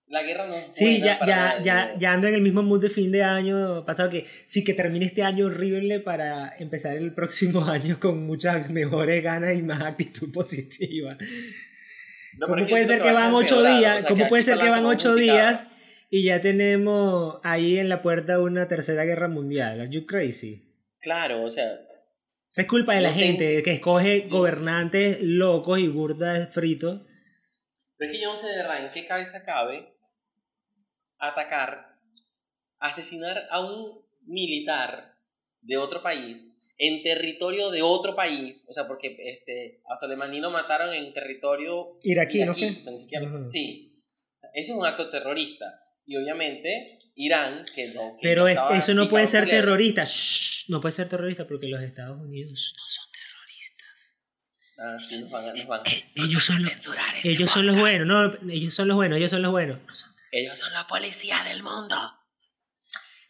La 0.06 0.22
guerra 0.22 0.46
no 0.46 0.54
es 0.54 0.74
Sí, 0.74 1.00
ya, 1.00 1.18
ya, 1.26 1.62
ya, 1.62 1.94
ya 1.98 2.12
ando 2.12 2.26
en 2.26 2.34
el 2.34 2.42
mismo 2.42 2.62
mood 2.62 2.82
de 2.82 2.90
fin 2.90 3.10
de 3.10 3.22
año 3.22 3.86
pasado 3.86 4.10
que 4.10 4.26
sí 4.46 4.62
que 4.62 4.74
termine 4.74 5.06
este 5.06 5.22
año 5.22 5.46
horrible 5.46 6.00
para 6.00 6.54
empezar 6.58 6.96
el 6.96 7.14
próximo 7.14 7.64
año 7.64 7.98
con 8.00 8.26
muchas 8.26 8.68
mejores 8.70 9.22
ganas 9.22 9.56
y 9.56 9.62
más 9.62 9.82
actitud 9.82 10.30
positiva. 10.32 11.16
¿Cómo 12.40 12.66
puede 12.66 12.86
ser 12.86 13.00
que, 13.00 13.12
van 13.12 13.32
ocho 13.32 13.62
días? 13.62 14.04
¿Cómo 14.06 14.28
puede 14.28 14.42
ser 14.42 14.58
que 14.58 14.68
van 14.68 14.84
ocho 14.84 15.14
días 15.14 15.66
y 16.14 16.22
ya 16.22 16.40
tenemos 16.40 17.40
ahí 17.42 17.76
en 17.76 17.88
la 17.88 18.00
puerta 18.00 18.38
una 18.38 18.68
tercera 18.68 19.04
guerra 19.04 19.26
mundial? 19.26 19.80
¿Are 19.80 19.90
you 19.90 20.06
crazy? 20.06 20.62
Claro, 21.00 21.42
o 21.42 21.50
sea, 21.50 21.66
es 22.54 22.66
culpa 22.68 22.94
de 22.94 23.00
la 23.00 23.12
gente 23.12 23.60
que 23.64 23.72
escoge 23.72 24.28
gobernantes 24.28 25.20
locos 25.20 25.80
y 25.80 25.88
burdas 25.88 26.54
fritos. 26.54 27.00
Pero 27.96 28.12
es 28.12 28.16
que 28.16 28.22
yo 28.22 28.30
no 28.30 28.36
sé 28.36 28.46
de 28.46 28.58
verdad 28.58 28.86
en 28.86 28.92
qué 28.92 29.08
cabeza 29.08 29.42
cabe 29.42 29.92
atacar, 31.18 31.98
asesinar 32.78 33.48
a 33.50 33.66
un 33.66 34.06
militar 34.24 35.16
de 35.62 35.78
otro 35.78 36.00
país 36.00 36.54
en 36.78 37.02
territorio 37.02 37.72
de 37.72 37.82
otro 37.82 38.14
país, 38.14 38.64
o 38.68 38.72
sea, 38.72 38.86
porque 38.86 39.16
este, 39.18 39.80
a 39.84 39.96
Soleimani 39.96 40.38
lo 40.38 40.52
mataron 40.52 40.94
en 40.94 41.12
territorio 41.12 41.98
iraquí, 42.04 42.44
no 42.44 42.54
sé. 42.54 42.76
Sí, 43.48 44.00
eso 44.52 44.72
es 44.72 44.78
un 44.78 44.86
acto 44.86 45.10
terrorista. 45.10 45.80
Y 46.06 46.16
obviamente 46.16 46.98
Irán, 47.14 47.64
que 47.74 47.88
no... 47.94 48.16
Pero 48.20 48.48
eso 48.48 48.94
no 48.94 49.08
puede 49.08 49.26
ser 49.26 49.48
terrorista, 49.48 50.06
no 50.68 50.80
puede 50.80 50.94
ser 50.94 51.08
terrorista 51.08 51.46
porque 51.46 51.68
los 51.68 51.82
Estados 51.82 52.20
Unidos 52.20 52.74
no 52.76 52.84
son 52.90 53.04
terroristas. 53.12 54.18
Ah, 54.78 54.96
sí, 55.00 55.18
nos 55.20 55.30
van 55.30 55.48
a, 55.48 55.54
nos 55.54 55.66
van 55.66 55.80
eh, 55.86 56.04
ellos 56.16 56.44
son, 56.44 56.60
censurar 56.60 57.14
este 57.14 57.30
ellos 57.30 57.50
son 57.50 57.66
los 57.66 57.78
buenos, 57.78 58.06
no, 58.06 58.52
ellos 58.52 58.74
son 58.74 58.88
los 58.88 58.96
buenos, 58.96 59.18
ellos 59.18 59.30
son 59.30 59.42
los 59.42 59.52
buenos. 59.52 59.78
ellos 60.32 60.58
son 60.58 60.72
la 60.72 60.86
policía 60.86 61.36
del 61.48 61.62
mundo. 61.62 61.96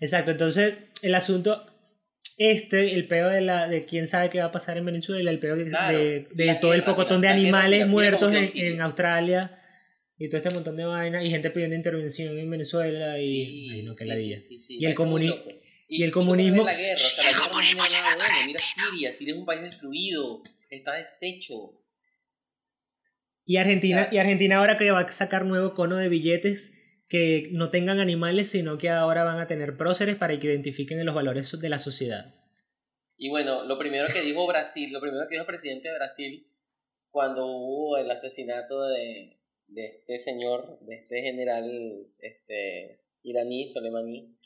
Exacto, 0.01 0.33
entonces 0.33 0.75
el 1.03 1.15
asunto 1.15 1.67
este, 2.37 2.95
el 2.95 3.07
peor 3.07 3.33
de, 3.33 3.41
la, 3.43 3.69
de 3.69 3.85
quién 3.85 4.09
sabe 4.09 4.29
qué 4.31 4.41
va 4.41 4.47
a 4.47 4.53
pasar 4.53 4.77
en 4.77 4.85
Venezuela, 4.85 5.31
el 5.31 5.39
peor 5.39 5.59
de, 5.59 6.27
de, 6.33 6.55
todo 6.57 6.75
el 6.75 6.83
pocotón 6.83 7.21
de 7.21 7.29
animales 7.29 7.87
muertos 7.87 8.33
en, 8.55 8.81
Australia 8.81 9.61
y 10.17 10.29
todo 10.29 10.39
este 10.39 10.55
montón 10.55 10.77
de 10.77 10.85
vainas 10.85 11.25
y 11.25 11.31
gente 11.31 11.51
pidiendo 11.51 11.77
intervención 11.77 12.39
en 12.39 12.51
Venezuela 12.51 13.17
y 13.19 13.83
no, 13.85 13.95
que 13.95 14.05
la 14.05 14.17
y 14.19 14.87
el 14.87 14.95
comunismo 14.95 15.37
y, 15.89 16.03
el 16.03 16.13
comunismo 16.13 16.65
la 16.65 16.75
guerra, 16.75 16.95
o 16.95 16.97
sea, 16.97 17.31
la 17.31 17.49
comunismo 17.49 17.83
bueno, 17.83 18.35
mira 18.47 18.61
Siria, 18.61 19.13
Siria 19.13 19.35
es 19.35 19.41
un 19.41 19.47
país 19.47 19.63
destruido, 19.63 20.43
está 20.71 20.95
deshecho. 20.95 21.81
Y 23.45 23.59
Argentina, 23.59 24.09
y 24.11 24.17
Argentina 24.17 24.57
ahora 24.57 24.79
que 24.79 24.91
va 24.91 25.01
a 25.01 25.13
sacar 25.13 25.45
nuevo 25.45 25.75
cono 25.75 25.97
de 25.97 26.09
billetes 26.09 26.73
que 27.09 27.49
no 27.53 27.69
tengan 27.69 28.01
animales, 28.01 28.51
sino 28.51 28.79
que 28.79 28.89
ahora 28.89 29.25
van 29.25 29.39
a 29.39 29.47
tener 29.47 29.77
próceres 29.77 30.17
para 30.17 30.39
que 30.39 30.47
identifiquen 30.47 31.05
los 31.05 31.15
valores 31.15 31.61
de 31.61 31.69
la 31.69 31.79
sociedad. 31.79 32.35
Y 33.19 33.29
bueno, 33.29 33.65
lo 33.65 33.79
primero 33.79 34.09
que 34.13 34.23
dijo 34.23 34.47
Brasil, 34.47 34.91
lo 34.91 35.01
primero 35.01 35.27
que 35.29 35.35
dijo 35.35 35.43
el 35.43 35.47
presidente 35.47 35.91
de 35.91 35.95
Brasil 35.95 36.47
cuando 37.11 37.47
hubo 37.47 37.99
el 37.99 38.11
asesinato 38.11 38.89
de, 38.89 39.39
de 39.69 39.87
este 39.87 40.19
señor, 40.21 40.79
de 40.81 40.95
este 40.97 41.23
general 41.23 42.07
este, 42.19 43.01
iraní, 43.23 43.69
Soleimani, 43.69 44.37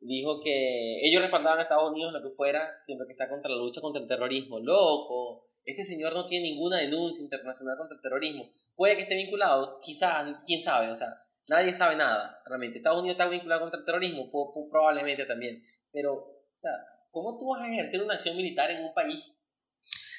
dijo 0.00 0.40
que 0.42 1.06
ellos 1.06 1.22
respaldaban 1.22 1.58
a 1.58 1.62
Estados 1.62 1.90
Unidos 1.90 2.12
lo 2.12 2.22
que 2.22 2.30
fuera, 2.30 2.70
siempre 2.84 3.06
que 3.06 3.14
sea 3.14 3.28
contra 3.28 3.50
la 3.50 3.56
lucha 3.56 3.80
contra 3.80 4.02
el 4.02 4.08
terrorismo. 4.08 4.58
Loco, 4.60 5.48
este 5.64 5.84
señor 5.84 6.12
no 6.12 6.26
tiene 6.26 6.50
ninguna 6.50 6.78
denuncia 6.78 7.22
internacional 7.22 7.76
contra 7.76 7.96
el 7.96 8.02
terrorismo. 8.02 8.50
Puede 8.74 8.96
que 8.96 9.02
esté 9.02 9.16
vinculado, 9.16 9.80
quizás, 9.80 10.42
quién 10.44 10.60
sabe, 10.60 10.90
o 10.90 10.96
sea, 10.96 11.24
Nadie 11.48 11.74
sabe 11.74 11.96
nada, 11.96 12.40
realmente. 12.46 12.78
Estados 12.78 13.00
Unidos 13.00 13.16
está 13.18 13.28
vinculado 13.28 13.62
contra 13.62 13.78
el 13.78 13.84
terrorismo, 13.84 14.30
probablemente 14.70 15.26
también. 15.26 15.62
Pero, 15.92 16.14
o 16.14 16.56
sea, 16.56 16.72
¿cómo 17.10 17.38
tú 17.38 17.48
vas 17.48 17.62
a 17.62 17.70
ejercer 17.70 18.02
una 18.02 18.14
acción 18.14 18.36
militar 18.36 18.70
en 18.70 18.84
un 18.84 18.94
país 18.94 19.33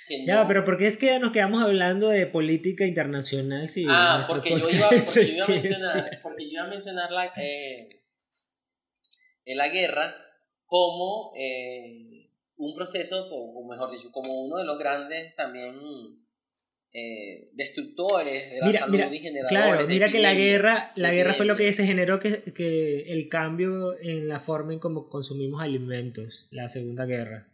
que 0.08 0.20
no... 0.20 0.26
Ya, 0.26 0.48
pero 0.48 0.64
¿por 0.64 0.78
qué 0.78 0.88
es 0.88 0.98
que 0.98 1.20
nos 1.20 1.32
quedamos 1.32 1.62
hablando 1.62 2.10
de 2.10 2.28
política 2.28 2.86
internacional? 2.86 3.70
Si 3.70 3.86
ah, 3.88 4.26
porque 4.28 4.52
yo, 4.52 4.70
iba, 4.70 4.90
porque, 5.06 5.28
yo 5.28 5.34
iba 5.36 5.46
a 5.46 5.48
mencionar, 5.48 6.20
porque 6.22 6.46
yo 6.46 6.52
iba 6.52 6.64
a 6.64 6.68
mencionar 6.68 7.12
la, 7.12 7.34
eh, 7.38 8.04
la 9.46 9.70
guerra 9.70 10.16
como 10.66 11.34
eh, 11.38 12.30
un 12.58 12.76
proceso, 12.76 13.28
o 13.30 13.68
mejor 13.68 13.92
dicho, 13.92 14.12
como 14.12 14.46
uno 14.46 14.58
de 14.58 14.66
los 14.66 14.78
grandes 14.78 15.36
también 15.36 15.76
eh, 16.94 17.50
destructores 17.54 18.52
de 18.52 18.60
la 18.60 18.68
mira, 18.68 18.80
salud 18.80 18.94
mira, 18.94 19.10
y 19.14 19.48
Claro, 19.50 19.88
mira 19.88 20.10
que 20.10 20.20
la 20.20 20.34
guerra, 20.34 20.94
la 20.96 21.12
guerra 21.12 21.34
fue 21.34 21.46
lo 21.46 21.58
que 21.58 21.74
se 21.74 21.86
generó 21.86 22.20
que, 22.20 22.54
que 22.54 23.12
el 23.12 23.28
cambio 23.28 24.00
en 24.00 24.30
la 24.30 24.40
forma 24.40 24.72
en 24.72 24.80
cómo 24.80 25.10
consumimos 25.10 25.62
alimentos, 25.62 26.48
la 26.52 26.70
Segunda 26.70 27.06
Guerra. 27.06 27.48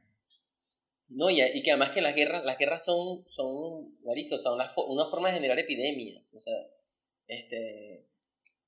No, 1.13 1.29
y, 1.29 1.41
y 1.41 1.61
que 1.61 1.71
además 1.71 1.91
que 1.91 2.01
las 2.01 2.15
guerras, 2.15 2.45
las 2.45 2.57
guerras 2.57 2.85
son, 2.85 3.25
son, 3.27 3.97
maricos, 4.03 4.41
son 4.41 4.53
una, 4.87 5.09
forma 5.09 5.27
de 5.27 5.35
generar 5.35 5.59
epidemias. 5.59 6.33
O 6.33 6.39
sea, 6.39 6.55
este, 7.27 8.07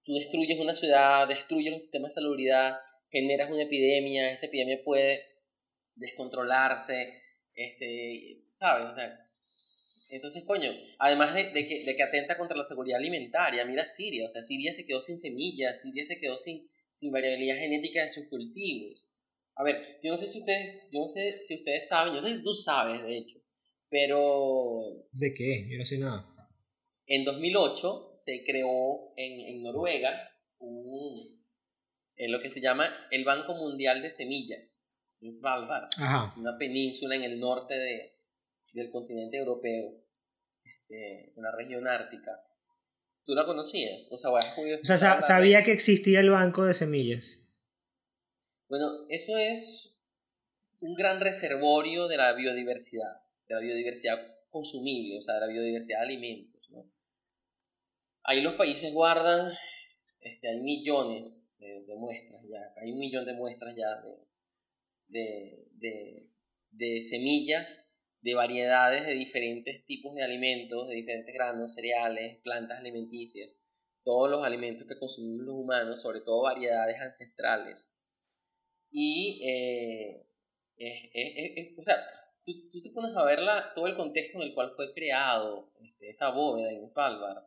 tú 0.04 0.14
destruyes 0.14 0.60
una 0.60 0.74
ciudad, 0.74 1.28
destruyes 1.28 1.74
un 1.74 1.80
sistema 1.80 2.10
de 2.10 2.14
salubridad, 2.14 2.76
generas 3.10 3.50
una 3.50 3.64
epidemia, 3.64 4.34
esa 4.34 4.48
epidemia 4.48 4.84
puede 4.84 5.22
descontrolarse, 5.96 7.14
este, 7.56 8.44
¿sabes? 8.52 8.88
O 8.88 8.94
sea, 8.94 9.24
entonces, 10.10 10.44
coño, 10.44 10.70
además 11.00 11.34
de, 11.34 11.52
de, 11.52 11.68
que, 11.68 11.86
de, 11.86 11.96
que, 11.96 12.04
atenta 12.04 12.38
contra 12.38 12.58
la 12.58 12.66
seguridad 12.66 13.00
alimentaria, 13.00 13.66
mira 13.66 13.86
Siria, 13.86 14.26
o 14.26 14.30
sea, 14.30 14.44
Siria 14.44 14.74
se 14.74 14.86
quedó 14.86 15.02
sin 15.02 15.18
semillas, 15.18 15.82
Siria 15.82 16.04
se 16.04 16.20
quedó 16.20 16.38
sin, 16.38 16.70
sin 16.94 17.12
variabilidad 17.12 17.58
genética 17.58 18.04
de 18.04 18.10
sus 18.10 18.28
cultivos. 18.28 19.06
A 19.56 19.64
ver, 19.64 20.00
yo 20.02 20.12
no 20.12 20.18
sé 20.18 20.28
si 20.28 20.40
ustedes, 20.40 20.90
yo 20.92 21.02
no 21.02 21.08
sé 21.08 21.42
si 21.42 21.56
ustedes 21.56 21.88
saben, 21.88 22.16
yo 22.16 22.22
sé 22.22 22.36
si 22.36 22.44
tú 22.44 22.54
sabes, 22.54 23.04
de 23.04 23.18
hecho, 23.18 23.38
pero... 23.90 24.80
¿De 25.12 25.34
qué? 25.34 25.68
Yo 25.70 25.78
no 25.78 25.86
sé 25.86 25.98
nada. 25.98 26.28
En 27.06 27.26
2008 27.26 28.12
se 28.14 28.44
creó 28.46 29.14
en, 29.16 29.42
en 29.42 29.64
Noruega 29.64 30.32
un, 30.60 31.44
en 32.16 32.32
lo 32.32 32.40
que 32.40 32.50
se 32.50 32.62
llama 32.62 32.86
el 33.12 33.26
Banco 33.26 33.54
Mundial 33.56 34.02
de 34.02 34.10
Semillas, 34.10 34.84
en 35.22 35.32
Svalbard, 35.32 35.90
una 36.38 36.58
península 36.58 37.16
en 37.16 37.24
el 37.24 37.40
norte 37.40 37.76
de, 37.76 38.16
del 38.74 38.90
continente 38.90 39.38
europeo 39.38 40.04
en 40.90 41.44
la 41.44 41.52
región 41.52 41.88
ártica. 41.88 42.32
¿Tú 43.26 43.34
la 43.34 43.46
conocías? 43.46 44.08
O 44.12 44.18
sea, 44.18 44.32
o 44.32 44.84
sea 44.84 45.22
sabía 45.22 45.64
que 45.64 45.72
existía 45.72 46.20
el 46.20 46.30
banco 46.30 46.66
de 46.66 46.74
semillas. 46.74 47.40
Bueno, 48.74 49.06
eso 49.08 49.38
es 49.38 49.96
un 50.80 50.96
gran 50.96 51.22
reservorio 51.22 52.08
de 52.08 52.18
la 52.18 52.34
biodiversidad, 52.34 53.22
de 53.48 53.54
la 53.54 53.62
biodiversidad 53.62 54.18
consumible, 54.50 55.20
o 55.20 55.22
sea, 55.22 55.36
de 55.36 55.42
la 55.42 55.48
biodiversidad 55.54 56.00
de 56.00 56.06
alimentos. 56.06 56.68
Ahí 58.24 58.42
los 58.42 58.56
países 58.56 58.92
guardan, 58.92 59.54
este, 60.22 60.50
hay 60.50 60.60
millones 60.62 61.48
de, 61.60 61.86
muestras 61.96 62.48
ya, 62.50 62.74
hay 62.82 62.94
un 62.94 62.98
millón 62.98 63.26
de 63.26 63.34
muestras 63.34 63.76
ya 63.76 64.04
de, 65.08 65.68
de, 65.74 66.28
de 66.72 67.04
semillas 67.04 67.88
de 68.22 68.34
variedades 68.34 69.06
de 69.06 69.14
diferentes 69.14 69.86
tipos 69.86 70.16
de 70.16 70.24
alimentos, 70.24 70.88
de 70.88 70.96
diferentes 70.96 71.32
granos, 71.32 71.76
cereales, 71.76 72.40
plantas 72.42 72.80
alimenticias, 72.80 73.56
todos 74.04 74.32
los 74.32 74.44
alimentos 74.44 74.88
que 74.88 74.98
consumimos 74.98 75.46
los 75.46 75.56
humanos, 75.58 76.02
sobre 76.02 76.22
todo 76.22 76.42
variedades 76.42 77.00
ancestrales. 77.00 77.93
Y, 78.94 79.42
eh, 79.44 80.26
o 81.78 81.84
sea, 81.84 82.06
tú, 82.46 82.82
te 82.82 82.90
pones 82.92 83.18
a 83.18 83.26
ver 83.26 83.40
todo 83.76 83.88
el 83.88 83.98
contexto 83.98 84.38
en 84.38 84.48
el 84.48 84.54
cual 84.54 84.72
fue 84.76 84.94
creado 84.94 85.74
este, 85.82 86.10
esa 86.10 86.30
bóveda 86.30 86.72
en 86.72 86.90
Svalbard 86.90 87.44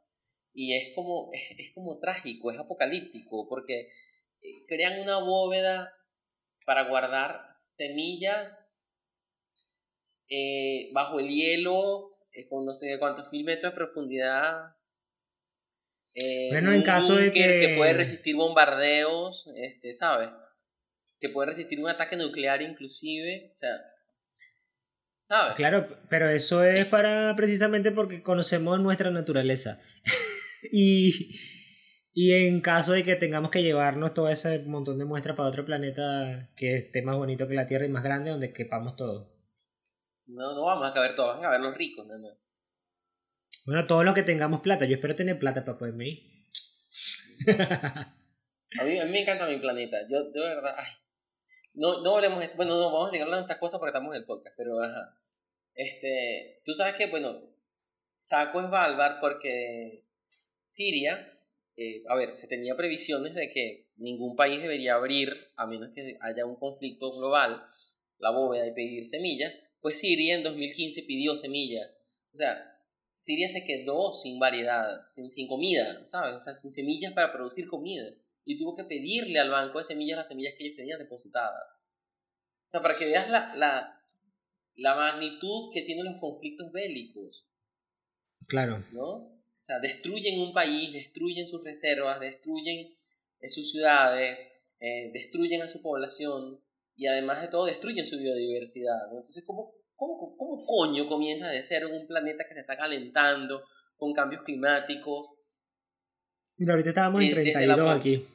y 0.57 0.75
es 0.75 0.95
como, 0.95 1.31
es, 1.33 1.71
como 1.75 2.01
trágico, 2.01 2.51
es 2.51 2.59
apocalíptico, 2.59 3.47
porque 3.49 3.89
eh, 4.41 4.65
crean 4.67 5.01
una 5.01 5.19
bóveda 5.19 5.93
para 6.65 6.89
guardar 6.89 7.49
semillas 7.53 8.65
eh, 10.29 10.91
bajo 10.93 11.21
el 11.21 11.29
hielo, 11.29 12.17
eh, 12.33 12.49
con 12.49 12.65
no 12.65 12.73
sé 12.73 12.99
cuántos 12.99 13.31
mil 13.31 13.45
metros 13.45 13.73
de 13.73 13.77
profundidad. 13.77 14.75
bueno, 16.51 16.73
en 16.73 16.83
caso 16.83 17.17
de 17.17 17.31
que... 17.31 17.61
que 17.61 17.75
puede 17.77 17.93
resistir 17.93 18.35
bombardeos, 18.35 19.47
este, 19.55 19.95
¿sabes? 19.95 20.31
Que 21.21 21.29
puede 21.31 21.51
resistir 21.51 21.81
un 21.81 21.89
ataque 21.89 22.17
nuclear 22.17 22.63
inclusive, 22.63 23.51
o 23.53 23.57
sea, 23.57 23.71
¿sabes? 25.29 25.55
Claro, 25.57 25.99
pero 26.09 26.29
eso 26.29 26.63
es 26.63 26.87
para 26.89 27.35
precisamente 27.37 27.91
porque 27.91 28.23
conocemos 28.23 28.81
nuestra 28.81 29.11
naturaleza. 29.11 29.81
y, 30.73 31.39
y 32.13 32.33
en 32.33 32.61
caso 32.61 32.93
de 32.93 33.03
que 33.03 33.17
tengamos 33.17 33.51
que 33.51 33.63
llevarnos 33.63 34.15
todo 34.15 34.29
ese 34.29 34.59
montón 34.61 34.99
de 34.99 35.05
muestras 35.05 35.37
para 35.37 35.49
otro 35.49 35.65
planeta 35.65 36.51
que 36.57 36.77
esté 36.77 37.03
más 37.03 37.17
bonito 37.17 37.49
que 37.49 37.55
la 37.55 37.67
Tierra 37.67 37.87
y 37.87 37.91
más 37.91 38.05
grande, 38.05 38.31
donde 38.31 38.53
quepamos 38.53 38.97
todo. 38.97 39.37
No, 40.27 40.55
no 40.55 40.65
vamos 40.65 40.91
a 40.91 40.95
caber 40.95 41.15
todos, 41.15 41.37
van 41.37 41.45
a 41.45 41.51
ver 41.51 41.61
los 41.61 41.77
ricos, 41.77 42.07
no, 42.07 42.15
Bueno, 43.65 43.87
todo 43.87 44.03
lo 44.03 44.13
que 44.13 44.23
tengamos 44.23 44.61
plata. 44.61 44.85
Yo 44.85 44.97
espero 44.97 45.15
tener 45.15 45.39
plata 45.39 45.65
para 45.65 45.79
poderme 45.79 46.09
ir. 46.09 46.19
a, 47.49 48.85
mí, 48.85 48.99
a 48.99 49.05
mí 49.05 49.11
me 49.13 49.23
encanta 49.23 49.47
mi 49.47 49.59
planeta. 49.59 49.99
Yo, 50.11 50.31
de 50.31 50.41
verdad, 50.41 50.75
ay. 50.77 50.93
No, 51.77 52.01
no 52.01 52.17
hablemos, 52.17 52.43
bueno, 52.57 52.75
no 52.75 52.91
vamos 52.91 53.11
a 53.11 53.13
llegar 53.13 53.33
a 53.33 53.41
estas 53.41 53.59
cosas 53.59 53.79
porque 53.79 53.91
estamos 53.91 54.15
en 54.15 54.23
el 54.23 54.27
podcast, 54.27 54.57
pero 54.57 54.83
ajá. 54.83 55.21
Este, 55.75 56.63
tú 56.65 56.73
sabes 56.73 56.95
que, 56.95 57.07
bueno, 57.07 57.39
saco 58.23 58.61
es 58.61 58.69
Svalbard 58.69 59.21
porque 59.21 60.07
Siria, 60.65 61.39
eh, 61.77 62.03
a 62.09 62.17
ver, 62.17 62.35
se 62.35 62.49
tenía 62.49 62.75
previsiones 62.77 63.35
de 63.35 63.51
que 63.51 63.91
ningún 63.97 64.37
país 64.37 64.63
debería 64.63 64.95
abrir, 64.95 65.53
a 65.55 65.67
menos 65.67 65.91
que 65.95 66.17
haya 66.23 66.47
un 66.47 66.57
conflicto 66.57 67.13
global, 67.13 67.63
la 68.19 68.31
bóveda 68.31 68.65
de 68.65 68.73
pedir 68.73 69.05
semillas, 69.07 69.53
pues 69.83 69.99
Siria 69.99 70.35
en 70.35 70.45
2015 70.45 71.03
pidió 71.03 71.37
semillas. 71.37 71.99
O 72.33 72.39
sea, 72.39 72.57
Siria 73.11 73.51
se 73.51 73.65
quedó 73.65 74.15
sin 74.15 74.39
variedad, 74.39 75.07
sin, 75.15 75.29
sin 75.31 75.47
comida, 75.47 76.09
¿sabes? 76.09 76.37
O 76.37 76.41
sea, 76.41 76.55
sin 76.55 76.71
semillas 76.71 77.13
para 77.13 77.35
producir 77.35 77.69
comida. 77.69 78.15
Y 78.47 78.59
tuvo 78.59 78.75
que 78.75 78.85
pedirle 78.85 79.39
al 79.39 79.51
banco 79.51 79.79
de 79.79 79.85
semillas 79.85 80.17
las 80.17 80.29
semillas 80.29 80.55
que 80.57 80.65
ellos 80.65 80.77
tenían 80.77 80.99
depositadas. 80.99 81.77
O 82.65 82.69
sea, 82.69 82.81
para 82.81 82.97
que 82.97 83.05
veas 83.05 83.29
la, 83.29 83.55
la, 83.55 84.03
la 84.77 84.95
magnitud 84.95 85.71
que 85.75 85.83
tienen 85.83 86.07
los 86.07 86.21
conflictos 86.21 86.73
bélicos. 86.73 87.47
Claro. 88.47 88.83
¿No? 88.93 89.03
O 89.03 89.63
sea, 89.67 89.81
destruyen 89.81 90.41
un 90.41 90.55
país, 90.55 90.93
destruyen 90.93 91.49
sus 91.49 91.63
reservas, 91.65 92.21
destruyen 92.21 92.97
eh, 93.41 93.49
sus 93.49 93.71
ciudades, 93.73 94.47
eh, 94.79 95.11
destruyen 95.13 95.63
a 95.63 95.69
su 95.69 95.83
población 95.83 96.61
y 96.95 97.07
además 97.07 97.43
de 97.43 97.49
todo 97.49 97.67
destruyen 97.67 98.07
su 98.07 98.19
biodiversidad. 98.19 99.09
Entonces, 99.11 99.45
¿cómo, 99.45 99.73
cómo, 99.97 100.37
¿cómo 100.37 100.65
coño 100.65 101.09
comienza 101.09 101.49
de 101.49 101.63
ser 101.63 101.87
un 101.87 102.07
planeta 102.07 102.45
que 102.47 102.55
se 102.55 102.61
está 102.61 102.77
calentando 102.77 103.65
con 103.97 104.13
cambios 104.13 104.43
climáticos? 104.45 105.31
Mira, 106.59 106.73
ahorita 106.75 106.91
estábamos 106.91 107.23
en 107.23 107.33
32 107.33 107.97
aquí. 107.97 108.27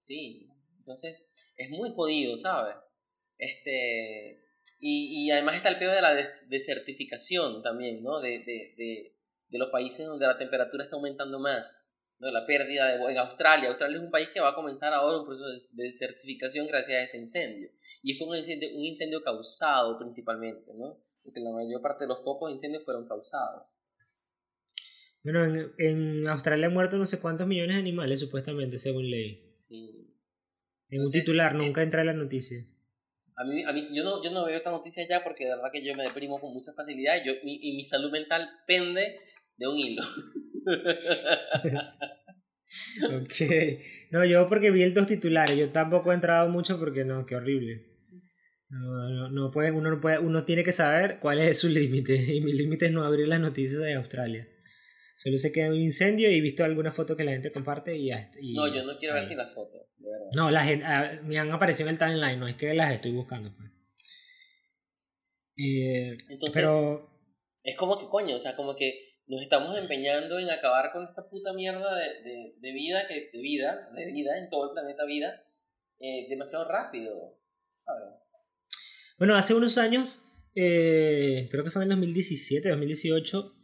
Sí, 0.00 0.48
entonces 0.78 1.16
es 1.56 1.70
muy 1.70 1.90
jodido, 1.94 2.36
¿sabes? 2.36 2.74
Este, 3.38 4.42
y, 4.80 5.26
y 5.26 5.30
además 5.30 5.56
está 5.56 5.68
el 5.68 5.78
peor 5.78 5.94
de 5.94 6.02
la 6.02 6.14
desertificación 6.48 7.62
también, 7.62 8.02
¿no? 8.02 8.20
de, 8.20 8.40
de 8.40 9.14
de 9.50 9.58
los 9.58 9.68
países 9.70 10.06
donde 10.06 10.26
la 10.26 10.38
temperatura 10.38 10.84
está 10.84 10.96
aumentando 10.96 11.38
más. 11.38 11.84
¿no? 12.18 12.30
La 12.30 12.46
pérdida 12.46 12.86
de... 12.86 13.12
En 13.12 13.18
Australia, 13.18 13.68
Australia 13.68 13.98
es 13.98 14.02
un 14.02 14.10
país 14.10 14.28
que 14.32 14.40
va 14.40 14.50
a 14.50 14.54
comenzar 14.54 14.92
ahora 14.92 15.18
un 15.18 15.26
proceso 15.26 15.74
de 15.74 15.84
desertificación 15.84 16.66
gracias 16.66 17.00
a 17.00 17.04
ese 17.04 17.18
incendio. 17.18 17.70
Y 18.02 18.14
fue 18.14 18.28
un 18.28 18.36
incendio, 18.36 18.68
un 18.76 18.84
incendio 18.84 19.22
causado 19.22 19.98
principalmente, 19.98 20.72
¿no? 20.74 20.98
Porque 21.22 21.40
la 21.40 21.52
mayor 21.52 21.82
parte 21.82 22.04
de 22.04 22.08
los 22.08 22.22
focos 22.22 22.48
de 22.48 22.54
incendios 22.54 22.84
fueron 22.84 23.06
causados. 23.06 23.76
Bueno, 25.22 25.44
en, 25.44 25.72
en, 25.78 26.28
Australia 26.28 26.66
han 26.66 26.72
muerto 26.72 26.96
no 26.96 27.06
sé 27.06 27.20
cuántos 27.20 27.46
millones 27.46 27.76
de 27.76 27.80
animales, 27.80 28.20
supuestamente, 28.20 28.78
según 28.78 29.10
ley. 29.10 29.49
Sí. 29.70 29.88
En 30.88 31.02
un 31.02 31.10
titular, 31.10 31.54
nunca 31.54 31.82
entra 31.82 32.00
en 32.00 32.08
la 32.08 32.12
noticia. 32.12 32.66
A 33.36 33.44
mí, 33.44 33.62
a 33.62 33.72
mí 33.72 33.86
yo, 33.92 34.02
no, 34.02 34.20
yo 34.22 34.32
no 34.32 34.44
veo 34.44 34.56
esta 34.56 34.72
noticia 34.72 35.06
ya 35.08 35.22
porque 35.22 35.44
de 35.44 35.54
verdad 35.54 35.70
que 35.72 35.84
yo 35.84 35.94
me 35.94 36.02
deprimo 36.02 36.40
con 36.40 36.52
mucha 36.52 36.72
facilidad 36.74 37.22
y, 37.22 37.28
yo, 37.28 37.34
y 37.42 37.76
mi 37.76 37.84
salud 37.84 38.10
mental 38.10 38.50
pende 38.66 39.20
de 39.56 39.68
un 39.68 39.78
hilo. 39.78 40.02
ok. 43.06 43.34
No, 44.10 44.24
yo 44.24 44.48
porque 44.48 44.72
vi 44.72 44.82
el 44.82 44.92
dos 44.92 45.06
titulares, 45.06 45.56
yo 45.56 45.70
tampoco 45.70 46.10
he 46.10 46.14
entrado 46.14 46.48
mucho 46.48 46.76
porque 46.78 47.04
no, 47.04 47.24
qué 47.24 47.36
horrible. 47.36 47.90
No, 48.70 49.28
no, 49.30 49.50
puede, 49.50 49.72
uno 49.72 49.90
no 49.90 50.00
puede, 50.00 50.18
uno 50.18 50.44
tiene 50.44 50.62
que 50.62 50.72
saber 50.72 51.18
cuál 51.20 51.40
es 51.40 51.58
su 51.58 51.68
límite. 51.68 52.14
Y 52.34 52.40
mi 52.40 52.52
límite 52.52 52.86
es 52.86 52.92
no 52.92 53.04
abrir 53.04 53.28
las 53.28 53.40
noticias 53.40 53.80
de 53.80 53.94
Australia. 53.94 54.48
Solo 55.22 55.36
sé 55.36 55.52
que 55.52 55.64
hay 55.64 55.68
un 55.68 55.82
incendio 55.82 56.30
y 56.30 56.38
he 56.38 56.40
visto 56.40 56.64
algunas 56.64 56.96
fotos 56.96 57.14
que 57.14 57.24
la 57.24 57.32
gente 57.32 57.52
comparte 57.52 57.94
y, 57.94 58.10
y 58.10 58.54
No, 58.54 58.74
yo 58.74 58.82
no 58.84 58.98
quiero 58.98 59.16
ver 59.16 59.28
ni 59.28 59.34
las 59.34 59.52
fotos, 59.52 59.82
de 59.98 60.10
verdad. 60.10 60.30
No, 60.32 60.50
las, 60.50 60.66
ah, 60.82 61.20
me 61.22 61.38
han 61.38 61.50
aparecido 61.50 61.90
en 61.90 61.96
el 61.96 61.98
timeline, 61.98 62.40
no 62.40 62.48
es 62.48 62.56
que 62.56 62.72
las 62.72 62.94
estoy 62.94 63.12
buscando. 63.12 63.54
Pues. 63.54 63.70
Eh, 65.58 66.16
Entonces, 66.30 66.62
pero... 66.62 67.10
es 67.62 67.76
como 67.76 67.98
que 67.98 68.08
coño, 68.08 68.34
o 68.34 68.38
sea, 68.38 68.56
como 68.56 68.74
que 68.76 69.18
nos 69.26 69.42
estamos 69.42 69.76
empeñando 69.76 70.38
en 70.38 70.48
acabar 70.48 70.90
con 70.90 71.04
esta 71.04 71.28
puta 71.28 71.52
mierda 71.52 71.94
de, 71.96 72.54
de, 72.58 72.72
vida, 72.72 73.06
que, 73.06 73.28
de 73.30 73.42
vida, 73.42 73.90
de 73.94 74.06
vida 74.06 74.38
en 74.38 74.48
todo 74.48 74.70
el 74.70 74.72
planeta 74.72 75.04
vida, 75.04 75.44
eh, 75.98 76.28
demasiado 76.30 76.66
rápido. 76.66 77.12
Bueno, 79.18 79.36
hace 79.36 79.52
unos 79.52 79.76
años, 79.76 80.18
eh, 80.54 81.46
creo 81.50 81.62
que 81.62 81.70
fue 81.70 81.82
en 81.82 81.90
2017, 81.90 82.70
2018, 82.70 83.59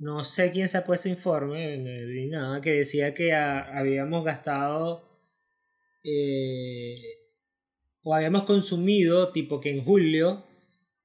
no 0.00 0.24
sé 0.24 0.50
quién 0.50 0.68
sacó 0.68 0.94
ese 0.94 1.10
informe, 1.10 1.76
ni 1.76 2.26
nada, 2.26 2.60
que 2.62 2.70
decía 2.70 3.12
que 3.12 3.34
habíamos 3.34 4.24
gastado 4.24 5.10
eh, 6.02 6.96
o 8.02 8.14
habíamos 8.14 8.44
consumido, 8.44 9.30
tipo 9.32 9.60
que 9.60 9.68
en 9.68 9.84
julio, 9.84 10.46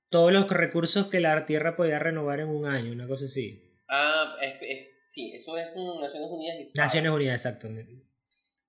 todos 0.10 0.32
los 0.32 0.50
recursos 0.50 1.08
que 1.08 1.20
la 1.20 1.46
Tierra 1.46 1.76
podía 1.76 2.00
renovar 2.00 2.40
en 2.40 2.48
un 2.48 2.66
año, 2.66 2.94
una 2.94 3.06
cosa 3.06 3.26
así. 3.26 3.62
Ah, 3.90 4.34
sí, 5.08 5.34
eso 5.36 5.58
es 5.58 5.68
Naciones 5.76 6.30
Unidas. 6.32 6.58
Naciones 6.74 7.12
Unidas, 7.12 7.46
exacto. 7.46 7.68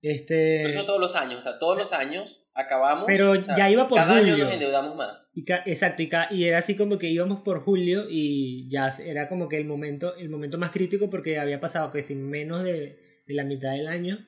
Este... 0.01 0.63
Pero 0.63 0.69
eso 0.69 0.85
todos 0.85 0.99
los 0.99 1.15
años, 1.15 1.39
o 1.39 1.41
sea, 1.41 1.59
todos 1.59 1.77
los 1.77 1.93
años 1.93 2.43
acabamos. 2.53 3.05
Pero 3.07 3.35
ya 3.35 3.69
iba 3.69 3.87
por 3.87 3.97
cada 3.97 4.17
julio. 4.17 4.33
año 4.33 4.43
nos 4.45 4.53
endeudamos 4.53 4.95
más. 4.95 5.31
Y 5.33 5.45
exacto, 5.65 6.03
y, 6.03 6.09
y, 6.31 6.45
era 6.45 6.59
así 6.59 6.75
como 6.75 6.97
que 6.97 7.07
íbamos 7.09 7.41
por 7.41 7.63
julio 7.63 8.05
y 8.09 8.69
ya 8.69 8.89
era 8.99 9.27
como 9.29 9.47
que 9.47 9.57
el 9.57 9.65
momento, 9.65 10.15
el 10.15 10.29
momento 10.29 10.57
más 10.57 10.71
crítico 10.71 11.09
porque 11.09 11.39
había 11.39 11.59
pasado 11.59 11.91
que 11.91 12.01
sin 12.01 12.27
menos 12.29 12.63
de, 12.63 13.23
de 13.25 13.33
la 13.33 13.43
mitad 13.43 13.71
del 13.71 13.87
año 13.87 14.25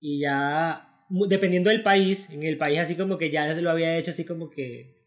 y 0.00 0.20
ya 0.20 0.90
dependiendo 1.28 1.70
del 1.70 1.82
país, 1.82 2.28
en 2.30 2.42
el 2.42 2.58
país 2.58 2.80
así 2.80 2.96
como 2.96 3.18
que 3.18 3.30
ya 3.30 3.46
lo 3.54 3.70
había 3.70 3.96
hecho 3.96 4.10
así 4.10 4.24
como 4.24 4.50
que 4.50 5.04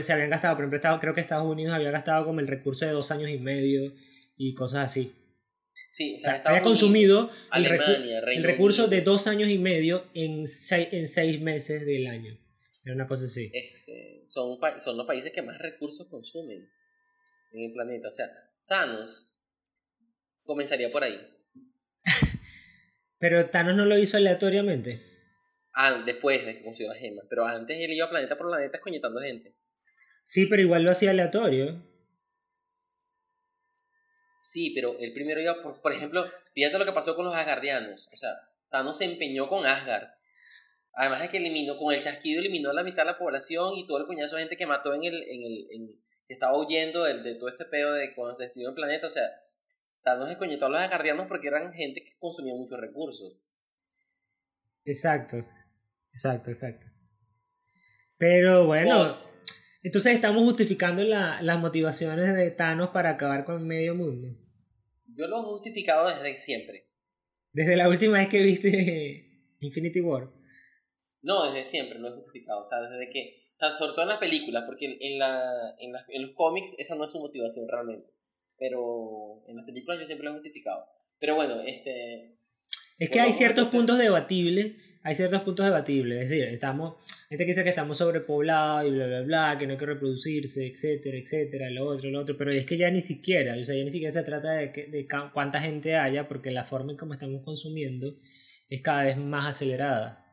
se 0.00 0.12
habían 0.12 0.30
gastado, 0.30 0.56
por 0.56 0.64
ejemplo, 0.64 1.00
creo 1.00 1.14
que 1.14 1.20
Estados 1.20 1.46
Unidos 1.46 1.74
había 1.74 1.90
gastado 1.90 2.24
como 2.24 2.40
el 2.40 2.46
recurso 2.46 2.86
de 2.86 2.92
dos 2.92 3.10
años 3.10 3.30
y 3.30 3.38
medio 3.38 3.92
y 4.36 4.54
cosas 4.54 4.86
así. 4.86 5.12
Sí, 5.94 6.16
o 6.16 6.18
sea, 6.18 6.42
había 6.44 6.62
consumido 6.62 7.30
el, 7.52 8.42
recurso 8.42 8.88
de 8.88 9.00
dos 9.02 9.28
años 9.28 9.48
y 9.48 9.58
medio 9.58 10.10
en 10.12 10.48
seis, 10.48 10.88
en 10.90 11.06
seis 11.06 11.40
meses 11.40 11.86
del 11.86 12.08
año. 12.08 12.36
Era 12.84 12.96
una 12.96 13.06
cosa 13.06 13.26
así. 13.26 13.48
Este, 13.52 14.24
son, 14.26 14.58
son 14.80 14.96
los 14.96 15.06
países 15.06 15.30
que 15.30 15.42
más 15.42 15.56
recursos 15.56 16.08
consumen 16.08 16.68
en 17.52 17.64
el 17.64 17.72
planeta. 17.72 18.08
O 18.08 18.10
sea, 18.10 18.26
Thanos 18.66 19.38
comenzaría 20.42 20.90
por 20.90 21.04
ahí. 21.04 21.16
Pero 23.20 23.48
Thanos 23.50 23.76
no 23.76 23.84
lo 23.84 23.96
hizo 23.96 24.16
aleatoriamente. 24.16 25.00
Ah, 25.74 26.02
después 26.04 26.44
de 26.44 26.56
que 26.56 26.64
consiguió 26.64 26.90
las 26.90 27.00
gemas. 27.00 27.24
Pero 27.30 27.44
antes 27.44 27.78
él 27.78 27.92
iba 27.92 28.10
planeta 28.10 28.36
por 28.36 28.48
planeta 28.48 28.78
escoñetando 28.78 29.20
gente. 29.20 29.54
Sí, 30.24 30.46
pero 30.46 30.60
igual 30.60 30.82
lo 30.82 30.90
hacía 30.90 31.10
aleatorio. 31.10 31.86
Sí, 34.44 34.72
pero 34.74 34.94
el 35.00 35.14
primero 35.14 35.40
iba, 35.40 35.62
por, 35.62 35.80
por 35.80 35.94
ejemplo, 35.94 36.30
fíjate 36.52 36.78
lo 36.78 36.84
que 36.84 36.92
pasó 36.92 37.16
con 37.16 37.24
los 37.24 37.34
Asgardianos. 37.34 38.10
O 38.12 38.16
sea, 38.16 38.28
Thanos 38.68 38.98
se 38.98 39.06
empeñó 39.06 39.48
con 39.48 39.64
Asgard. 39.64 40.10
Además 40.92 41.22
de 41.22 41.30
que 41.30 41.38
eliminó, 41.38 41.78
con 41.78 41.94
el 41.94 42.02
chasquido 42.02 42.40
eliminó 42.40 42.70
la 42.74 42.82
mitad 42.82 43.04
de 43.04 43.12
la 43.12 43.18
población 43.18 43.72
y 43.74 43.86
todo 43.86 43.96
el 43.96 44.04
coñazo 44.04 44.36
de 44.36 44.42
gente 44.42 44.58
que 44.58 44.66
mató 44.66 44.92
en 44.92 45.04
el, 45.04 45.14
en 45.22 45.44
el, 45.44 45.66
en, 45.70 45.88
que 46.28 46.34
estaba 46.34 46.58
huyendo 46.58 47.04
de, 47.04 47.22
de, 47.22 47.36
todo 47.36 47.48
este 47.48 47.64
pedo 47.64 47.94
de 47.94 48.14
cuando 48.14 48.34
se 48.34 48.42
destruyó 48.42 48.68
el 48.68 48.74
planeta. 48.74 49.06
O 49.06 49.10
sea, 49.10 49.24
Thanos 50.02 50.28
descoñetó 50.28 50.66
a 50.66 50.68
los 50.68 50.80
Asgardianos 50.80 51.26
porque 51.26 51.48
eran 51.48 51.72
gente 51.72 52.04
que 52.04 52.14
consumía 52.18 52.52
muchos 52.54 52.78
recursos. 52.78 53.32
Exacto, 54.84 55.38
exacto, 56.12 56.50
exacto. 56.50 56.86
Pero 58.18 58.66
bueno, 58.66 59.16
entonces 59.84 60.14
estamos 60.14 60.42
justificando 60.44 61.02
la, 61.02 61.42
las 61.42 61.60
motivaciones 61.60 62.34
de 62.34 62.50
Thanos 62.50 62.88
para 62.88 63.10
acabar 63.10 63.44
con 63.44 63.66
medio 63.66 63.94
mundo. 63.94 64.34
Yo 65.14 65.26
lo 65.26 65.40
he 65.40 65.44
justificado 65.44 66.08
desde 66.08 66.38
siempre. 66.38 66.88
Desde 67.52 67.76
la 67.76 67.90
última 67.90 68.18
vez 68.18 68.30
que 68.30 68.42
viste 68.42 69.44
Infinity 69.60 70.00
War. 70.00 70.30
No, 71.20 71.52
desde 71.52 71.64
siempre 71.64 71.98
lo 71.98 72.08
he 72.08 72.12
justificado. 72.12 72.62
O 72.62 72.64
sea, 72.64 72.80
desde 72.80 73.10
que. 73.10 73.44
O 73.54 73.56
sea, 73.58 73.76
sobre 73.76 73.92
todo 73.92 74.02
en 74.02 74.08
las 74.08 74.18
películas, 74.18 74.64
porque 74.66 74.96
en, 74.98 75.18
la, 75.18 75.76
en, 75.78 75.92
en 76.08 76.22
los 76.22 76.34
cómics 76.34 76.74
esa 76.78 76.96
no 76.96 77.04
es 77.04 77.12
su 77.12 77.20
motivación 77.20 77.68
realmente. 77.68 78.08
Pero 78.58 79.44
en 79.46 79.56
las 79.56 79.66
películas 79.66 79.98
yo 79.98 80.06
siempre 80.06 80.24
lo 80.24 80.30
he 80.30 80.34
justificado. 80.38 80.86
Pero 81.18 81.34
bueno, 81.34 81.60
este. 81.60 82.38
Es 82.98 83.10
que 83.10 83.20
hay 83.20 83.32
ciertos 83.32 83.68
puntos 83.68 83.98
debatibles 83.98 84.76
hay 85.06 85.14
ciertos 85.14 85.42
puntos 85.42 85.66
debatibles, 85.66 86.22
es 86.22 86.30
decir, 86.30 86.44
estamos, 86.46 86.94
gente 87.28 87.44
que 87.44 87.50
dice 87.50 87.62
que 87.62 87.68
estamos 87.68 87.98
sobrepoblados 87.98 88.88
y 88.88 88.90
bla, 88.90 89.06
bla, 89.06 89.20
bla, 89.20 89.56
que 89.58 89.66
no 89.66 89.72
hay 89.72 89.78
que 89.78 89.84
reproducirse, 89.84 90.66
etcétera, 90.66 91.18
etcétera, 91.18 91.68
lo 91.70 91.86
otro, 91.86 92.08
lo 92.08 92.22
otro, 92.22 92.38
pero 92.38 92.50
es 92.50 92.64
que 92.64 92.78
ya 92.78 92.90
ni 92.90 93.02
siquiera, 93.02 93.54
o 93.60 93.62
sea, 93.62 93.76
ya 93.76 93.84
ni 93.84 93.90
siquiera 93.90 94.10
se 94.10 94.22
trata 94.22 94.52
de, 94.52 94.72
que, 94.72 94.86
de 94.86 95.06
cuánta 95.34 95.60
gente 95.60 95.94
haya, 95.94 96.26
porque 96.26 96.50
la 96.50 96.64
forma 96.64 96.92
en 96.92 96.96
cómo 96.98 97.12
estamos 97.12 97.44
consumiendo 97.44 98.16
es 98.70 98.80
cada 98.80 99.04
vez 99.04 99.18
más 99.18 99.54
acelerada. 99.54 100.24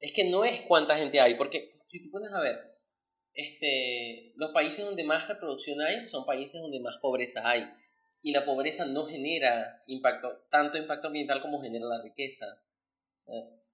Es 0.00 0.12
que 0.12 0.28
no 0.28 0.44
es 0.44 0.62
cuánta 0.62 0.96
gente 0.96 1.20
hay, 1.20 1.36
porque 1.36 1.76
si 1.84 2.02
te 2.02 2.10
pones 2.10 2.32
a 2.32 2.40
ver, 2.40 2.56
este, 3.34 4.32
los 4.34 4.50
países 4.50 4.84
donde 4.84 5.04
más 5.04 5.28
reproducción 5.28 5.80
hay 5.80 6.08
son 6.08 6.26
países 6.26 6.60
donde 6.60 6.80
más 6.80 6.96
pobreza 7.00 7.48
hay. 7.48 7.62
Y 8.20 8.32
la 8.32 8.44
pobreza 8.44 8.84
no 8.84 9.06
genera 9.06 9.84
impacto, 9.86 10.26
tanto 10.50 10.76
impacto 10.76 11.06
ambiental 11.06 11.40
como 11.40 11.62
genera 11.62 11.84
la 11.84 12.02
riqueza. 12.02 12.46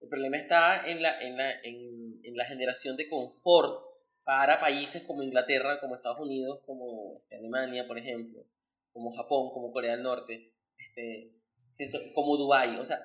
El 0.02 0.08
problema 0.08 0.36
está 0.36 0.88
en 0.88 1.00
la, 1.00 1.20
en 1.20 1.36
la, 1.36 1.52
en, 1.62 2.20
en 2.24 2.36
la 2.36 2.44
generación 2.44 2.96
de 2.96 3.08
confort 3.08 3.92
para 4.24 4.60
países 4.60 5.02
como 5.02 5.22
Inglaterra, 5.22 5.80
como 5.80 5.94
Estados 5.94 6.20
Unidos, 6.20 6.60
como 6.66 7.14
este, 7.16 7.36
Alemania, 7.36 7.86
por 7.86 7.98
ejemplo, 7.98 8.44
como 8.92 9.14
Japón, 9.14 9.50
como 9.52 9.72
Corea 9.72 9.92
del 9.92 10.02
Norte, 10.02 10.52
este, 10.76 11.32
como 12.14 12.36
Dubai. 12.36 12.78
O 12.78 12.84
sea, 12.84 12.98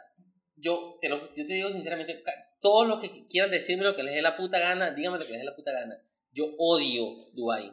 yo 0.56 0.98
te, 1.02 1.10
lo, 1.10 1.34
yo 1.34 1.46
te 1.46 1.54
digo 1.54 1.72
sinceramente, 1.72 2.24
todos 2.62 2.88
los 2.88 3.00
que 3.00 3.26
quieran 3.28 3.52
decirme 3.52 3.84
lo 3.84 3.96
que 3.96 4.04
les 4.04 4.16
dé 4.16 4.22
la 4.22 4.36
puta 4.36 4.60
gana, 4.60 4.92
díganme 4.92 5.20
lo 5.20 5.26
que 5.26 5.34
les 5.34 5.42
dé 5.42 5.46
la 5.46 5.56
puta 5.56 5.72
gana. 5.72 6.02
Yo 6.32 6.46
odio 6.58 7.30
Dubai. 7.34 7.72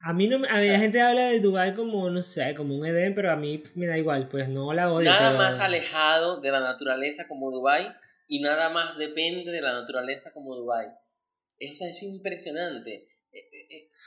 A 0.00 0.12
mí 0.12 0.28
no, 0.28 0.36
a 0.48 0.58
mí 0.60 0.68
la 0.68 0.78
gente 0.78 1.00
habla 1.00 1.28
de 1.28 1.40
Dubai 1.40 1.74
como, 1.74 2.08
no 2.10 2.22
sé, 2.22 2.54
como 2.54 2.76
un 2.76 2.86
Edén, 2.86 3.14
pero 3.14 3.32
a 3.32 3.36
mí 3.36 3.62
me 3.74 3.86
da 3.86 3.98
igual, 3.98 4.28
pues 4.28 4.48
no 4.48 4.72
la 4.72 4.92
odio. 4.92 5.10
Nada 5.10 5.32
más 5.32 5.58
alejado 5.58 6.40
de 6.40 6.50
la 6.50 6.60
naturaleza 6.60 7.26
como 7.26 7.50
Dubai 7.50 7.88
y 8.28 8.40
nada 8.40 8.70
más 8.70 8.98
depende 8.98 9.50
de 9.50 9.60
la 9.60 9.72
naturaleza 9.72 10.32
como 10.32 10.54
Dubai. 10.54 10.86
Eso 11.58 11.84
es 11.86 12.02
impresionante. 12.02 13.06
E, 13.32 13.38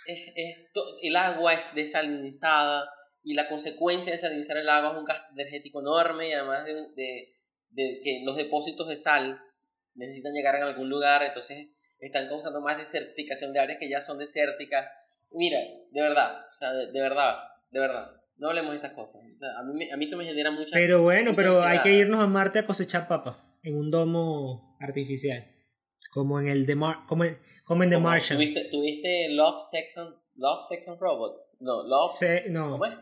e, 0.07 0.43
e, 0.43 0.67
el 1.03 1.15
agua 1.15 1.53
es 1.53 1.75
desalinizada 1.75 2.89
y 3.23 3.33
la 3.33 3.47
consecuencia 3.47 4.11
de 4.11 4.17
desalinizar 4.17 4.57
el 4.57 4.69
agua 4.69 4.91
es 4.91 4.97
un 4.97 5.05
gasto 5.05 5.33
energético 5.33 5.81
enorme 5.81 6.29
y 6.29 6.33
además 6.33 6.65
de, 6.65 6.73
de, 6.95 7.33
de 7.69 8.01
que 8.03 8.21
los 8.23 8.37
depósitos 8.37 8.87
de 8.87 8.95
sal 8.95 9.41
necesitan 9.95 10.33
llegar 10.33 10.55
a 10.55 10.65
algún 10.65 10.89
lugar, 10.89 11.23
entonces 11.23 11.67
están 11.99 12.27
causando 12.27 12.61
más 12.61 12.77
desertificación 12.77 13.51
de 13.51 13.59
áreas 13.59 13.79
que 13.79 13.89
ya 13.89 14.01
son 14.01 14.17
desérticas 14.17 14.87
Mira, 15.31 15.59
de 15.91 16.01
verdad, 16.01 16.45
o 16.53 16.55
sea, 16.57 16.73
de, 16.73 17.01
verdad, 17.01 17.39
de 17.71 17.79
verdad. 17.79 18.11
No 18.37 18.49
hablemos 18.49 18.71
de 18.71 18.77
estas 18.77 18.93
cosas. 18.93 19.21
a, 19.21 19.63
mí, 19.63 19.91
a 19.91 19.97
mí 19.97 20.05
esto 20.05 20.17
me 20.17 20.25
genera 20.25 20.51
mucha. 20.51 20.71
Pero 20.73 21.03
bueno, 21.03 21.33
pero 21.35 21.61
hay 21.61 21.81
que 21.81 21.93
irnos 21.93 22.21
a 22.21 22.27
Marte 22.27 22.59
a 22.59 22.65
cosechar 22.65 23.07
papas 23.07 23.35
en 23.63 23.75
un 23.75 23.91
domo 23.91 24.77
artificial. 24.79 25.45
Como 26.11 26.39
en 26.39 26.47
el 26.47 26.65
de 26.65 26.75
Mar 26.75 27.05
como 27.07 27.25
en, 27.25 27.37
como 27.65 27.83
en 27.83 27.89
The 27.89 27.97
Martian. 27.97 28.39
¿Tuviste, 28.39 28.69
¿Tuviste, 28.71 29.29
Love, 29.29 29.61
Sex 29.69 29.97
and, 29.97 30.15
Love, 30.35 30.65
Sex 30.67 30.87
and 30.87 30.99
Robots? 30.99 31.55
No, 31.59 31.83
Love. 31.83 32.47
no. 32.49 32.71
¿Cómo 32.71 32.85
es? 32.85 32.93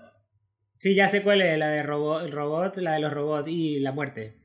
Sí, 0.76 0.94
ya 0.94 1.08
sé 1.08 1.24
cuál 1.24 1.42
es, 1.42 1.58
la 1.58 1.70
de 1.70 1.84
robot, 1.84 2.24
el 2.24 2.32
robot, 2.32 2.78
la 2.78 2.94
de 2.94 3.00
los 3.00 3.12
robots 3.12 3.48
y 3.48 3.80
la 3.80 3.92
muerte. 3.92 4.36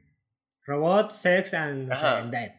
Robot, 0.64 1.11
Sex 1.11 1.55
and, 1.55 1.89
Death. 2.30 2.55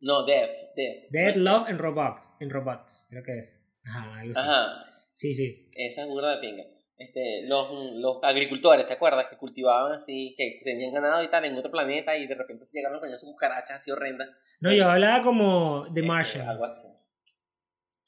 No, 0.00 0.24
Death, 0.24 0.50
Death. 0.74 1.10
Death, 1.10 1.36
Love 1.36 1.68
and 1.68 1.80
Robots, 1.80 2.28
en 2.40 2.48
Robots, 2.48 3.06
creo 3.10 3.22
que 3.22 3.38
es. 3.38 3.59
Ajá, 3.84 4.84
Sí, 5.14 5.34
sí. 5.34 5.68
Esa 5.74 6.02
es 6.02 6.08
burda 6.08 6.34
de 6.34 6.40
pinga. 6.40 6.64
Este, 6.96 7.46
los, 7.46 7.68
los 7.94 8.18
agricultores, 8.22 8.86
¿te 8.86 8.94
acuerdas? 8.94 9.26
Que 9.28 9.36
cultivaban 9.36 9.92
así, 9.92 10.34
que 10.36 10.60
tenían 10.64 10.92
ganado 10.92 11.22
y 11.22 11.30
tal 11.30 11.44
en 11.44 11.56
otro 11.56 11.70
planeta 11.70 12.16
y 12.16 12.26
de 12.26 12.34
repente 12.34 12.66
se 12.66 12.78
llegaron 12.78 13.00
con 13.00 13.10
sus 13.10 13.28
cucarachas 13.28 13.80
así 13.80 13.90
horrendas. 13.90 14.28
No, 14.60 14.72
yo 14.72 14.88
hablaba 14.88 15.22
como 15.22 15.84
The 15.94 16.00
este, 16.00 16.08
Martian. 16.08 16.48
algo 16.48 16.64
así. 16.64 16.88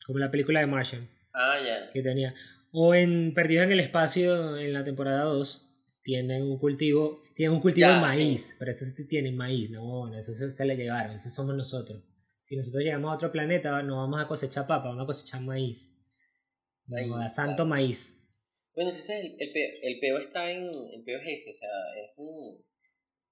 Como 0.06 0.18
la 0.18 0.30
película 0.30 0.60
de 0.60 0.66
Martian. 0.66 1.08
Ah, 1.32 1.56
ya. 1.62 1.90
Que 1.92 2.02
tenía. 2.02 2.34
O 2.70 2.94
en 2.94 3.32
Perdidos 3.34 3.64
en 3.64 3.72
el 3.72 3.80
Espacio, 3.80 4.56
en 4.58 4.72
la 4.72 4.84
temporada 4.84 5.24
2, 5.24 5.70
tienen 6.02 6.42
un 6.42 6.58
cultivo, 6.58 7.22
tienen 7.34 7.56
un 7.56 7.62
cultivo 7.62 7.88
de 7.88 8.00
maíz, 8.00 8.56
pero 8.58 8.70
eso 8.70 8.84
sí 8.84 9.06
tienen 9.06 9.36
maíz, 9.36 9.70
no, 9.70 10.14
eso 10.14 10.32
se 10.32 10.64
le 10.64 10.76
llevaron, 10.76 11.16
eso 11.16 11.28
somos 11.30 11.54
nosotros 11.54 12.02
si 12.52 12.56
nosotros 12.58 12.84
llegamos 12.84 13.10
a 13.10 13.14
otro 13.14 13.32
planeta, 13.32 13.82
no 13.82 13.96
vamos 13.96 14.20
a 14.20 14.28
cosechar 14.28 14.66
papa, 14.66 14.88
vamos 14.88 15.04
a 15.04 15.06
cosechar 15.06 15.40
maíz. 15.40 15.90
maíz 16.86 17.32
santo 17.32 17.64
maíz. 17.64 18.14
Bueno, 18.74 18.90
entonces 18.90 19.24
el, 19.24 19.36
el, 19.38 19.52
peo, 19.54 19.70
el 19.80 19.98
peo 20.00 20.18
está 20.18 20.50
en. 20.50 20.62
El 20.92 21.02
peo 21.02 21.18
es 21.20 21.40
ese, 21.40 21.50
o 21.50 21.54
sea, 21.54 21.70
es 21.96 22.10
un. 22.16 22.62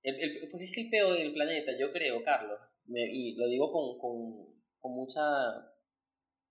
El, 0.02 0.14
el, 0.14 0.48
porque 0.50 0.64
es 0.64 0.74
que 0.74 0.80
el 0.80 0.88
peo 0.88 1.12
del 1.12 1.34
planeta, 1.34 1.72
yo 1.78 1.92
creo, 1.92 2.24
Carlos, 2.24 2.58
y 2.86 3.34
lo 3.36 3.46
digo 3.48 3.70
con, 3.70 3.98
con, 3.98 4.54
con 4.78 4.92
mucha 4.92 5.20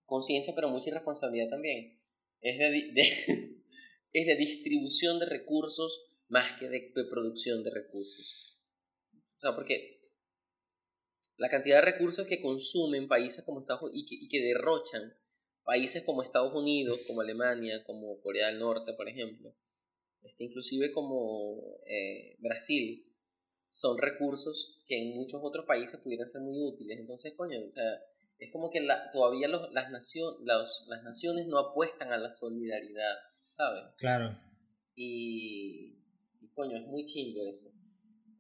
conciencia, 0.06 0.54
pero 0.54 0.70
mucha 0.70 0.92
irresponsabilidad 0.92 1.50
también, 1.50 2.00
es 2.40 2.60
de, 2.60 2.70
de 2.70 3.02
es 4.14 4.28
de 4.28 4.36
distribución 4.36 5.18
de 5.18 5.26
recursos 5.26 6.06
más 6.28 6.52
que 6.60 6.70
de, 6.70 6.92
de 6.94 7.04
producción 7.10 7.64
de 7.64 7.72
recursos. 7.72 8.60
O 9.38 9.40
sea, 9.40 9.56
porque 9.56 9.99
la 11.40 11.48
cantidad 11.48 11.78
de 11.78 11.92
recursos 11.92 12.28
que 12.28 12.42
consumen 12.42 13.08
países 13.08 13.44
como 13.46 13.62
Estados 13.62 13.84
Unidos 13.84 14.12
y 14.12 14.28
que, 14.28 14.42
derrochan 14.42 15.16
países 15.64 16.04
como 16.04 16.22
Estados 16.22 16.54
Unidos, 16.54 17.00
como 17.08 17.22
Alemania, 17.22 17.82
como 17.86 18.20
Corea 18.22 18.48
del 18.48 18.60
Norte, 18.60 18.94
por 18.94 19.08
ejemplo, 19.08 19.56
este, 20.22 20.44
inclusive 20.44 20.92
como 20.92 21.80
eh, 21.88 22.36
Brasil, 22.40 23.06
son 23.70 23.98
recursos 23.98 24.84
que 24.86 25.00
en 25.02 25.16
muchos 25.16 25.40
otros 25.42 25.66
países 25.66 26.00
pudieran 26.02 26.28
ser 26.28 26.42
muy 26.42 26.62
útiles. 26.62 27.00
Entonces, 27.00 27.34
coño, 27.38 27.58
o 27.66 27.72
sea, 27.72 27.86
es 28.38 28.52
como 28.52 28.70
que 28.70 28.86
todavía 29.14 29.48
las, 29.48 29.72
las 29.72 31.04
naciones 31.04 31.48
no 31.48 31.58
apuestan 31.58 32.12
a 32.12 32.18
la 32.18 32.34
solidaridad, 32.34 33.16
¿sabes? 33.48 33.84
Claro. 33.98 34.38
Y, 34.94 36.04
y, 36.42 36.50
coño, 36.50 36.76
es 36.76 36.86
muy 36.88 37.06
chingo 37.06 37.46
eso. 37.46 37.72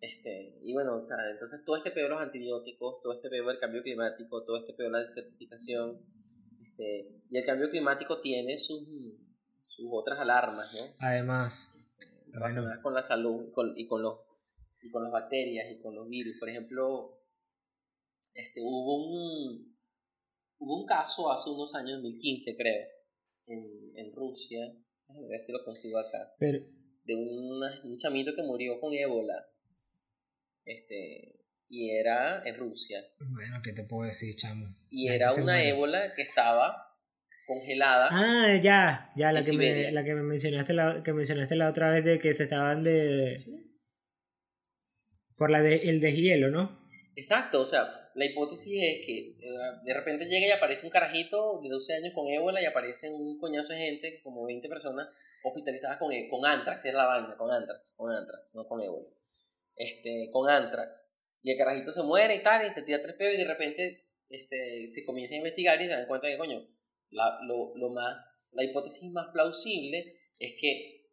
Este, 0.01 0.57
y 0.63 0.73
bueno, 0.73 0.97
o 0.97 1.05
sea, 1.05 1.17
entonces 1.29 1.63
todo 1.65 1.75
este 1.75 1.91
pedo 1.91 2.05
de 2.05 2.09
los 2.11 2.21
antibióticos, 2.21 3.01
todo 3.01 3.13
este 3.13 3.29
pedo 3.29 3.47
del 3.47 3.59
cambio 3.59 3.83
climático, 3.83 4.43
todo 4.45 4.57
este 4.57 4.73
pedo 4.73 4.87
de 4.87 4.93
la 4.93 4.99
desertificación, 4.99 5.99
este, 6.63 7.11
y 7.29 7.37
el 7.37 7.45
cambio 7.45 7.69
climático 7.69 8.21
tiene 8.21 8.57
sus, 8.59 8.87
sus 9.63 9.87
otras 9.91 10.19
alarmas, 10.19 10.73
¿no? 10.73 10.95
Además, 10.99 11.73
relacionadas 12.31 12.79
con 12.79 12.93
la 12.93 13.03
salud 13.03 13.47
y 13.49 13.51
con, 13.51 13.77
y 13.77 13.87
con, 13.87 14.01
los 14.01 14.19
y 14.81 14.89
con 14.89 15.03
las 15.03 15.11
bacterias 15.11 15.69
y 15.69 15.81
con 15.81 15.95
los 15.95 16.07
virus. 16.07 16.37
Por 16.39 16.49
ejemplo, 16.49 17.19
este, 18.33 18.61
hubo 18.63 19.05
un 19.05 19.77
hubo 20.59 20.81
un 20.81 20.85
caso 20.85 21.31
hace 21.31 21.49
unos 21.49 21.73
años, 21.75 22.01
2015 22.01 22.55
creo, 22.55 22.87
en, 23.47 23.91
en 23.95 24.15
Rusia, 24.15 24.61
a 25.09 25.13
ver 25.27 25.41
si 25.41 25.51
lo 25.51 25.63
consigo 25.65 25.97
acá, 25.97 26.33
Pero... 26.37 26.65
de 27.03 27.15
un 27.15 27.97
chamito 27.97 28.33
que 28.33 28.43
murió 28.43 28.79
con 28.79 28.93
ébola 28.93 29.45
este, 30.70 31.39
y 31.67 31.91
era 31.91 32.43
en 32.45 32.55
Rusia. 32.55 32.99
Bueno, 33.20 33.59
¿qué 33.63 33.74
te 33.74 33.84
puedo 33.84 34.07
decir, 34.07 34.36
chamo? 34.36 34.76
Y 34.89 35.07
era 35.09 35.34
una 35.34 35.63
ébola 35.63 36.13
que 36.15 36.22
estaba 36.22 36.95
congelada. 37.47 38.09
Ah, 38.11 38.59
ya, 38.61 39.11
ya, 39.15 39.32
la 39.32 39.41
que, 39.41 39.53
me, 39.53 39.91
la 39.91 40.03
que 40.03 40.13
me 40.13 40.22
mencionaste 40.22 40.74
la, 40.74 41.01
que 41.03 41.13
mencionaste 41.13 41.55
la 41.55 41.70
otra 41.70 41.89
vez 41.89 42.05
de 42.05 42.20
que 42.20 42.34
se 42.34 42.43
estaban 42.43 42.84
de... 42.84 43.34
Por 45.36 45.49
la 45.49 45.61
de, 45.61 45.78
el 45.89 46.01
deshielo, 46.01 46.51
¿no? 46.51 46.88
Exacto, 47.15 47.61
o 47.61 47.65
sea, 47.65 47.88
la 48.13 48.26
hipótesis 48.26 48.74
es 48.84 49.05
que 49.05 49.30
eh, 49.32 49.36
de 49.86 49.93
repente 49.93 50.26
llega 50.26 50.47
y 50.47 50.51
aparece 50.51 50.86
un 50.86 50.91
carajito 50.91 51.59
de 51.61 51.70
12 51.70 51.95
años 51.95 52.13
con 52.13 52.28
ébola 52.28 52.61
y 52.61 52.65
aparecen 52.65 53.13
un 53.13 53.39
coñazo 53.39 53.74
de 53.74 53.80
gente, 53.80 54.22
como 54.22 54.45
20 54.45 54.67
personas 54.70 55.07
hospitalizadas 55.43 55.97
con, 55.97 56.11
con 56.30 56.45
antrax, 56.45 56.86
era 56.86 56.99
la 56.99 57.05
vaina, 57.05 57.38
con 57.38 57.49
antrax, 57.49 57.93
con 57.93 58.11
antrax, 58.11 58.53
no 58.55 58.67
con 58.67 58.82
ébola 58.82 59.18
este, 59.80 60.30
con 60.32 60.47
anthrax. 60.47 61.07
Y 61.41 61.51
el 61.51 61.57
carajito 61.57 61.91
se 61.91 62.03
muere 62.03 62.36
y 62.36 62.43
tal, 62.43 62.67
y 62.67 62.73
se 62.73 62.84
tira 62.84 63.01
tres 63.01 63.15
pedos 63.15 63.34
y 63.34 63.38
de 63.38 63.47
repente 63.47 64.05
este, 64.30 64.91
se 64.91 65.05
comienza 65.05 65.34
a 65.34 65.38
investigar 65.38 65.82
y 65.82 65.86
se 65.86 65.91
dan 65.91 66.05
cuenta 66.05 66.27
que, 66.27 66.38
coño, 66.38 66.67
la, 67.09 67.39
lo, 67.47 67.75
lo 67.75 67.89
más, 67.89 68.53
la 68.55 68.63
hipótesis 68.65 69.09
más 69.11 69.30
plausible 69.34 70.17
es 70.38 70.53
que 70.59 71.07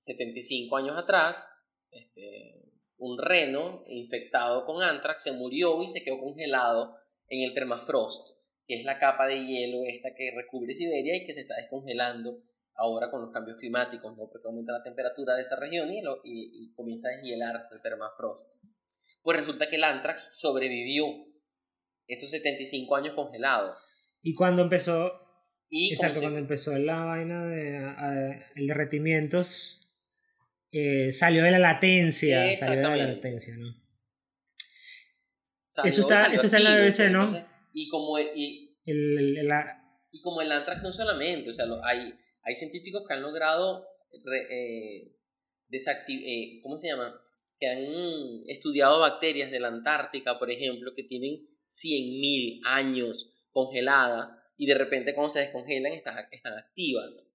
75 0.00 0.76
años 0.76 0.98
atrás, 0.98 1.50
este, 1.90 2.58
un 2.98 3.16
reno 3.16 3.84
infectado 3.86 4.66
con 4.66 4.82
anthrax 4.82 5.22
se 5.22 5.32
murió 5.32 5.80
y 5.82 5.88
se 5.88 6.02
quedó 6.02 6.18
congelado 6.18 6.96
en 7.28 7.42
el 7.42 7.54
permafrost, 7.54 8.36
que 8.66 8.80
es 8.80 8.84
la 8.84 8.98
capa 8.98 9.26
de 9.26 9.46
hielo 9.46 9.78
esta 9.86 10.14
que 10.16 10.32
recubre 10.34 10.74
Siberia 10.74 11.16
y 11.16 11.24
que 11.24 11.34
se 11.34 11.42
está 11.42 11.54
descongelando 11.54 12.42
ahora 12.78 13.10
con 13.10 13.20
los 13.20 13.30
cambios 13.32 13.58
climáticos, 13.58 14.16
¿no? 14.16 14.28
porque 14.30 14.46
aumenta 14.46 14.72
la 14.72 14.82
temperatura 14.82 15.34
de 15.34 15.42
esa 15.42 15.56
región 15.56 15.92
y, 15.92 16.00
lo, 16.00 16.20
y, 16.24 16.72
comienza 16.74 17.08
a 17.08 17.16
deshielarse 17.16 17.74
el 17.74 17.80
permafrost. 17.80 18.50
Pues 19.22 19.36
resulta 19.36 19.68
que 19.68 19.76
el 19.76 19.84
anthrax 19.84 20.28
sobrevivió 20.32 21.04
esos 22.06 22.30
75 22.30 22.96
años 22.96 23.14
congelado. 23.14 23.74
Y 24.22 24.34
cuando 24.34 24.62
empezó, 24.62 25.12
y 25.68 25.92
exacto, 25.92 26.20
cuando 26.20 26.38
empezó 26.38 26.76
la 26.78 27.04
vaina 27.04 27.46
de 27.46 28.46
el 28.54 28.66
derretimiento, 28.66 29.42
eh, 30.70 31.12
salió 31.12 31.42
de 31.42 31.50
la 31.50 31.58
latencia, 31.58 32.56
salió 32.56 32.90
de 32.90 32.96
la 32.96 33.06
latencia, 33.08 33.56
¿no? 33.56 33.74
eso 35.84 36.00
está, 36.00 36.32
eso 36.32 36.46
está 36.46 36.58
en 36.58 36.64
la 36.64 36.80
BBC, 36.80 37.10
¿no? 37.10 37.28
y 37.72 37.88
como 37.88 38.18
y, 38.18 38.76
el, 38.86 39.48
y 40.10 40.22
como 40.22 40.40
el 40.40 40.50
anthrax 40.50 40.82
no 40.82 40.92
solamente, 40.92 41.50
o 41.50 41.52
sea, 41.52 41.66
hay, 41.84 42.14
hay 42.48 42.54
científicos 42.54 43.04
que 43.06 43.14
han 43.14 43.22
logrado 43.22 43.86
eh, 44.12 45.12
eh, 45.70 46.60
¿cómo 46.62 46.78
se 46.78 46.88
llama? 46.88 47.20
Que 47.58 47.66
han 47.66 48.42
estudiado 48.46 49.00
bacterias 49.00 49.50
de 49.50 49.60
la 49.60 49.68
Antártica, 49.68 50.38
por 50.38 50.50
ejemplo, 50.50 50.94
que 50.94 51.04
tienen 51.04 51.46
100.000 51.68 52.60
años 52.64 53.34
congeladas 53.50 54.32
y 54.56 54.66
de 54.66 54.78
repente 54.78 55.14
cuando 55.14 55.30
se 55.30 55.40
descongelan 55.40 55.92
están, 55.92 56.16
están 56.30 56.54
activas, 56.58 57.30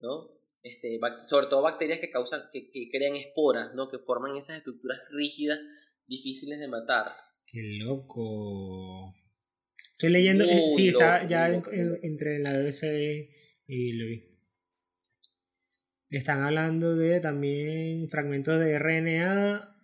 ¿no? 0.00 0.30
Este, 0.62 0.98
sobre 1.24 1.46
todo 1.46 1.62
bacterias 1.62 2.00
que 2.00 2.10
causan, 2.10 2.42
que, 2.52 2.70
que 2.70 2.88
crean 2.90 3.14
esporas, 3.14 3.72
¿no? 3.74 3.88
Que 3.88 3.98
forman 3.98 4.36
esas 4.36 4.56
estructuras 4.56 4.98
rígidas 5.10 5.60
difíciles 6.06 6.58
de 6.58 6.66
matar. 6.66 7.12
Qué 7.46 7.60
loco. 7.84 9.14
Estoy 9.92 10.10
leyendo, 10.10 10.44
eh, 10.44 10.72
sí, 10.76 10.88
está 10.88 11.26
ya 11.28 11.46
entre 11.48 12.40
la 12.40 12.58
BBC 12.58 13.30
y 13.68 13.92
lo 13.92 14.06
vi. 14.06 14.35
Están 16.10 16.42
hablando 16.42 16.94
de 16.94 17.20
también 17.20 18.08
fragmentos 18.08 18.58
de 18.60 18.78
RNA 18.78 19.76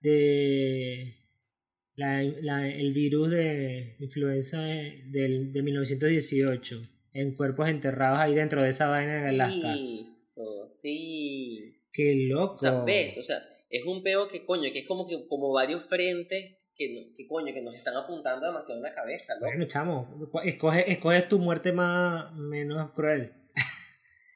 de 0.00 1.14
la, 1.94 2.22
la, 2.22 2.68
el 2.68 2.92
virus 2.92 3.30
de 3.30 3.96
influenza 4.00 4.60
de, 4.60 5.50
de, 5.52 5.62
1918 5.62 6.88
en 7.14 7.36
cuerpos 7.36 7.68
enterrados 7.68 8.18
ahí 8.18 8.34
dentro 8.34 8.62
de 8.62 8.70
esa 8.70 8.88
vaina 8.88 9.22
de 9.22 9.28
Alaska. 9.28 9.74
Eso, 10.02 10.68
sí. 10.70 11.78
Qué 11.92 12.26
loco. 12.28 12.54
O 12.54 12.56
sea, 12.56 12.84
ves, 12.84 13.18
o 13.18 13.22
sea, 13.22 13.36
es 13.70 13.84
un 13.84 14.02
peo 14.02 14.28
que 14.28 14.44
coño, 14.44 14.64
que 14.72 14.80
es 14.80 14.88
como 14.88 15.06
que 15.06 15.26
como 15.28 15.52
varios 15.52 15.84
frentes 15.84 16.56
que, 16.74 17.12
que, 17.14 17.26
coño, 17.28 17.52
que 17.52 17.62
nos 17.62 17.74
están 17.74 17.94
apuntando 17.96 18.46
demasiado 18.46 18.78
en 18.78 18.82
la 18.82 18.94
cabeza, 18.94 19.34
¿no? 19.34 19.46
Bueno, 19.46 19.66
chamo, 19.66 20.30
escoge, 20.44 20.90
escoge 20.90 21.22
tu 21.22 21.38
muerte 21.38 21.72
más, 21.72 22.34
menos 22.34 22.92
cruel. 22.92 23.41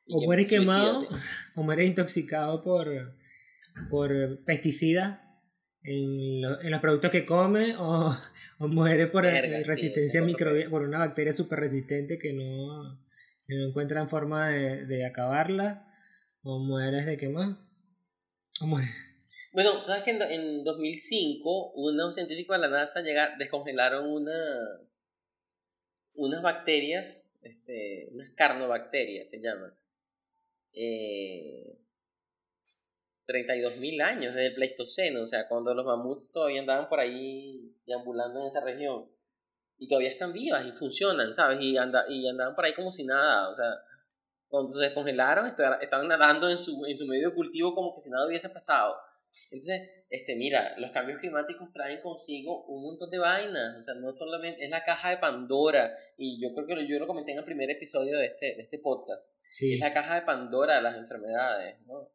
O 0.09 0.25
mueres 0.25 0.49
quemado, 0.49 1.07
o 1.55 1.63
mueres 1.63 1.89
intoxicado 1.89 2.63
por, 2.63 3.15
por 3.91 4.45
pesticidas 4.45 5.21
en, 5.83 6.45
en 6.63 6.71
los 6.71 6.81
productos 6.81 7.11
que 7.11 7.27
comes, 7.27 7.75
o, 7.79 8.17
o 8.59 8.69
mueres 8.69 9.11
por 9.11 9.25
resistencia 9.25 10.23
microbiana, 10.23 10.71
por 10.71 10.83
una 10.83 10.99
bacteria 10.99 11.33
súper 11.33 11.61
resistente 11.61 12.19
que 12.19 12.33
no, 12.33 13.01
que 13.47 13.55
no 13.55 13.69
encuentran 13.69 14.09
forma 14.09 14.49
de, 14.49 14.87
de 14.87 15.07
acabarla, 15.07 15.87
o 16.43 16.59
mueres 16.59 17.07
de 17.07 17.17
qué 17.17 17.29
más, 17.29 17.57
o 18.61 18.67
mueres 18.67 19.07
bueno, 19.57 19.83
sabes 19.85 20.03
que 20.05 20.11
en, 20.11 20.65
2005 20.65 21.73
unos 21.77 22.15
científicos 22.15 22.61
de 22.61 22.69
la 22.69 22.69
NASA 22.69 23.01
llega, 23.01 23.37
descongelaron 23.39 24.07
una, 24.07 24.39
unas 26.13 26.43
bacterias, 26.43 27.35
este, 27.41 28.11
unas 28.13 28.29
carnobacterias 28.33 29.31
se 29.31 29.41
llaman, 29.41 29.73
eh, 30.77 31.79
32.000 33.27 34.03
años 34.03 34.35
desde 34.35 34.49
el 34.49 34.55
Pleistoceno, 34.55 35.23
o 35.23 35.27
sea, 35.27 35.49
cuando 35.49 35.75
los 35.75 35.85
mamuts 35.85 36.31
todavía 36.31 36.61
andaban 36.61 36.89
por 36.89 37.01
ahí 37.01 37.75
deambulando 37.87 38.41
en 38.41 38.47
esa 38.47 38.61
región. 38.61 39.11
Y 39.79 39.89
todavía 39.89 40.11
están 40.11 40.33
vivas 40.33 40.65
y 40.65 40.73
funcionan, 40.73 41.33
¿sabes? 41.33 41.59
Y, 41.61 41.77
anda, 41.77 42.05
y 42.09 42.27
andaban 42.29 42.55
por 42.55 42.65
ahí 42.65 42.73
como 42.75 42.93
si 42.93 43.05
nada, 43.05 43.49
o 43.51 43.55
sea, 43.55 43.67
cuando 44.49 44.73
se 44.73 44.81
descongelaron 44.81 45.47
estaban 45.47 46.09
nadando 46.09 46.49
en 46.49 46.57
su, 46.57 46.87
en 46.87 46.97
su 46.97 47.05
medio 47.07 47.35
cultivo 47.35 47.75
como 47.75 47.95
que 47.95 48.01
si 48.01 48.11
nada 48.11 48.27
hubiese 48.27 48.49
pasado. 48.49 48.97
Entonces, 49.51 49.91
este, 50.11 50.37
mira, 50.37 50.77
los 50.79 50.91
cambios 50.91 51.19
climáticos 51.19 51.73
traen 51.73 52.01
consigo 52.01 52.65
un 52.67 52.83
montón 52.83 53.11
de 53.11 53.19
vainas, 53.19 53.79
o 53.79 53.83
sea, 53.83 53.95
no 53.95 54.13
solamente, 54.13 54.65
es 54.65 54.71
la 54.71 54.85
caja 54.85 55.11
de 55.11 55.19
Pandora, 55.19 55.93
y 56.17 56.41
yo 56.41 56.55
creo 56.55 56.67
que 56.67 56.75
lo, 56.75 56.83
yo 56.83 56.99
lo 56.99 57.07
comenté 57.07 57.33
en 57.33 57.39
el 57.39 57.45
primer 57.45 57.71
episodio 57.71 58.19
de 58.19 58.27
este, 58.27 58.55
de 58.57 58.63
este 58.63 58.79
podcast, 58.79 59.33
sí. 59.45 59.75
es 59.75 59.81
la 59.81 59.93
caja 59.93 60.17
de 60.17 60.23
Pandora 60.23 60.77
de 60.77 60.83
las 60.83 60.97
enfermedades, 60.97 61.81
¿no? 61.87 62.09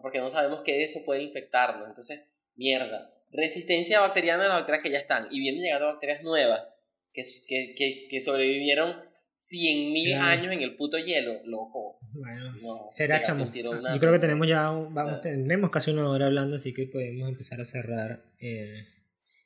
Porque 0.00 0.18
no 0.18 0.30
sabemos 0.30 0.62
qué 0.62 0.72
de 0.72 0.84
eso 0.84 1.04
puede 1.04 1.22
infectarnos, 1.22 1.88
entonces, 1.88 2.20
mierda, 2.54 3.12
resistencia 3.30 4.00
bacteriana 4.00 4.44
a 4.44 4.48
las 4.48 4.58
bacterias 4.58 4.82
que 4.82 4.90
ya 4.90 4.98
están, 4.98 5.28
y 5.30 5.40
vienen 5.40 5.62
llegando 5.62 5.86
bacterias 5.86 6.22
nuevas, 6.22 6.68
que, 7.12 7.22
que, 7.48 7.74
que, 7.74 8.08
que 8.08 8.20
sobrevivieron 8.20 9.05
100.000 9.36 10.16
años 10.16 10.52
en 10.52 10.62
el 10.62 10.76
puto 10.76 10.96
hielo, 10.98 11.34
loco. 11.44 11.98
Bueno, 12.12 12.88
será 12.92 13.22
chamo. 13.22 13.52
Yo 13.52 14.00
creo 14.00 14.12
que 14.12 14.18
tenemos 14.18 14.48
ya, 14.48 14.70
vamos, 14.70 15.20
tenemos 15.22 15.70
casi 15.70 15.90
una 15.90 16.08
hora 16.08 16.26
hablando, 16.26 16.56
así 16.56 16.72
que 16.72 16.86
podemos 16.86 17.28
empezar 17.28 17.60
a 17.60 17.64
cerrar 17.64 18.24
eh, 18.40 18.86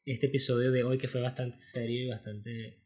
este 0.07 0.27
episodio 0.27 0.71
de 0.71 0.85
hoy 0.85 0.97
que 0.97 1.09
fue 1.09 1.21
bastante 1.21 1.59
serio 1.59 2.05
y 2.05 2.09
bastante 2.09 2.79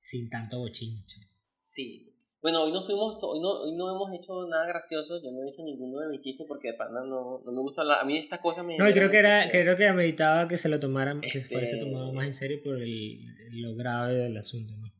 sin 0.00 0.30
tanto 0.30 0.60
bochincho. 0.60 1.18
Sí. 1.60 2.12
Bueno, 2.40 2.62
hoy 2.62 2.72
no 2.72 2.80
fuimos, 2.82 3.18
hoy 3.22 3.40
no, 3.40 3.62
hoy 3.62 3.76
no 3.76 3.90
hemos 3.90 4.12
hecho 4.14 4.46
nada 4.48 4.68
gracioso, 4.68 5.20
yo 5.20 5.32
no 5.32 5.42
he 5.42 5.50
hecho 5.50 5.64
ninguno 5.64 5.98
de 5.98 6.10
mis 6.10 6.20
chistes 6.20 6.46
porque 6.46 6.68
de 6.68 6.74
pana 6.74 7.00
no, 7.00 7.40
no 7.44 7.52
me 7.52 7.60
gusta 7.60 7.82
hablar, 7.82 8.02
a 8.02 8.04
mí 8.04 8.18
estas 8.18 8.38
cosas 8.38 8.64
me... 8.64 8.78
No, 8.78 8.84
creo 8.92 9.10
que, 9.10 9.18
era, 9.18 9.50
creo 9.50 9.76
que 9.76 9.90
meditaba 9.92 10.46
que 10.46 10.56
se 10.56 10.68
lo 10.68 10.78
tomaran, 10.78 11.20
que 11.20 11.40
se 11.40 11.48
fuese 11.48 11.72
este 11.72 11.84
tomado 11.84 12.12
más 12.12 12.28
en 12.28 12.34
serio 12.34 12.60
por 12.62 12.80
el, 12.80 13.18
lo 13.50 13.74
grave 13.74 14.14
del 14.14 14.36
asunto, 14.36 14.74
¿no? 14.76 14.95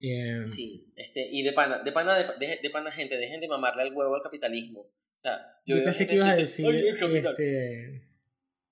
Em, 0.00 0.46
sí, 0.46 0.92
este, 0.96 1.28
y 1.30 1.42
de 1.42 1.52
pana, 1.52 1.82
de 1.82 1.92
pana, 1.92 2.16
de, 2.16 2.58
de, 2.62 2.70
pana 2.70 2.90
gente, 2.90 3.18
dejen 3.18 3.40
de 3.40 3.48
mamarle 3.48 3.82
el 3.82 3.92
huevo 3.92 4.14
al 4.14 4.22
capitalismo. 4.22 4.80
O 4.80 5.20
sea, 5.20 5.38
yo, 5.66 5.76
yo 5.76 5.84
pensé 5.84 6.06
que 6.06 6.14
ibas 6.14 6.30
a 6.30 6.36
decir, 6.36 6.66
este, 6.66 8.02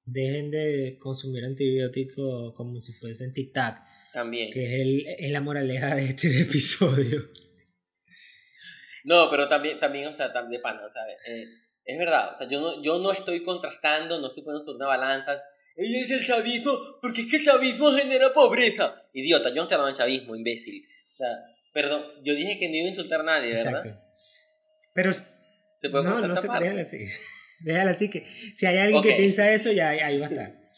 dejen 0.05 0.51
de 0.51 0.97
consumir 0.99 1.45
antibióticos 1.45 2.55
como 2.55 2.81
si 2.81 2.95
fuesen 2.95 3.35
tic-tac. 3.35 3.85
También. 4.15 4.51
Que 4.53 4.65
es, 4.65 4.81
el, 4.81 5.07
es 5.07 5.31
la 5.31 5.43
moraleja 5.43 5.95
de 5.95 6.07
este 6.07 6.29
episodio. 6.41 7.29
No, 9.05 9.29
pero 9.31 9.49
también, 9.49 9.79
también 9.79 10.07
o 10.07 10.13
sea, 10.13 10.29
de 10.29 10.59
pana, 10.61 10.81
o 10.87 10.91
sea, 10.91 11.03
eh, 11.27 11.45
es 11.85 11.99
verdad, 11.99 12.33
o 12.33 12.37
sea, 12.37 12.49
yo 12.49 12.61
no, 12.61 12.83
yo 12.83 12.99
no 12.99 13.13
estoy 13.13 13.43
contrastando, 13.43 14.19
no 14.19 14.29
estoy 14.29 14.43
poniendo 14.43 14.65
sobre 14.65 14.77
una 14.77 14.87
balanza, 14.87 15.43
ella 15.77 16.01
es 16.01 16.11
el 16.11 16.27
chavismo, 16.27 16.99
porque 17.01 17.21
es 17.21 17.31
que 17.31 17.37
el 17.37 17.45
chavismo 17.45 17.93
genera 17.93 18.33
pobreza. 18.33 19.09
Idiota, 19.13 19.51
yo 19.51 19.57
no 19.57 19.63
estoy 19.63 19.75
hablando 19.77 19.87
del 19.87 19.97
chavismo, 19.97 20.35
imbécil. 20.35 20.85
O 21.19 21.25
sea, 21.25 21.37
perdón, 21.73 22.05
yo 22.23 22.33
dije 22.35 22.61
que 22.61 22.69
no 22.69 22.77
iba 22.77 22.85
a 22.85 22.89
insultar 22.89 23.21
a 23.23 23.25
nadie, 23.25 23.55
¿verdad? 23.55 23.85
Exacto. 23.85 24.01
Pero. 24.95 25.13
¿Se 25.13 25.91
puede 25.91 26.05
no, 26.05 26.21
no 26.21 26.37
se 26.41 26.47
déjala 26.47 26.81
así. 26.81 26.99
Déjala 27.61 27.91
así 27.91 28.09
que 28.09 28.25
si 28.57 28.67
hay 28.67 28.79
alguien 28.79 29.03
que 29.03 29.15
piensa 29.15 29.53
eso, 29.53 29.73
ya 29.73 29.89
ahí 29.89 30.21
va 30.21 30.27
a 30.27 30.31
estar. 30.31 30.59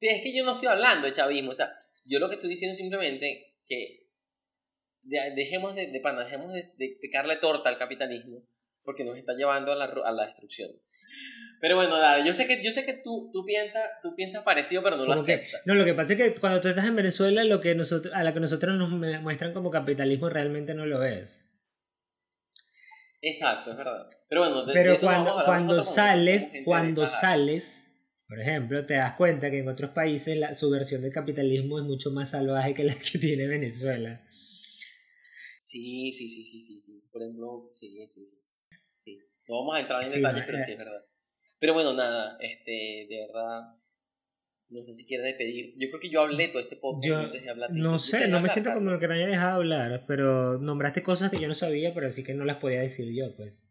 Es 0.00 0.22
que 0.22 0.34
yo 0.34 0.44
no 0.44 0.52
estoy 0.52 0.68
hablando 0.68 1.06
de 1.06 1.12
chavismo, 1.12 1.50
o 1.50 1.54
sea, 1.54 1.72
yo 2.04 2.20
lo 2.20 2.28
que 2.28 2.36
estoy 2.36 2.48
diciendo 2.48 2.76
simplemente 2.76 3.56
que 3.66 4.06
dejemos 5.34 5.74
de, 5.74 5.88
de, 5.88 5.92
dejemos 5.92 6.52
de, 6.52 6.62
de 6.78 6.96
pecarle 7.02 7.36
torta 7.36 7.68
al 7.68 7.78
capitalismo 7.78 8.46
porque 8.84 9.02
nos 9.02 9.18
está 9.18 9.34
llevando 9.34 9.72
a 9.72 9.76
la, 9.76 9.86
a 9.86 10.12
la 10.12 10.26
destrucción. 10.26 10.70
Pero 11.60 11.76
bueno, 11.76 11.96
yo 12.24 12.32
sé 12.32 12.46
que, 12.46 12.62
yo 12.62 12.70
sé 12.70 12.84
que 12.84 12.94
tú, 12.94 13.30
tú, 13.32 13.44
piensas, 13.44 13.82
tú 14.02 14.14
piensas 14.14 14.44
parecido, 14.44 14.82
pero 14.82 14.96
no 14.96 15.06
lo 15.06 15.12
aceptas. 15.12 15.62
no, 15.64 15.74
lo 15.74 15.84
que 15.84 15.94
pasa 15.94 16.14
es 16.14 16.18
que 16.18 16.40
cuando 16.40 16.60
tú 16.60 16.68
estás 16.68 16.86
en 16.86 16.96
Venezuela, 16.96 17.42
lo 17.44 17.60
que 17.60 17.74
nosotros, 17.74 18.14
a 18.14 18.22
la 18.22 18.32
que 18.32 18.40
nosotros 18.40 18.76
nos 18.76 18.90
muestran 19.22 19.52
como 19.52 19.70
capitalismo 19.70 20.28
realmente 20.28 20.74
no 20.74 20.86
lo 20.86 21.02
es. 21.02 21.44
Exacto, 23.20 23.72
es 23.72 23.76
verdad. 23.76 24.08
Pero 24.28 24.42
bueno, 24.42 24.64
pero 24.72 24.96
cuando, 25.00 25.42
cuando 25.44 25.82
sales, 25.82 26.50
cuando 26.64 27.06
sales, 27.06 27.84
por 28.28 28.40
ejemplo, 28.40 28.86
te 28.86 28.94
das 28.94 29.16
cuenta 29.16 29.50
que 29.50 29.58
en 29.58 29.68
otros 29.68 29.90
países 29.90 30.36
la, 30.36 30.54
su 30.54 30.70
versión 30.70 31.02
del 31.02 31.12
capitalismo 31.12 31.78
es 31.78 31.84
mucho 31.84 32.10
más 32.10 32.30
salvaje 32.30 32.74
que 32.74 32.84
la 32.84 32.94
que 32.94 33.18
tiene 33.18 33.46
Venezuela. 33.46 34.24
Sí, 35.58 36.12
sí, 36.12 36.28
sí, 36.28 36.44
sí, 36.44 36.62
sí, 36.62 36.80
sí. 36.80 37.02
Por 37.10 37.22
ejemplo, 37.22 37.68
sí, 37.72 38.06
sí, 38.06 38.24
sí. 38.24 38.38
sí. 38.94 39.18
No 39.48 39.60
vamos 39.60 39.76
a 39.76 39.80
entrar 39.80 40.04
en 40.04 40.12
detalles, 40.12 40.44
pero 40.46 40.60
sí 40.60 40.72
es 40.72 40.78
verdad. 40.78 41.04
Pero 41.58 41.74
bueno, 41.74 41.92
nada, 41.92 42.38
este, 42.40 43.06
de 43.08 43.26
verdad, 43.26 43.74
no 44.70 44.82
sé 44.82 44.94
si 44.94 45.06
quieres 45.06 45.24
despedir. 45.24 45.74
Yo 45.76 45.88
creo 45.88 46.00
que 46.00 46.10
yo 46.10 46.20
hablé 46.20 46.48
todo 46.48 46.60
este 46.60 46.76
podcast 46.76 47.26
antes 47.26 47.42
de 47.42 47.50
hablar. 47.50 47.70
No 47.72 47.98
sé, 47.98 48.28
no 48.28 48.40
me 48.40 48.48
siento 48.48 48.72
como 48.74 48.98
que 48.98 49.08
no 49.08 49.14
haya 49.14 49.26
dejado 49.26 49.56
hablar, 49.56 50.04
pero 50.06 50.58
nombraste 50.58 51.02
cosas 51.02 51.30
que 51.30 51.40
yo 51.40 51.48
no 51.48 51.54
sabía, 51.54 51.94
pero 51.94 52.08
así 52.08 52.22
que 52.22 52.34
no 52.34 52.44
las 52.44 52.58
podía 52.58 52.80
decir 52.80 53.12
yo, 53.12 53.34
pues. 53.36 53.64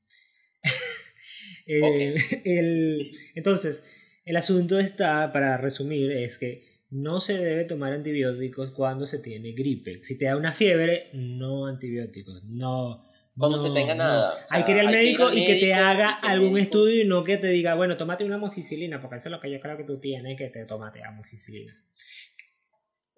eh, 1.67 2.15
el, 2.45 3.11
entonces, 3.35 3.83
el 4.25 4.35
asunto 4.35 4.79
está, 4.79 5.31
para 5.31 5.57
resumir, 5.57 6.11
es 6.11 6.37
que 6.37 6.65
no 6.89 7.19
se 7.19 7.37
debe 7.37 7.65
tomar 7.65 7.93
antibióticos 7.93 8.71
cuando 8.71 9.05
se 9.05 9.19
tiene 9.19 9.51
gripe. 9.51 10.03
Si 10.03 10.17
te 10.17 10.25
da 10.25 10.37
una 10.37 10.53
fiebre, 10.53 11.09
no 11.13 11.67
antibióticos. 11.67 12.43
No, 12.45 13.06
Cuando 13.37 13.57
se 13.59 13.69
tenga 13.71 13.93
no. 13.93 14.03
nada. 14.03 14.43
O 14.43 14.47
sea, 14.47 14.57
hay 14.57 14.63
que 14.63 14.71
ir 14.71 14.79
al 14.79 14.87
médico 14.87 15.31
y 15.31 15.45
que 15.45 15.55
te 15.55 15.73
haga 15.73 16.19
y 16.23 16.27
algún 16.27 16.53
médico- 16.53 16.77
estudio 16.77 17.01
y 17.03 17.05
no 17.05 17.23
que 17.23 17.37
te 17.37 17.47
diga, 17.47 17.75
bueno, 17.75 17.95
tómate 17.97 18.23
una 18.25 18.37
moxicilina, 18.37 18.99
porque 19.01 19.17
eso 19.17 19.29
es 19.29 19.31
lo 19.31 19.39
que 19.39 19.51
yo 19.51 19.59
creo 19.59 19.77
que 19.77 19.83
tú 19.83 19.99
tienes, 19.99 20.37
que 20.37 20.47
te 20.49 20.65
tómate 20.65 21.03
amoxicilina. 21.03 21.75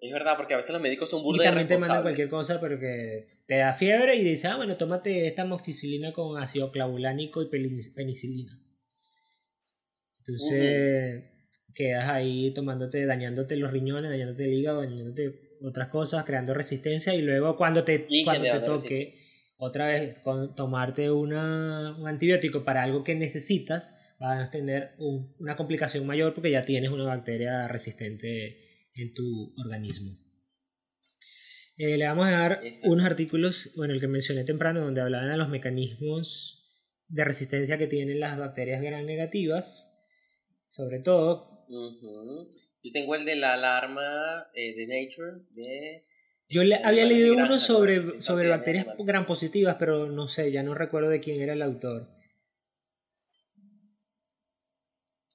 Es 0.02 0.12
verdad, 0.12 0.34
porque 0.36 0.54
a 0.54 0.56
veces 0.56 0.70
los 0.72 0.80
médicos 0.80 1.10
son 1.10 1.20
Y 1.20 1.24
burda 1.24 1.44
también 1.44 1.68
te 1.68 1.76
mandan 1.78 2.02
cualquier 2.02 2.28
cosa, 2.28 2.58
pero 2.60 2.78
que 2.78 3.26
te 3.46 3.56
da 3.56 3.74
fiebre 3.74 4.16
y 4.16 4.24
dice, 4.24 4.48
ah, 4.48 4.56
bueno, 4.56 4.76
tómate 4.76 5.26
esta 5.26 5.42
amoxicilina 5.42 6.12
con 6.12 6.38
ácido 6.38 6.70
clavulánico 6.70 7.42
y 7.42 7.48
penicilina. 7.48 8.58
Entonces, 10.18 11.24
quedas 11.74 12.08
ahí 12.08 12.52
tomándote, 12.54 13.04
dañándote 13.06 13.56
los 13.56 13.70
riñones, 13.70 14.10
dañándote 14.10 14.44
el 14.44 14.54
hígado, 14.54 14.80
dañándote 14.80 15.56
otras 15.62 15.88
cosas, 15.88 16.24
creando 16.24 16.54
resistencia 16.54 17.14
y 17.14 17.22
luego 17.22 17.56
cuando 17.56 17.84
te, 17.84 18.06
Y 18.08 18.24
cuando 18.24 18.50
te 18.50 18.60
toque. 18.60 19.10
Otra 19.60 19.86
vez 19.88 20.18
con 20.20 20.54
tomarte 20.54 21.10
una, 21.10 21.94
un 21.98 22.08
antibiótico 22.08 22.64
para 22.64 22.82
algo 22.82 23.04
que 23.04 23.14
necesitas, 23.14 23.94
vas 24.18 24.48
a 24.48 24.50
tener 24.50 24.92
un- 24.98 25.34
una 25.38 25.54
complicación 25.56 26.06
mayor 26.06 26.34
porque 26.34 26.50
ya 26.50 26.64
tienes 26.64 26.90
una 26.90 27.04
bacteria 27.04 27.68
resistente 27.68 28.58
en 28.94 29.14
tu 29.14 29.54
organismo. 29.64 30.18
Eh, 31.76 31.96
le 31.96 32.06
vamos 32.06 32.26
a 32.26 32.30
dar 32.30 32.60
Exacto. 32.64 32.92
unos 32.92 33.06
artículos, 33.06 33.70
bueno, 33.76 33.94
el 33.94 34.00
que 34.00 34.08
mencioné 34.08 34.44
temprano, 34.44 34.80
donde 34.80 35.00
hablaban 35.00 35.30
de 35.30 35.36
los 35.36 35.48
mecanismos 35.48 36.56
de 37.08 37.24
resistencia 37.24 37.78
que 37.78 37.86
tienen 37.86 38.20
las 38.20 38.38
bacterias 38.38 38.82
gram 38.82 39.04
negativas, 39.04 39.90
sobre 40.68 41.00
todo. 41.00 41.66
Yo 42.82 42.92
tengo 42.92 43.14
el 43.14 43.24
de 43.24 43.36
la 43.36 43.54
alarma 43.54 44.46
eh, 44.54 44.74
de 44.74 44.86
Nature 44.86 45.44
de 45.50 46.04
Yo 46.52 46.64
le, 46.64 46.74
había 46.82 47.04
leído 47.04 47.32
uno 47.32 47.46
¿no? 47.46 47.58
sobre, 47.60 48.20
sobre 48.20 48.48
bacterias 48.48 48.86
gram 48.98 49.24
positivas, 49.24 49.76
pero 49.78 50.06
no 50.10 50.28
sé, 50.28 50.50
ya 50.50 50.64
no 50.64 50.74
recuerdo 50.74 51.08
de 51.08 51.20
quién 51.20 51.40
era 51.40 51.52
el 51.52 51.62
autor. 51.62 52.08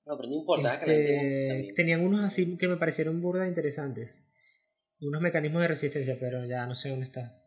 No, 0.05 0.17
pero 0.17 0.29
no 0.29 0.35
importa, 0.35 0.75
Este, 0.75 1.73
tenían 1.75 2.01
unos 2.01 2.23
así 2.25 2.57
que 2.57 2.67
me 2.67 2.77
parecieron 2.77 3.21
burda 3.21 3.47
interesantes. 3.47 4.21
Unos 4.99 5.21
mecanismos 5.21 5.61
de 5.61 5.67
resistencia, 5.69 6.17
pero 6.19 6.45
ya 6.45 6.65
no 6.67 6.75
sé 6.75 6.89
dónde 6.89 7.05
está. 7.05 7.41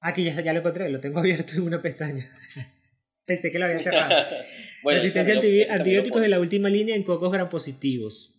Ah, 0.00 0.10
Aquí 0.10 0.24
ya, 0.24 0.40
ya 0.40 0.52
lo 0.52 0.60
encontré, 0.60 0.88
lo 0.88 1.00
tengo 1.00 1.18
abierto 1.20 1.54
en 1.54 1.62
una 1.62 1.82
pestaña. 1.82 2.30
Pensé 3.26 3.50
que 3.50 3.58
lo 3.58 3.66
había 3.66 3.80
cerrado. 3.80 4.14
Bueno, 4.80 4.98
Resistencia 5.02 5.34
antibi- 5.34 5.66
lo 5.66 5.74
antibióticos 5.74 6.20
de 6.22 6.28
la 6.28 6.38
última 6.38 6.68
línea 6.70 6.94
en 6.94 7.02
cocos 7.02 7.32
gram 7.32 7.50
positivos. 7.50 8.32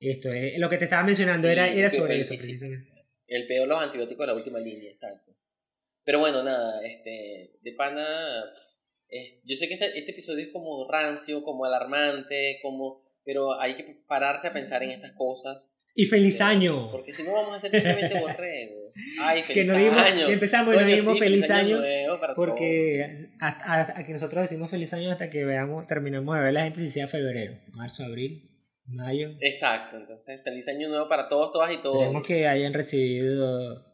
Esto 0.00 0.32
es 0.32 0.58
lo 0.58 0.68
que 0.68 0.76
te 0.76 0.84
estaba 0.84 1.04
mencionando, 1.04 1.46
Sí, 1.46 1.52
era, 1.52 1.68
era 1.68 1.88
sobre 1.88 2.20
eso 2.20 2.34
precisamente. 2.34 2.88
El 3.26 3.46
peor 3.46 3.66
los 3.68 3.82
antibióticos 3.82 4.26
de 4.26 4.32
la 4.32 4.34
última 4.38 4.58
línea, 4.58 4.90
exacto. 4.90 5.32
Pero 6.04 6.18
bueno, 6.18 6.42
nada, 6.42 6.84
este, 6.84 7.52
de 7.62 7.72
pana, 7.72 8.04
eh, 9.08 9.40
yo 9.44 9.56
sé 9.56 9.68
que 9.68 9.74
este, 9.74 9.98
este 9.98 10.10
episodio 10.10 10.44
es 10.44 10.52
como 10.52 10.86
rancio, 10.90 11.42
como 11.42 11.64
alarmante, 11.64 12.58
como, 12.62 13.02
pero 13.24 13.58
hay 13.58 13.74
que 13.74 14.02
pararse 14.06 14.48
a 14.48 14.52
pensar 14.52 14.82
en 14.82 14.90
estas 14.90 15.12
cosas. 15.12 15.70
Y 15.96 16.06
feliz 16.06 16.40
eh, 16.40 16.42
año. 16.42 16.90
Porque 16.90 17.12
si 17.12 17.22
no 17.22 17.32
vamos 17.32 17.52
a 17.52 17.56
hacer 17.56 17.70
simplemente 17.70 18.20
borrego. 18.20 18.92
Ay, 19.22 19.42
Que 19.42 19.54
feliz 19.54 19.66
nos 19.68 19.78
dimos, 19.78 19.96
año. 20.02 20.28
empezamos 20.28 20.74
y 20.74 20.78
nos 20.78 20.86
dimos 20.86 21.12
sí, 21.14 21.18
feliz 21.20 21.50
año. 21.50 21.78
nuevo 21.78 22.20
para 22.20 22.34
Porque 22.34 23.28
a, 23.40 23.48
a- 23.48 24.00
a 24.00 24.04
que 24.06 24.12
nosotros 24.12 24.42
decimos 24.42 24.70
feliz 24.70 24.92
año 24.92 25.10
hasta 25.10 25.30
que 25.30 25.44
veamos, 25.44 25.86
terminemos 25.86 26.36
de 26.36 26.42
ver 26.42 26.52
la 26.52 26.64
gente 26.64 26.80
si 26.80 26.90
sea 26.90 27.08
febrero, 27.08 27.56
marzo, 27.72 28.04
abril, 28.04 28.42
mayo. 28.86 29.30
Exacto, 29.40 29.96
entonces 29.96 30.42
feliz 30.42 30.66
año 30.68 30.88
nuevo 30.88 31.08
para 31.08 31.28
todos, 31.28 31.52
todas 31.52 31.72
y 31.72 31.78
todos. 31.78 31.96
Esperemos 31.96 32.26
que 32.26 32.46
hayan 32.46 32.72
recibido 32.72 33.84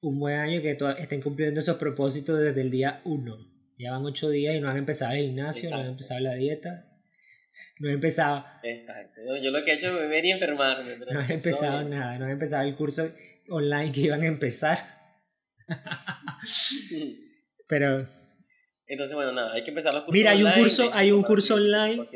un 0.00 0.18
buen 0.18 0.36
año 0.36 0.58
y 0.58 0.62
que 0.62 0.78
estén 0.98 1.22
cumpliendo 1.22 1.60
esos 1.60 1.76
propósitos 1.76 2.38
desde 2.38 2.60
el 2.60 2.70
día 2.70 3.00
1. 3.04 3.36
Ya 3.78 3.92
van 3.92 4.04
8 4.04 4.30
días 4.30 4.56
y 4.56 4.60
no 4.60 4.68
han 4.68 4.76
empezado 4.76 5.12
el 5.12 5.26
gimnasio, 5.26 5.70
no 5.70 5.76
han 5.76 5.86
empezado 5.86 6.20
la 6.20 6.34
dieta, 6.34 6.86
no 7.78 7.88
han 7.88 7.94
empezado, 7.94 8.44
Exacto. 8.64 9.20
Yo, 9.26 9.42
yo 9.42 9.50
lo 9.50 9.64
que 9.64 9.72
he 9.72 9.74
hecho 9.74 9.88
es 9.88 9.94
beber 9.94 10.24
y 10.24 10.30
enfermarme. 10.32 10.96
Pero 10.98 11.12
no 11.20 11.20
todo 11.20 11.32
empezado 11.32 11.88
nada, 11.88 12.18
no 12.18 12.24
han 12.24 12.32
empezado 12.32 12.66
el 12.66 12.74
curso 12.74 13.10
online 13.48 13.92
que 13.92 14.00
iban 14.00 14.22
a 14.22 14.26
empezar. 14.26 14.78
Pero, 17.68 18.08
Entonces, 18.88 19.14
bueno, 19.14 19.32
nada, 19.32 19.52
hay 19.52 19.62
que 19.62 19.70
empezar 19.70 19.92
los 19.92 20.02
cursos 20.04 20.18
Mira, 20.18 20.30
hay 20.32 20.40
un 20.42 20.46
online, 20.48 20.62
curso- 20.62 20.90
hay 20.92 21.10
un 21.12 21.22
curso 21.22 21.54
que- 21.56 21.60
online. 21.60 22.06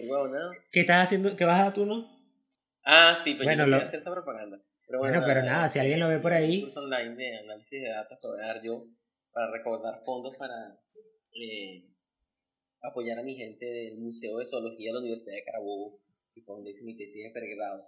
¿qué 0.72 0.80
estás 0.80 1.04
haciendo? 1.04 1.36
¿Qué 1.36 1.44
vas 1.44 1.60
a 1.60 1.64
dar 1.64 1.74
tú, 1.74 1.84
no? 1.84 2.08
Ah, 2.84 3.14
sí, 3.14 3.34
pero 3.34 3.44
Bueno, 3.44 3.62
yo 3.64 3.66
no 3.66 3.70
voy 3.70 3.70
lo- 3.80 3.84
a 3.84 3.88
hacer 3.88 3.98
esa 4.00 4.10
propaganda. 4.12 4.58
Pero 4.86 4.98
Bueno, 4.98 5.20
bueno, 5.20 5.26
pero 5.34 5.46
nada, 5.46 5.68
si 5.68 5.78
alguien 5.78 6.00
lo 6.00 6.08
ve 6.08 6.18
por 6.18 6.32
ahí- 6.32 6.56
Un 6.56 6.62
curso 6.62 6.80
online 6.80 7.14
de 7.14 7.38
análisis 7.38 7.80
de 7.82 7.88
datos 7.88 8.18
que 8.20 8.26
voy 8.26 8.40
a 8.42 8.46
dar 8.46 8.62
yo 8.62 8.86
para 9.32 9.50
recaudar 9.50 10.02
fondos 10.04 10.36
para 10.36 10.76
eh, 11.34 11.84
apoyar 12.82 13.18
a 13.18 13.22
mi 13.22 13.34
gente 13.36 13.64
del 13.64 13.98
Museo 13.98 14.36
de 14.38 14.44
Zoología 14.46 14.88
de 14.90 14.92
la 14.94 14.98
Universidad 15.00 15.34
de 15.36 15.44
Carabobo, 15.44 15.98
que 16.34 16.42
fue 16.42 16.56
donde 16.56 16.70
hice 16.72 16.82
mi 16.82 16.96
tesis 16.96 17.22
de 17.24 17.30
pregrado. 17.30 17.86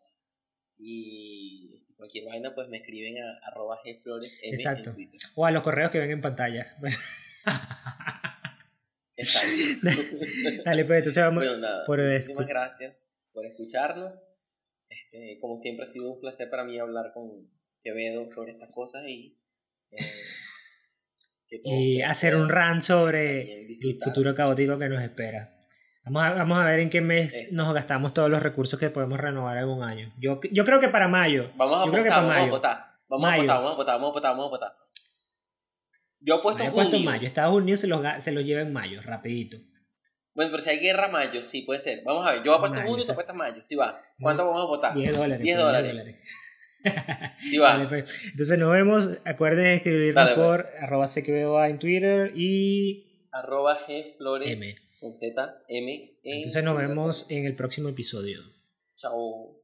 Y 0.79 1.83
cualquier 1.97 2.25
vaina, 2.27 2.55
pues 2.55 2.69
me 2.69 2.79
escriben 2.79 3.17
a 3.23 3.39
arroba 3.49 3.79
gflores 3.85 4.39
en. 4.43 4.57
Twitter. 4.95 5.21
O 5.35 5.45
a 5.47 5.51
los 5.51 5.63
correos 5.63 5.91
que 5.91 5.99
ven 5.99 6.11
en 6.11 6.21
pantalla. 6.23 6.77
Exacto. 9.17 9.49
Dale, 10.65 10.85
pues 10.85 10.99
entonces 10.99 11.23
vamos. 11.23 11.45
Bueno, 11.45 11.61
nada, 11.61 11.85
por 11.87 12.03
muchísimas 12.03 12.45
escu- 12.47 12.49
gracias 12.49 13.09
por 13.33 13.47
escucharnos. 13.47 14.21
Este, 14.89 15.39
como 15.41 15.57
siempre 15.57 15.85
ha 15.85 15.87
sido 15.87 16.13
un 16.13 16.21
placer 16.21 16.51
para 16.51 16.65
mí 16.65 16.79
hablar 16.79 17.13
con 17.15 17.27
Quevedo 17.83 18.29
sobre 18.29 18.53
estas 18.53 18.71
cosas 18.73 19.03
y 19.09 19.39
eh, 19.91 19.97
que 21.49 21.61
y 21.65 22.03
hacer 22.03 22.35
un 22.37 22.49
rant 22.49 22.83
sobre 22.83 23.41
el 23.43 23.99
futuro 24.03 24.35
caótico 24.35 24.79
que 24.79 24.89
nos 24.89 25.03
espera. 25.03 25.51
Vamos 26.05 26.23
a, 26.23 26.31
vamos 26.35 26.59
a 26.59 26.65
ver 26.65 26.81
en 26.81 26.91
qué 26.91 27.01
mes 27.01 27.35
Exacto. 27.35 27.57
nos 27.57 27.75
gastamos 27.75 28.13
todos 28.15 28.29
los 28.31 28.43
recursos 28.43 28.79
que 28.79 28.91
podemos 28.91 29.19
renovar 29.19 29.57
en 29.59 29.65
un 29.65 29.83
año. 29.83 30.13
Yo, 30.19 30.39
yo 30.53 30.65
creo 30.65 30.79
que 30.81 30.89
para 30.89 31.09
mayo. 31.09 31.51
Vamos 31.57 31.77
a 31.89 31.91
para 31.91 32.03
vamos 32.11 32.17
a 32.17 32.23
mayo. 32.41 32.51
votar. 32.51 32.85
Vamos 33.09 33.27
a 33.27 33.31
Mayo. 33.31 33.43
votar, 33.43 33.57
vamos 33.57 33.73
a 33.73 33.77
votar, 33.77 33.95
vamos 33.97 34.09
a 34.09 34.13
votar, 34.13 34.31
vamos 34.33 34.47
a 34.47 34.51
votar. 34.51 34.73
Yo 36.25 36.37
he 36.37 36.43
puesto 36.43 36.65
junio. 36.65 36.75
puesto 36.75 36.99
mayo. 37.01 37.27
Estados 37.27 37.55
Unidos 37.55 37.81
se 37.81 37.87
los, 37.87 38.01
se 38.23 38.33
los 38.33 38.45
lleva 38.45 38.63
en 38.63 38.73
mayo, 38.73 39.03
rapidito. 39.03 39.59
Bueno, 40.35 40.51
pero 40.51 40.63
si 40.63 40.71
hay 40.71 40.79
guerra 40.79 41.09
mayo, 41.09 41.45
sí, 41.45 41.63
puede 41.63 41.79
ser. 41.79 42.03
Vamos 42.05 42.27
a 42.27 42.33
ver, 42.33 42.43
yo 42.43 42.55
he 42.55 42.59
puesto 42.59 42.77
Mayo, 42.77 42.89
junio 42.89 43.05
y 43.05 43.07
tú 43.07 43.13
apuestas 43.13 43.37
mayo. 43.37 43.63
Sí 43.63 43.77
va. 43.77 44.03
¿Cuánto 44.19 44.45
vamos 44.47 44.63
a 44.63 44.67
votar? 44.67 44.95
10 44.95 45.17
dólares. 45.17 45.45
10 45.45 45.57
pues, 45.57 45.67
dólares. 45.67 46.17
Sí 47.39 47.57
va. 47.57 47.89
Pues. 47.89 48.05
Entonces 48.31 48.59
nos 48.59 48.71
vemos. 48.71 49.09
Acuerden 49.25 49.65
de 49.65 49.75
escribirnos 49.77 50.15
Dale, 50.23 50.35
pues. 50.35 50.47
por 50.47 50.67
arroba 50.81 51.09
sequebedoa 51.09 51.69
en 51.71 51.79
Twitter 51.79 52.33
y 52.37 53.29
Arroba 53.33 53.79
gflores 53.89 54.51
M. 54.51 54.77
con 55.01 55.15
Z, 55.15 55.63
M. 55.69 56.19
en 56.23 56.37
entonces 56.37 56.63
nos 56.63 56.77
vemos 56.77 57.27
en 57.31 57.47
el 57.47 57.57
próximo 57.57 57.89
episodio. 57.89 58.41
Chao. 58.97 59.64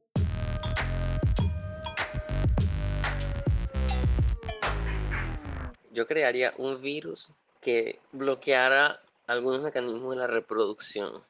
Yo 5.91 6.07
crearía 6.07 6.53
un 6.57 6.81
virus 6.81 7.31
que 7.61 7.99
bloqueara 8.11 9.01
algunos 9.27 9.61
mecanismos 9.61 10.11
de 10.11 10.21
la 10.21 10.27
reproducción. 10.27 11.23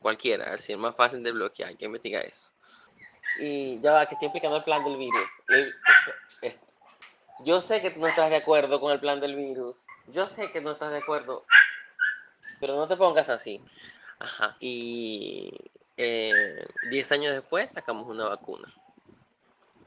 Cualquiera, 0.00 0.54
así 0.54 0.72
es 0.72 0.78
más 0.78 0.94
fácil 0.94 1.22
de 1.22 1.32
bloquear. 1.32 1.70
Hay 1.70 1.76
que 1.76 1.86
investigar 1.86 2.24
eso. 2.24 2.50
Y 3.40 3.80
ya 3.80 3.92
va, 3.92 4.06
que 4.06 4.14
estoy 4.14 4.26
explicando 4.26 4.56
el 4.56 4.64
plan 4.64 4.84
del 4.84 4.96
virus. 4.96 5.28
Yo 7.44 7.60
sé 7.60 7.80
que 7.80 7.90
tú 7.90 8.00
no 8.00 8.08
estás 8.08 8.30
de 8.30 8.36
acuerdo 8.36 8.80
con 8.80 8.92
el 8.92 8.98
plan 8.98 9.20
del 9.20 9.36
virus. 9.36 9.86
Yo 10.08 10.26
sé 10.26 10.50
que 10.50 10.60
no 10.60 10.72
estás 10.72 10.90
de 10.90 10.98
acuerdo. 10.98 11.44
Pero 12.60 12.76
no 12.76 12.88
te 12.88 12.96
pongas 12.96 13.28
así. 13.28 13.62
Ajá. 14.18 14.56
Y 14.58 15.52
eh, 15.96 16.66
10 16.90 17.12
años 17.12 17.34
después 17.34 17.70
sacamos 17.70 18.08
una 18.08 18.28
vacuna. 18.28 18.72